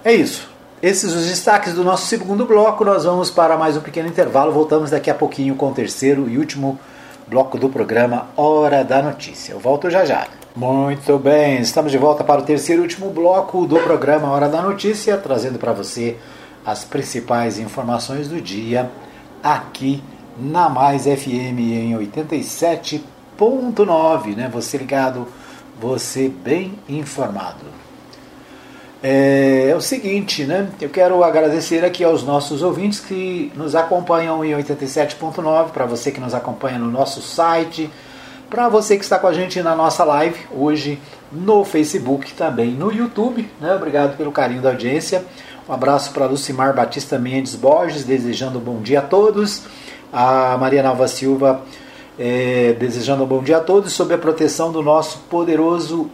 É 0.05 0.13
isso. 0.13 0.49
Esses 0.83 1.15
os 1.15 1.27
destaques 1.27 1.75
do 1.75 1.83
nosso 1.83 2.07
segundo 2.07 2.45
bloco. 2.45 2.85
Nós 2.85 3.05
vamos 3.05 3.31
para 3.31 3.57
mais 3.57 3.77
um 3.77 3.81
pequeno 3.81 4.09
intervalo. 4.09 4.53
Voltamos 4.53 4.91
daqui 4.91 5.11
a 5.11 5.15
pouquinho 5.15 5.55
com 5.55 5.71
o 5.71 5.75
terceiro 5.75 6.29
e 6.29 6.39
último 6.39 6.79
bloco 7.27 7.59
do 7.59 7.69
programa 7.69 8.29
Hora 8.37 8.85
da 8.85 9.03
Notícia. 9.03 9.53
Eu 9.53 9.59
volto 9.59 9.91
já 9.91 10.05
já. 10.05 10.27
Muito 10.55 11.19
bem, 11.19 11.61
estamos 11.61 11.93
de 11.93 11.99
volta 11.99 12.25
para 12.25 12.41
o 12.41 12.45
terceiro 12.45 12.81
e 12.81 12.85
último 12.85 13.11
bloco 13.11 13.67
do 13.67 13.77
programa 13.77 14.31
Hora 14.31 14.49
da 14.49 14.63
Notícia, 14.63 15.17
trazendo 15.19 15.59
para 15.59 15.73
você 15.73 16.17
as 16.67 16.85
principais 16.85 17.59
informações 17.61 18.29
do 18.29 18.41
dia 18.41 18.91
aqui 19.43 20.03
na 20.37 20.69
Mais 20.69 21.05
FM 21.05 21.61
em 21.61 21.97
87.9, 21.97 24.35
né? 24.35 24.51
Você 24.53 24.77
ligado, 24.77 25.29
você 25.81 26.29
bem 26.29 26.77
informado. 26.89 27.65
É, 29.03 29.69
é, 29.71 29.77
o 29.77 29.81
seguinte, 29.81 30.45
né? 30.45 30.69
Eu 30.81 30.89
quero 30.89 31.23
agradecer 31.23 31.85
aqui 31.85 32.03
aos 32.03 32.25
nossos 32.25 32.63
ouvintes 32.63 32.99
que 32.99 33.53
nos 33.55 33.77
acompanham 33.77 34.45
em 34.45 34.51
87.9, 34.51 35.71
para 35.71 35.87
você 35.87 36.11
que 36.11 36.19
nos 36.19 36.35
acompanha 36.35 36.79
no 36.79 36.91
nosso 36.91 37.23
site, 37.23 37.89
para 38.51 38.69
você 38.69 38.97
que 38.97 39.05
está 39.05 39.17
com 39.19 39.29
a 39.29 39.33
gente 39.33 39.63
na 39.63 39.77
nossa 39.77 40.03
live 40.03 40.41
hoje 40.51 40.99
no 41.31 41.65
Facebook, 41.65 42.35
também 42.35 42.71
no 42.71 42.93
YouTube, 42.93 43.49
né? 43.61 43.73
Obrigado 43.75 44.17
pelo 44.17 44.33
carinho 44.33 44.63
da 44.63 44.71
audiência. 44.71 45.25
Um 45.69 45.73
abraço 45.73 46.13
para 46.13 46.27
Lucimar 46.27 46.73
Batista 46.73 47.19
Mendes 47.19 47.57
Borges, 47.57 48.05
desejando 48.05 48.61
um 48.61 48.63
bom 48.63 48.81
dia 48.81 49.01
a 49.01 49.03
todos. 49.03 49.63
A 50.13 50.57
Maria 50.57 50.81
Nova 50.81 51.09
Silva 51.09 51.61
é, 52.17 52.77
desejando 52.79 53.25
um 53.25 53.27
bom 53.27 53.43
dia 53.43 53.57
a 53.57 53.61
todos, 53.61 53.93
sob 53.93 54.15
a 54.15 54.19
proteção 54.19 54.71
do 54.71 54.81
nosso 54.81 55.19
poderoso 55.29 56.09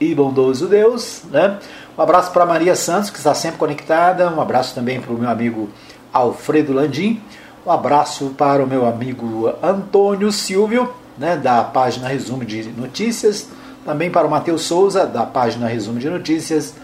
e 0.00 0.12
bondoso 0.12 0.66
Deus, 0.66 1.22
né? 1.30 1.56
Um 1.96 2.02
abraço 2.02 2.32
para 2.32 2.44
Maria 2.44 2.74
Santos, 2.74 3.08
que 3.08 3.18
está 3.18 3.32
sempre 3.32 3.58
conectada. 3.58 4.28
Um 4.28 4.40
abraço 4.40 4.74
também 4.74 5.00
para 5.00 5.12
o 5.12 5.18
meu 5.18 5.30
amigo 5.30 5.68
Alfredo 6.12 6.72
Landim. 6.72 7.22
Um 7.64 7.70
abraço 7.70 8.34
para 8.36 8.62
o 8.64 8.66
meu 8.66 8.84
amigo 8.84 9.52
Antônio 9.62 10.32
Silvio, 10.32 10.92
né, 11.16 11.36
da 11.36 11.62
página 11.62 12.08
Resumo 12.08 12.44
de 12.44 12.64
Notícias. 12.70 13.48
Também 13.84 14.10
para 14.10 14.26
o 14.26 14.30
Matheus 14.30 14.62
Souza, 14.62 15.06
da 15.06 15.24
página 15.24 15.68
Resumo 15.68 16.00
de 16.00 16.10
Notícias. 16.10 16.74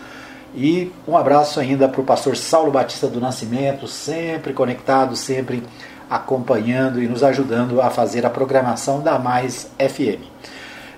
E 0.55 0.93
um 1.09 1.17
abraço 1.17 1.59
ainda 1.61 1.89
para 1.89 2.01
o 2.01 2.05
pastor 2.05 2.37
Saulo 2.37 2.71
Batista 2.71 3.07
do 3.09 3.21
Nascimento, 3.21 3.87
sempre 3.87 4.53
conectado, 4.53 5.17
sempre 5.17 5.63
acompanhando 6.11 7.03
e 7.03 7.09
nos 7.09 7.23
ajudando 7.23 7.81
a 7.81 7.89
fazer 7.89 8.27
a 8.27 8.31
programação 8.31 9.01
da 9.01 9.19
Mais 9.19 9.71
FM. 9.79 10.21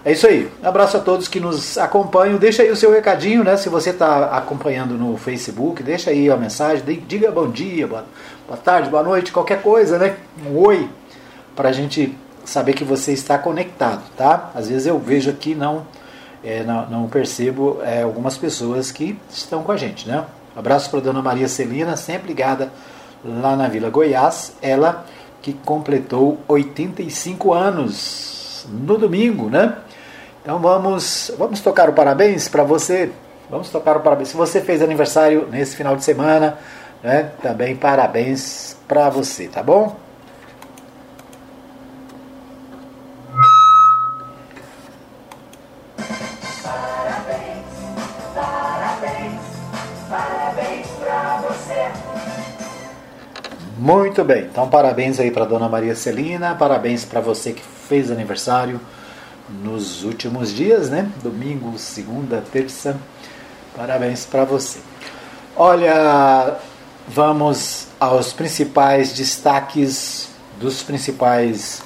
É 0.05 0.13
isso 0.13 0.27
aí. 0.27 0.51
Um 0.63 0.69
abraço 0.69 0.97
a 0.97 1.01
todos 1.01 1.29
que 1.29 1.41
nos 1.41 1.79
acompanham. 1.79 2.37
Deixa 2.37 2.63
aí 2.63 2.71
o 2.71 2.77
seu 2.77 2.93
recadinho, 2.93 3.43
né? 3.43 3.57
Se 3.57 3.69
você 3.69 3.91
está 3.91 4.37
acompanhando 4.37 4.99
no 4.99 5.17
Facebook, 5.17 5.83
deixa 5.83 6.11
aí 6.11 6.29
a 6.31 6.37
mensagem. 6.37 6.85
Diga 7.07 7.31
bom 7.31 7.49
dia, 7.49 7.87
boa, 7.87 8.05
tarde, 8.63 8.91
boa 8.91 9.03
noite, 9.03 9.33
qualquer 9.33 9.63
coisa, 9.63 9.97
né? 9.99 10.17
Um 10.45 10.59
oi, 10.59 10.91
para 11.57 11.71
a 11.71 11.73
gente 11.73 12.15
saber 12.45 12.75
que 12.75 12.85
você 12.85 13.13
está 13.13 13.39
conectado, 13.39 14.03
tá? 14.17 14.51
Às 14.55 14.69
vezes 14.69 14.87
eu 14.87 14.99
vejo 14.99 15.31
aqui 15.31 15.55
não 15.55 15.87
é, 16.45 16.63
não, 16.63 16.87
não, 16.91 17.09
percebo 17.09 17.81
é, 17.83 18.03
algumas 18.03 18.37
pessoas 18.37 18.93
que 18.93 19.19
estão 19.31 19.63
com 19.63 19.73
a 19.73 19.77
gente, 19.77 20.07
né? 20.07 20.25
Abraço 20.55 20.91
para 20.91 21.01
Dona 21.01 21.23
Maria 21.23 21.49
Celina, 21.49 21.97
sempre 21.97 22.29
ligada 22.29 22.71
lá 23.25 23.57
na 23.57 23.67
Vila 23.67 23.91
Goiás. 23.91 24.53
Ela 24.61 25.05
que 25.43 25.53
completou 25.53 26.39
85 26.47 27.53
anos 27.53 28.67
no 28.69 28.97
domingo, 28.97 29.49
né? 29.49 29.77
Então 30.43 30.59
vamos, 30.59 31.33
vamos 31.39 31.61
tocar 31.61 31.89
o 31.89 31.93
parabéns 31.93 32.49
para 32.49 32.63
você. 32.63 33.11
Vamos 33.51 33.71
tocar 33.71 33.97
o 33.97 34.01
parabéns. 34.01 34.29
Se 34.29 34.37
você 34.37 34.61
fez 34.61 34.83
aniversário 34.83 35.49
nesse 35.51 35.75
final 35.75 35.97
de 35.97 36.05
semana, 36.05 36.59
né, 37.03 37.31
também 37.43 37.75
parabéns 37.75 38.77
para 38.87 39.09
você, 39.11 39.49
tá 39.49 39.63
bom? 39.63 40.04
Muito 53.85 54.25
bem, 54.25 54.45
então 54.45 54.67
parabéns 54.67 55.21
aí 55.21 55.31
para 55.31 55.45
Dona 55.45 55.69
Maria 55.69 55.95
Celina, 55.95 56.55
parabéns 56.55 57.05
para 57.05 57.21
você 57.21 57.53
que 57.53 57.61
fez 57.87 58.11
aniversário 58.11 58.81
nos 59.63 60.05
últimos 60.05 60.55
dias, 60.55 60.89
né? 60.89 61.07
Domingo, 61.23 61.79
segunda, 61.79 62.43
terça. 62.51 62.97
Parabéns 63.77 64.25
para 64.25 64.47
você. 64.47 64.79
Olha, 65.55 66.57
vamos 67.07 67.89
aos 68.01 68.33
principais 68.33 69.13
destaques 69.13 70.31
dos 70.59 70.83
principais 70.83 71.83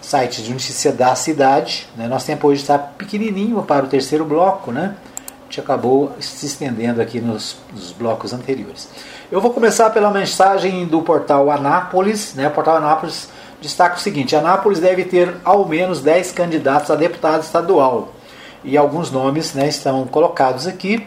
sites 0.00 0.44
de 0.44 0.52
notícia 0.52 0.92
da 0.92 1.16
cidade. 1.16 1.88
Né? 1.96 2.06
Nosso 2.06 2.26
tempo 2.26 2.46
hoje 2.46 2.62
está 2.62 2.78
pequenininho 2.78 3.60
para 3.64 3.86
o 3.86 3.88
terceiro 3.88 4.24
bloco, 4.24 4.70
né? 4.70 4.94
A 5.26 5.44
gente 5.46 5.58
acabou 5.58 6.14
se 6.20 6.46
estendendo 6.46 7.02
aqui 7.02 7.20
nos, 7.20 7.56
nos 7.72 7.90
blocos 7.90 8.32
anteriores. 8.32 8.88
Eu 9.34 9.40
vou 9.40 9.50
começar 9.50 9.90
pela 9.90 10.12
mensagem 10.12 10.86
do 10.86 11.02
portal 11.02 11.50
Anápolis, 11.50 12.34
né? 12.34 12.46
O 12.46 12.52
portal 12.52 12.76
Anápolis 12.76 13.28
destaca 13.60 13.96
o 13.96 13.98
seguinte: 13.98 14.36
Anápolis 14.36 14.78
deve 14.78 15.04
ter 15.04 15.34
ao 15.44 15.66
menos 15.66 16.00
10 16.00 16.30
candidatos 16.30 16.88
a 16.88 16.94
deputado 16.94 17.42
estadual. 17.42 18.12
E 18.62 18.76
alguns 18.76 19.10
nomes 19.10 19.52
né, 19.52 19.66
estão 19.66 20.06
colocados 20.06 20.68
aqui. 20.68 21.04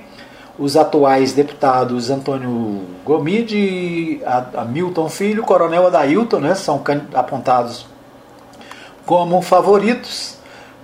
Os 0.59 0.75
atuais 0.75 1.31
deputados 1.31 2.09
Antônio 2.09 2.81
Gomide 3.05 4.21
Hamilton 4.57 5.07
Filho, 5.07 5.43
Coronel 5.43 5.87
Adailton, 5.87 6.39
né, 6.39 6.53
são 6.53 6.83
apontados 7.13 7.85
como 9.05 9.41
favoritos. 9.41 10.35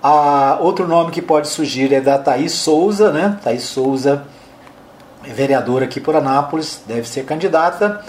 Ah, 0.02 0.60
outro 0.62 0.88
nome 0.88 1.12
que 1.12 1.22
pode 1.22 1.50
surgir 1.50 1.91
é 1.91 2.00
da 2.00 2.18
Thaís 2.18 2.54
Souza, 2.54 3.12
né? 3.12 3.38
Thaís 3.44 3.64
Souza 3.64 4.24
vereadora 5.24 5.86
aqui 5.86 5.99
por 5.99 6.15
Anápolis, 6.15 6.82
deve 6.88 7.07
ser 7.07 7.24
candidata. 7.26 8.03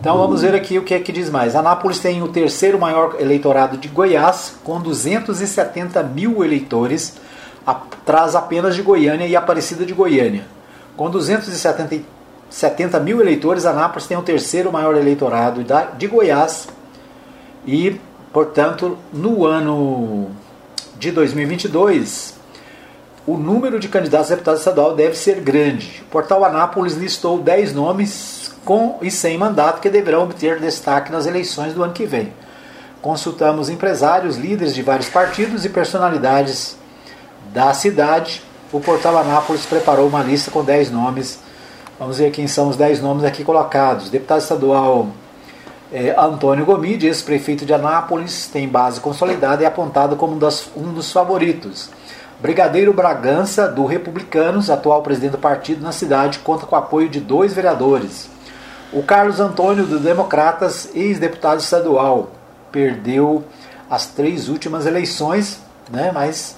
Então 0.00 0.18
vamos 0.18 0.42
ver 0.42 0.54
aqui 0.54 0.78
o 0.78 0.82
que 0.82 0.94
é 0.94 1.00
que 1.00 1.12
diz 1.12 1.30
mais. 1.30 1.56
Anápolis 1.56 1.98
tem 1.98 2.22
o 2.22 2.28
terceiro 2.28 2.78
maior 2.78 3.16
eleitorado 3.18 3.76
de 3.76 3.88
Goiás, 3.88 4.54
com 4.62 4.80
270 4.80 6.02
mil 6.02 6.44
eleitores, 6.44 7.16
atrás 7.66 8.34
apenas 8.34 8.74
de 8.74 8.82
Goiânia 8.82 9.26
e 9.26 9.34
Aparecida 9.34 9.84
de 9.84 9.92
Goiânia. 9.92 10.44
Com 10.96 11.10
270 11.10 13.00
mil 13.00 13.20
eleitores, 13.20 13.66
Anápolis 13.66 14.06
tem 14.06 14.16
o 14.16 14.22
terceiro 14.22 14.70
maior 14.72 14.94
eleitorado 14.96 15.64
de 15.96 16.06
Goiás 16.06 16.68
e, 17.66 18.00
portanto, 18.32 18.98
no 19.12 19.46
ano 19.46 20.30
de 20.98 21.10
2022, 21.10 22.33
o 23.26 23.38
número 23.38 23.80
de 23.80 23.88
candidatos 23.88 24.30
a 24.30 24.34
deputado 24.34 24.58
estadual 24.58 24.94
deve 24.94 25.16
ser 25.16 25.40
grande. 25.40 26.02
O 26.06 26.10
portal 26.10 26.44
Anápolis 26.44 26.94
listou 26.94 27.38
10 27.38 27.72
nomes 27.72 28.52
com 28.64 28.98
e 29.00 29.10
sem 29.10 29.38
mandato 29.38 29.80
que 29.80 29.88
deverão 29.88 30.24
obter 30.24 30.60
destaque 30.60 31.10
nas 31.10 31.26
eleições 31.26 31.72
do 31.72 31.82
ano 31.82 31.92
que 31.92 32.04
vem. 32.04 32.32
Consultamos 33.00 33.68
empresários, 33.68 34.36
líderes 34.36 34.74
de 34.74 34.82
vários 34.82 35.08
partidos 35.08 35.64
e 35.64 35.68
personalidades 35.68 36.76
da 37.52 37.72
cidade. 37.72 38.42
O 38.72 38.80
portal 38.80 39.16
Anápolis 39.18 39.64
preparou 39.64 40.06
uma 40.06 40.22
lista 40.22 40.50
com 40.50 40.62
10 40.62 40.90
nomes. 40.90 41.38
Vamos 41.98 42.18
ver 42.18 42.30
quem 42.30 42.46
são 42.46 42.68
os 42.68 42.76
10 42.76 43.00
nomes 43.00 43.24
aqui 43.24 43.44
colocados. 43.44 44.10
Deputado 44.10 44.40
estadual 44.40 45.08
é, 45.92 46.14
Antônio 46.18 46.64
Gomide, 46.64 47.06
ex-prefeito 47.06 47.64
de 47.64 47.72
Anápolis, 47.72 48.48
tem 48.48 48.66
base 48.68 49.00
consolidada 49.00 49.62
e 49.62 49.64
é 49.64 49.68
apontado 49.68 50.16
como 50.16 50.34
um, 50.34 50.38
das, 50.38 50.68
um 50.76 50.92
dos 50.92 51.12
favoritos. 51.12 51.88
Brigadeiro 52.40 52.92
Bragança, 52.92 53.68
do 53.68 53.86
Republicanos, 53.86 54.68
atual 54.68 55.02
presidente 55.02 55.32
do 55.32 55.38
partido 55.38 55.82
na 55.82 55.92
cidade, 55.92 56.40
conta 56.40 56.66
com 56.66 56.76
apoio 56.76 57.08
de 57.08 57.20
dois 57.20 57.54
vereadores. 57.54 58.28
O 58.92 59.02
Carlos 59.02 59.40
Antônio, 59.40 59.86
do 59.86 59.98
Democratas, 59.98 60.90
ex-deputado 60.94 61.60
estadual, 61.60 62.32
perdeu 62.70 63.44
as 63.88 64.06
três 64.06 64.48
últimas 64.48 64.84
eleições, 64.84 65.60
né, 65.90 66.10
mas 66.12 66.56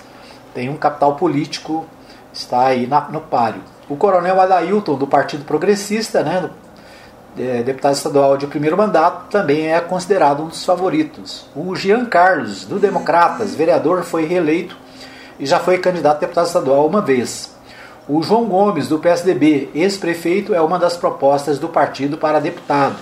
tem 0.54 0.68
um 0.68 0.76
capital 0.76 1.16
político, 1.16 1.86
está 2.32 2.66
aí 2.66 2.86
na, 2.86 3.02
no 3.02 3.20
páreo. 3.20 3.60
O 3.88 3.96
coronel 3.96 4.40
Adailton, 4.40 4.96
do 4.96 5.06
Partido 5.06 5.44
Progressista, 5.44 6.22
né, 6.22 6.50
é, 7.38 7.62
deputado 7.62 7.94
estadual 7.94 8.36
de 8.36 8.46
primeiro 8.46 8.76
mandato, 8.76 9.28
também 9.30 9.72
é 9.72 9.80
considerado 9.80 10.42
um 10.42 10.48
dos 10.48 10.64
favoritos. 10.64 11.46
O 11.54 11.76
Jean 11.76 12.06
Carlos, 12.06 12.64
do 12.64 12.78
Democratas, 12.78 13.54
vereador, 13.54 14.02
foi 14.02 14.24
reeleito 14.24 14.76
e 15.38 15.46
já 15.46 15.58
foi 15.58 15.78
candidato 15.78 16.16
a 16.16 16.20
deputado 16.20 16.46
estadual 16.46 16.86
uma 16.86 17.00
vez. 17.00 17.54
O 18.08 18.22
João 18.22 18.44
Gomes, 18.44 18.88
do 18.88 18.98
PSDB, 18.98 19.68
ex-prefeito, 19.74 20.54
é 20.54 20.60
uma 20.60 20.78
das 20.78 20.96
propostas 20.96 21.58
do 21.58 21.68
partido 21.68 22.16
para 22.16 22.40
deputado. 22.40 22.96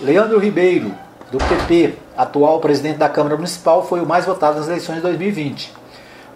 Leandro 0.00 0.38
Ribeiro, 0.38 0.94
do 1.32 1.38
PP, 1.38 1.94
atual 2.16 2.60
presidente 2.60 2.98
da 2.98 3.08
Câmara 3.08 3.36
Municipal, 3.36 3.86
foi 3.86 4.00
o 4.00 4.06
mais 4.06 4.26
votado 4.26 4.58
nas 4.58 4.68
eleições 4.68 4.96
de 4.96 5.02
2020. 5.02 5.72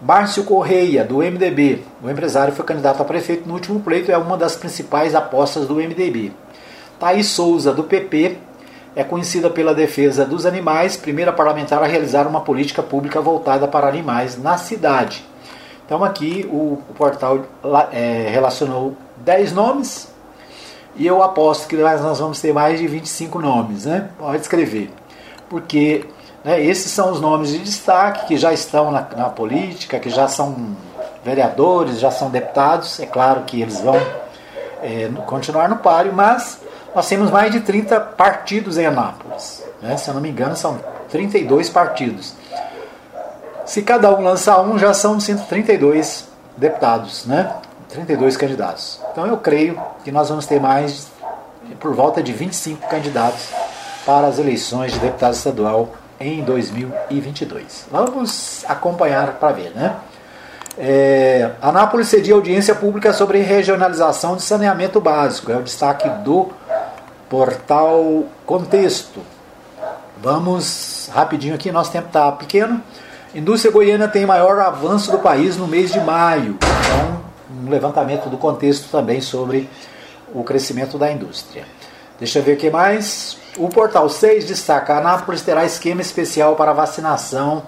Márcio 0.01 0.43
Correia, 0.45 1.05
do 1.05 1.19
MDB, 1.19 1.85
o 2.03 2.11
empresário 2.11 2.53
foi 2.53 2.65
candidato 2.65 3.01
a 3.01 3.05
prefeito 3.05 3.47
no 3.47 3.55
último 3.55 3.79
pleito 3.81 4.11
é 4.11 4.19
uma 4.19 4.37
das 4.37 4.57
principais 4.57 5.15
apostas 5.15 5.67
do 5.67 5.77
MDB. 5.77 6.33
Thaís 6.99 7.27
Souza, 7.27 7.73
do 7.73 7.85
PP, 7.85 8.37
é 8.95 9.03
conhecida 9.03 9.49
pela 9.49 9.75
defesa 9.75 10.25
dos 10.25 10.45
animais, 10.45 10.97
primeira 10.97 11.33
parlamentar 11.33 11.83
a 11.83 11.87
realizar 11.87 12.27
uma 12.27 12.41
política 12.41 12.83
pública 12.83 13.21
voltada 13.21 13.67
para 13.67 13.89
animais 13.89 14.41
na 14.41 14.59
cidade. 14.59 15.25
Então 15.85 16.05
aqui 16.05 16.49
o, 16.51 16.79
portal 16.95 17.41
é, 17.93 18.29
relacionou 18.31 18.97
10 19.19 19.53
nomes 19.53 20.13
e 20.95 21.07
eu 21.07 21.23
aposto 21.23 21.69
que 21.69 21.77
nós 21.77 22.19
vamos 22.19 22.41
ter 22.41 22.53
mais 22.53 22.79
de 22.79 22.87
25 22.87 23.39
nomes, 23.39 23.87
né? 23.87 24.11
Pode 24.19 24.43
escrever. 24.43 24.91
Porque 25.49 26.05
né, 26.45 26.63
esses 26.63 26.91
são 26.91 27.11
os 27.13 27.21
nomes 27.21 27.51
de 27.51 27.59
destaque 27.59 28.27
que 28.27 28.37
já 28.37 28.53
estão 28.53 28.91
na, 28.91 29.07
na 29.17 29.29
política, 29.31 29.99
que 29.99 30.11
já 30.11 30.29
são 30.29 30.77
vereadores, 31.25 31.99
já 31.99 32.11
são 32.11 32.31
deputados. 32.31 33.01
É 33.01 33.07
claro 33.07 33.43
que 33.43 33.63
eles 33.63 33.81
vão 33.81 33.97
é, 34.83 35.11
continuar 35.27 35.69
no 35.69 35.77
páreo, 35.77 36.13
mas 36.13 36.61
nós 36.95 37.09
temos 37.09 37.31
mais 37.31 37.51
de 37.51 37.61
30 37.61 37.99
partidos 38.01 38.79
em 38.79 38.87
Anápolis. 38.87 39.63
Né? 39.81 39.97
Se 39.97 40.09
eu 40.09 40.15
não 40.15 40.21
me 40.21 40.31
engano, 40.31 40.57
são 40.57 40.79
32 41.11 41.71
partidos. 41.71 42.35
Se 43.65 43.83
cada 43.83 44.15
um 44.15 44.23
lançar 44.23 44.61
um, 44.61 44.79
já 44.79 44.93
são 44.93 45.19
132 45.19 46.27
deputados, 46.57 47.25
né? 47.27 47.55
32 47.89 48.37
candidatos. 48.37 49.01
Então 49.13 49.27
eu 49.27 49.37
creio 49.37 49.81
que 50.05 50.11
nós 50.11 50.29
vamos 50.29 50.47
ter 50.47 50.61
mais 50.61 51.09
por 51.79 51.95
volta 51.95 52.23
de 52.23 52.33
25 52.33 52.89
candidatos 52.89 53.49
para 54.05 54.27
as 54.27 54.39
eleições 54.39 54.93
de 54.93 54.99
deputado 54.99 55.35
estadual 55.35 55.91
em 56.19 56.43
2022. 56.43 57.87
Vamos 57.91 58.65
acompanhar 58.69 59.35
para 59.35 59.53
ver, 59.53 59.71
né? 59.71 59.97
É, 60.79 61.51
Anápolis 61.61 62.09
cedia 62.09 62.35
audiência 62.35 62.75
pública 62.75 63.13
sobre 63.13 63.41
regionalização 63.41 64.37
de 64.37 64.43
saneamento 64.43 65.01
básico. 65.01 65.53
É 65.53 65.57
o 65.57 65.63
destaque 65.63 66.09
do 66.25 66.51
portal 67.33 68.27
Contexto. 68.45 69.23
Vamos 70.19 71.09
rapidinho 71.15 71.55
aqui, 71.55 71.73
nosso 71.73 71.91
tempo 71.91 72.09
está 72.09 72.31
pequeno. 72.31 72.83
Indústria 73.35 73.73
goiana 73.73 74.07
tem 74.07 74.27
maior 74.27 74.61
avanço 74.61 75.11
do 75.11 75.19
país 75.19 75.57
no 75.57 75.67
mês 75.67 75.91
de 75.91 75.99
maio. 75.99 76.59
Então, 76.59 77.23
um 77.65 77.71
levantamento 77.71 78.29
do 78.29 78.37
contexto 78.37 78.91
também 78.91 79.23
sobre 79.23 79.67
o 80.35 80.45
crescimento 80.45 80.99
da 80.99 81.11
indústria. 81.11 81.65
Deixa 82.19 82.39
eu 82.39 82.43
ver 82.43 82.53
o 82.53 82.57
que 82.59 82.69
mais. 82.69 83.39
O 83.57 83.71
portal 83.71 84.11
6 84.11 84.45
destaca: 84.45 84.99
Anápolis 84.99 85.41
terá 85.41 85.65
esquema 85.65 86.03
especial 86.03 86.55
para 86.55 86.75
vacinação 86.75 87.63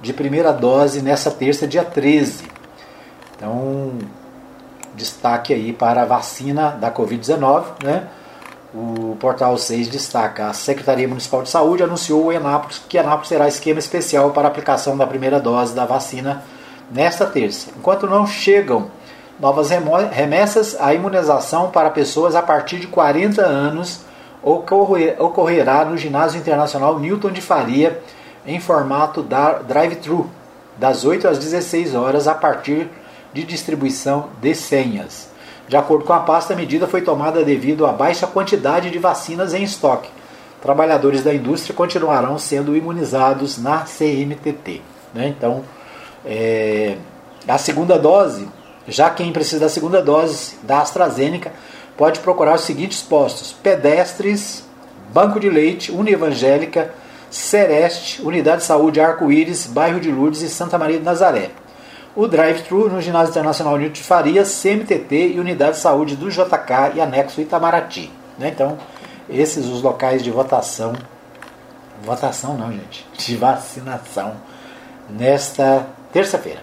de 0.00 0.12
primeira 0.12 0.52
dose 0.52 1.02
nessa 1.02 1.32
terça, 1.32 1.66
dia 1.66 1.84
13. 1.84 2.44
Então, 3.34 3.94
destaque 4.94 5.52
aí 5.52 5.72
para 5.72 6.02
a 6.02 6.04
vacina 6.04 6.70
da 6.70 6.92
Covid-19, 6.92 7.82
né? 7.82 8.06
O 8.74 9.16
Portal 9.18 9.56
6 9.56 9.88
destaca: 9.88 10.48
a 10.48 10.52
Secretaria 10.52 11.08
Municipal 11.08 11.42
de 11.42 11.48
Saúde 11.48 11.82
anunciou 11.82 12.30
Enápolis, 12.30 12.82
que 12.86 12.98
Enápolis 12.98 13.28
terá 13.30 13.48
esquema 13.48 13.78
especial 13.78 14.30
para 14.32 14.46
aplicação 14.46 14.96
da 14.96 15.06
primeira 15.06 15.40
dose 15.40 15.74
da 15.74 15.86
vacina 15.86 16.42
nesta 16.90 17.24
terça. 17.24 17.70
Enquanto 17.78 18.06
não 18.06 18.26
chegam 18.26 18.90
novas 19.40 19.70
remessas, 19.70 20.76
a 20.78 20.92
imunização 20.92 21.70
para 21.70 21.88
pessoas 21.88 22.34
a 22.34 22.42
partir 22.42 22.78
de 22.78 22.86
40 22.88 23.40
anos 23.40 24.00
ocorrerá 24.42 25.84
no 25.84 25.96
Ginásio 25.96 26.38
Internacional 26.38 26.98
Newton 26.98 27.30
de 27.30 27.40
Faria 27.40 28.02
em 28.46 28.60
formato 28.60 29.22
drive-thru, 29.66 30.28
das 30.76 31.04
8 31.04 31.26
às 31.26 31.38
16 31.38 31.94
horas, 31.94 32.28
a 32.28 32.34
partir 32.34 32.88
de 33.32 33.44
distribuição 33.44 34.28
de 34.40 34.54
senhas. 34.54 35.28
De 35.68 35.76
acordo 35.76 36.04
com 36.06 36.14
a 36.14 36.20
pasta, 36.20 36.54
a 36.54 36.56
medida 36.56 36.86
foi 36.86 37.02
tomada 37.02 37.44
devido 37.44 37.86
à 37.86 37.92
baixa 37.92 38.26
quantidade 38.26 38.90
de 38.90 38.98
vacinas 38.98 39.52
em 39.52 39.62
estoque. 39.62 40.08
Trabalhadores 40.62 41.22
da 41.22 41.34
indústria 41.34 41.76
continuarão 41.76 42.38
sendo 42.38 42.74
imunizados 42.74 43.58
na 43.58 43.80
CMTT. 43.80 44.80
Né? 45.12 45.28
Então, 45.28 45.62
é, 46.24 46.96
a 47.46 47.58
segunda 47.58 47.98
dose, 47.98 48.48
já 48.88 49.10
quem 49.10 49.30
precisa 49.30 49.60
da 49.60 49.68
segunda 49.68 50.02
dose 50.02 50.56
da 50.62 50.80
AstraZeneca, 50.80 51.52
pode 51.98 52.20
procurar 52.20 52.54
os 52.54 52.62
seguintes 52.62 53.02
postos: 53.02 53.52
Pedestres, 53.52 54.64
Banco 55.12 55.38
de 55.38 55.50
Leite, 55.50 55.92
Unievangélica, 55.92 56.94
Sereste, 57.30 58.22
Unidade 58.22 58.62
de 58.62 58.64
Saúde 58.64 59.00
Arco-Íris, 59.00 59.66
Bairro 59.66 60.00
de 60.00 60.10
Lourdes 60.10 60.40
e 60.40 60.48
Santa 60.48 60.78
Maria 60.78 60.98
de 60.98 61.04
Nazaré 61.04 61.50
o 62.18 62.26
drive-thru 62.26 62.90
no 62.90 63.00
Ginásio 63.00 63.30
Internacional 63.30 63.76
Nilton 63.76 63.92
de 63.92 64.02
Faria, 64.02 64.42
CMTT 64.42 65.34
e 65.34 65.38
Unidade 65.38 65.76
de 65.76 65.78
Saúde 65.78 66.16
do 66.16 66.28
JK 66.28 66.96
e 66.96 67.00
anexo 67.00 67.40
Itamaraty. 67.40 68.10
Né? 68.36 68.48
Então, 68.48 68.76
esses 69.30 69.66
os 69.66 69.82
locais 69.82 70.20
de 70.20 70.28
votação. 70.28 70.94
Votação 72.02 72.58
não, 72.58 72.72
gente. 72.72 73.06
De 73.16 73.36
vacinação 73.36 74.34
nesta 75.08 75.86
terça-feira. 76.12 76.60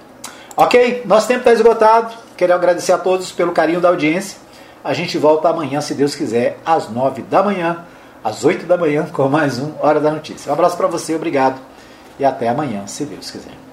Ok? 0.57 1.03
Nosso 1.05 1.29
tempo 1.29 1.39
está 1.39 1.53
esgotado. 1.53 2.13
Quero 2.35 2.53
agradecer 2.53 2.91
a 2.91 2.97
todos 2.97 3.31
pelo 3.31 3.53
carinho 3.53 3.79
da 3.79 3.87
audiência. 3.87 4.37
A 4.83 4.93
gente 4.93 5.17
volta 5.17 5.47
amanhã, 5.47 5.79
se 5.79 5.93
Deus 5.93 6.15
quiser, 6.15 6.59
às 6.65 6.89
9 6.89 7.21
da 7.21 7.41
manhã, 7.41 7.85
às 8.21 8.43
8 8.43 8.65
da 8.65 8.75
manhã, 8.75 9.07
com 9.09 9.29
mais 9.29 9.57
um 9.57 9.71
Hora 9.79 10.01
da 10.01 10.11
Notícia. 10.11 10.49
Um 10.49 10.53
abraço 10.53 10.75
para 10.75 10.87
você, 10.87 11.15
obrigado. 11.15 11.61
E 12.19 12.25
até 12.25 12.49
amanhã, 12.49 12.85
se 12.87 13.05
Deus 13.05 13.31
quiser. 13.31 13.64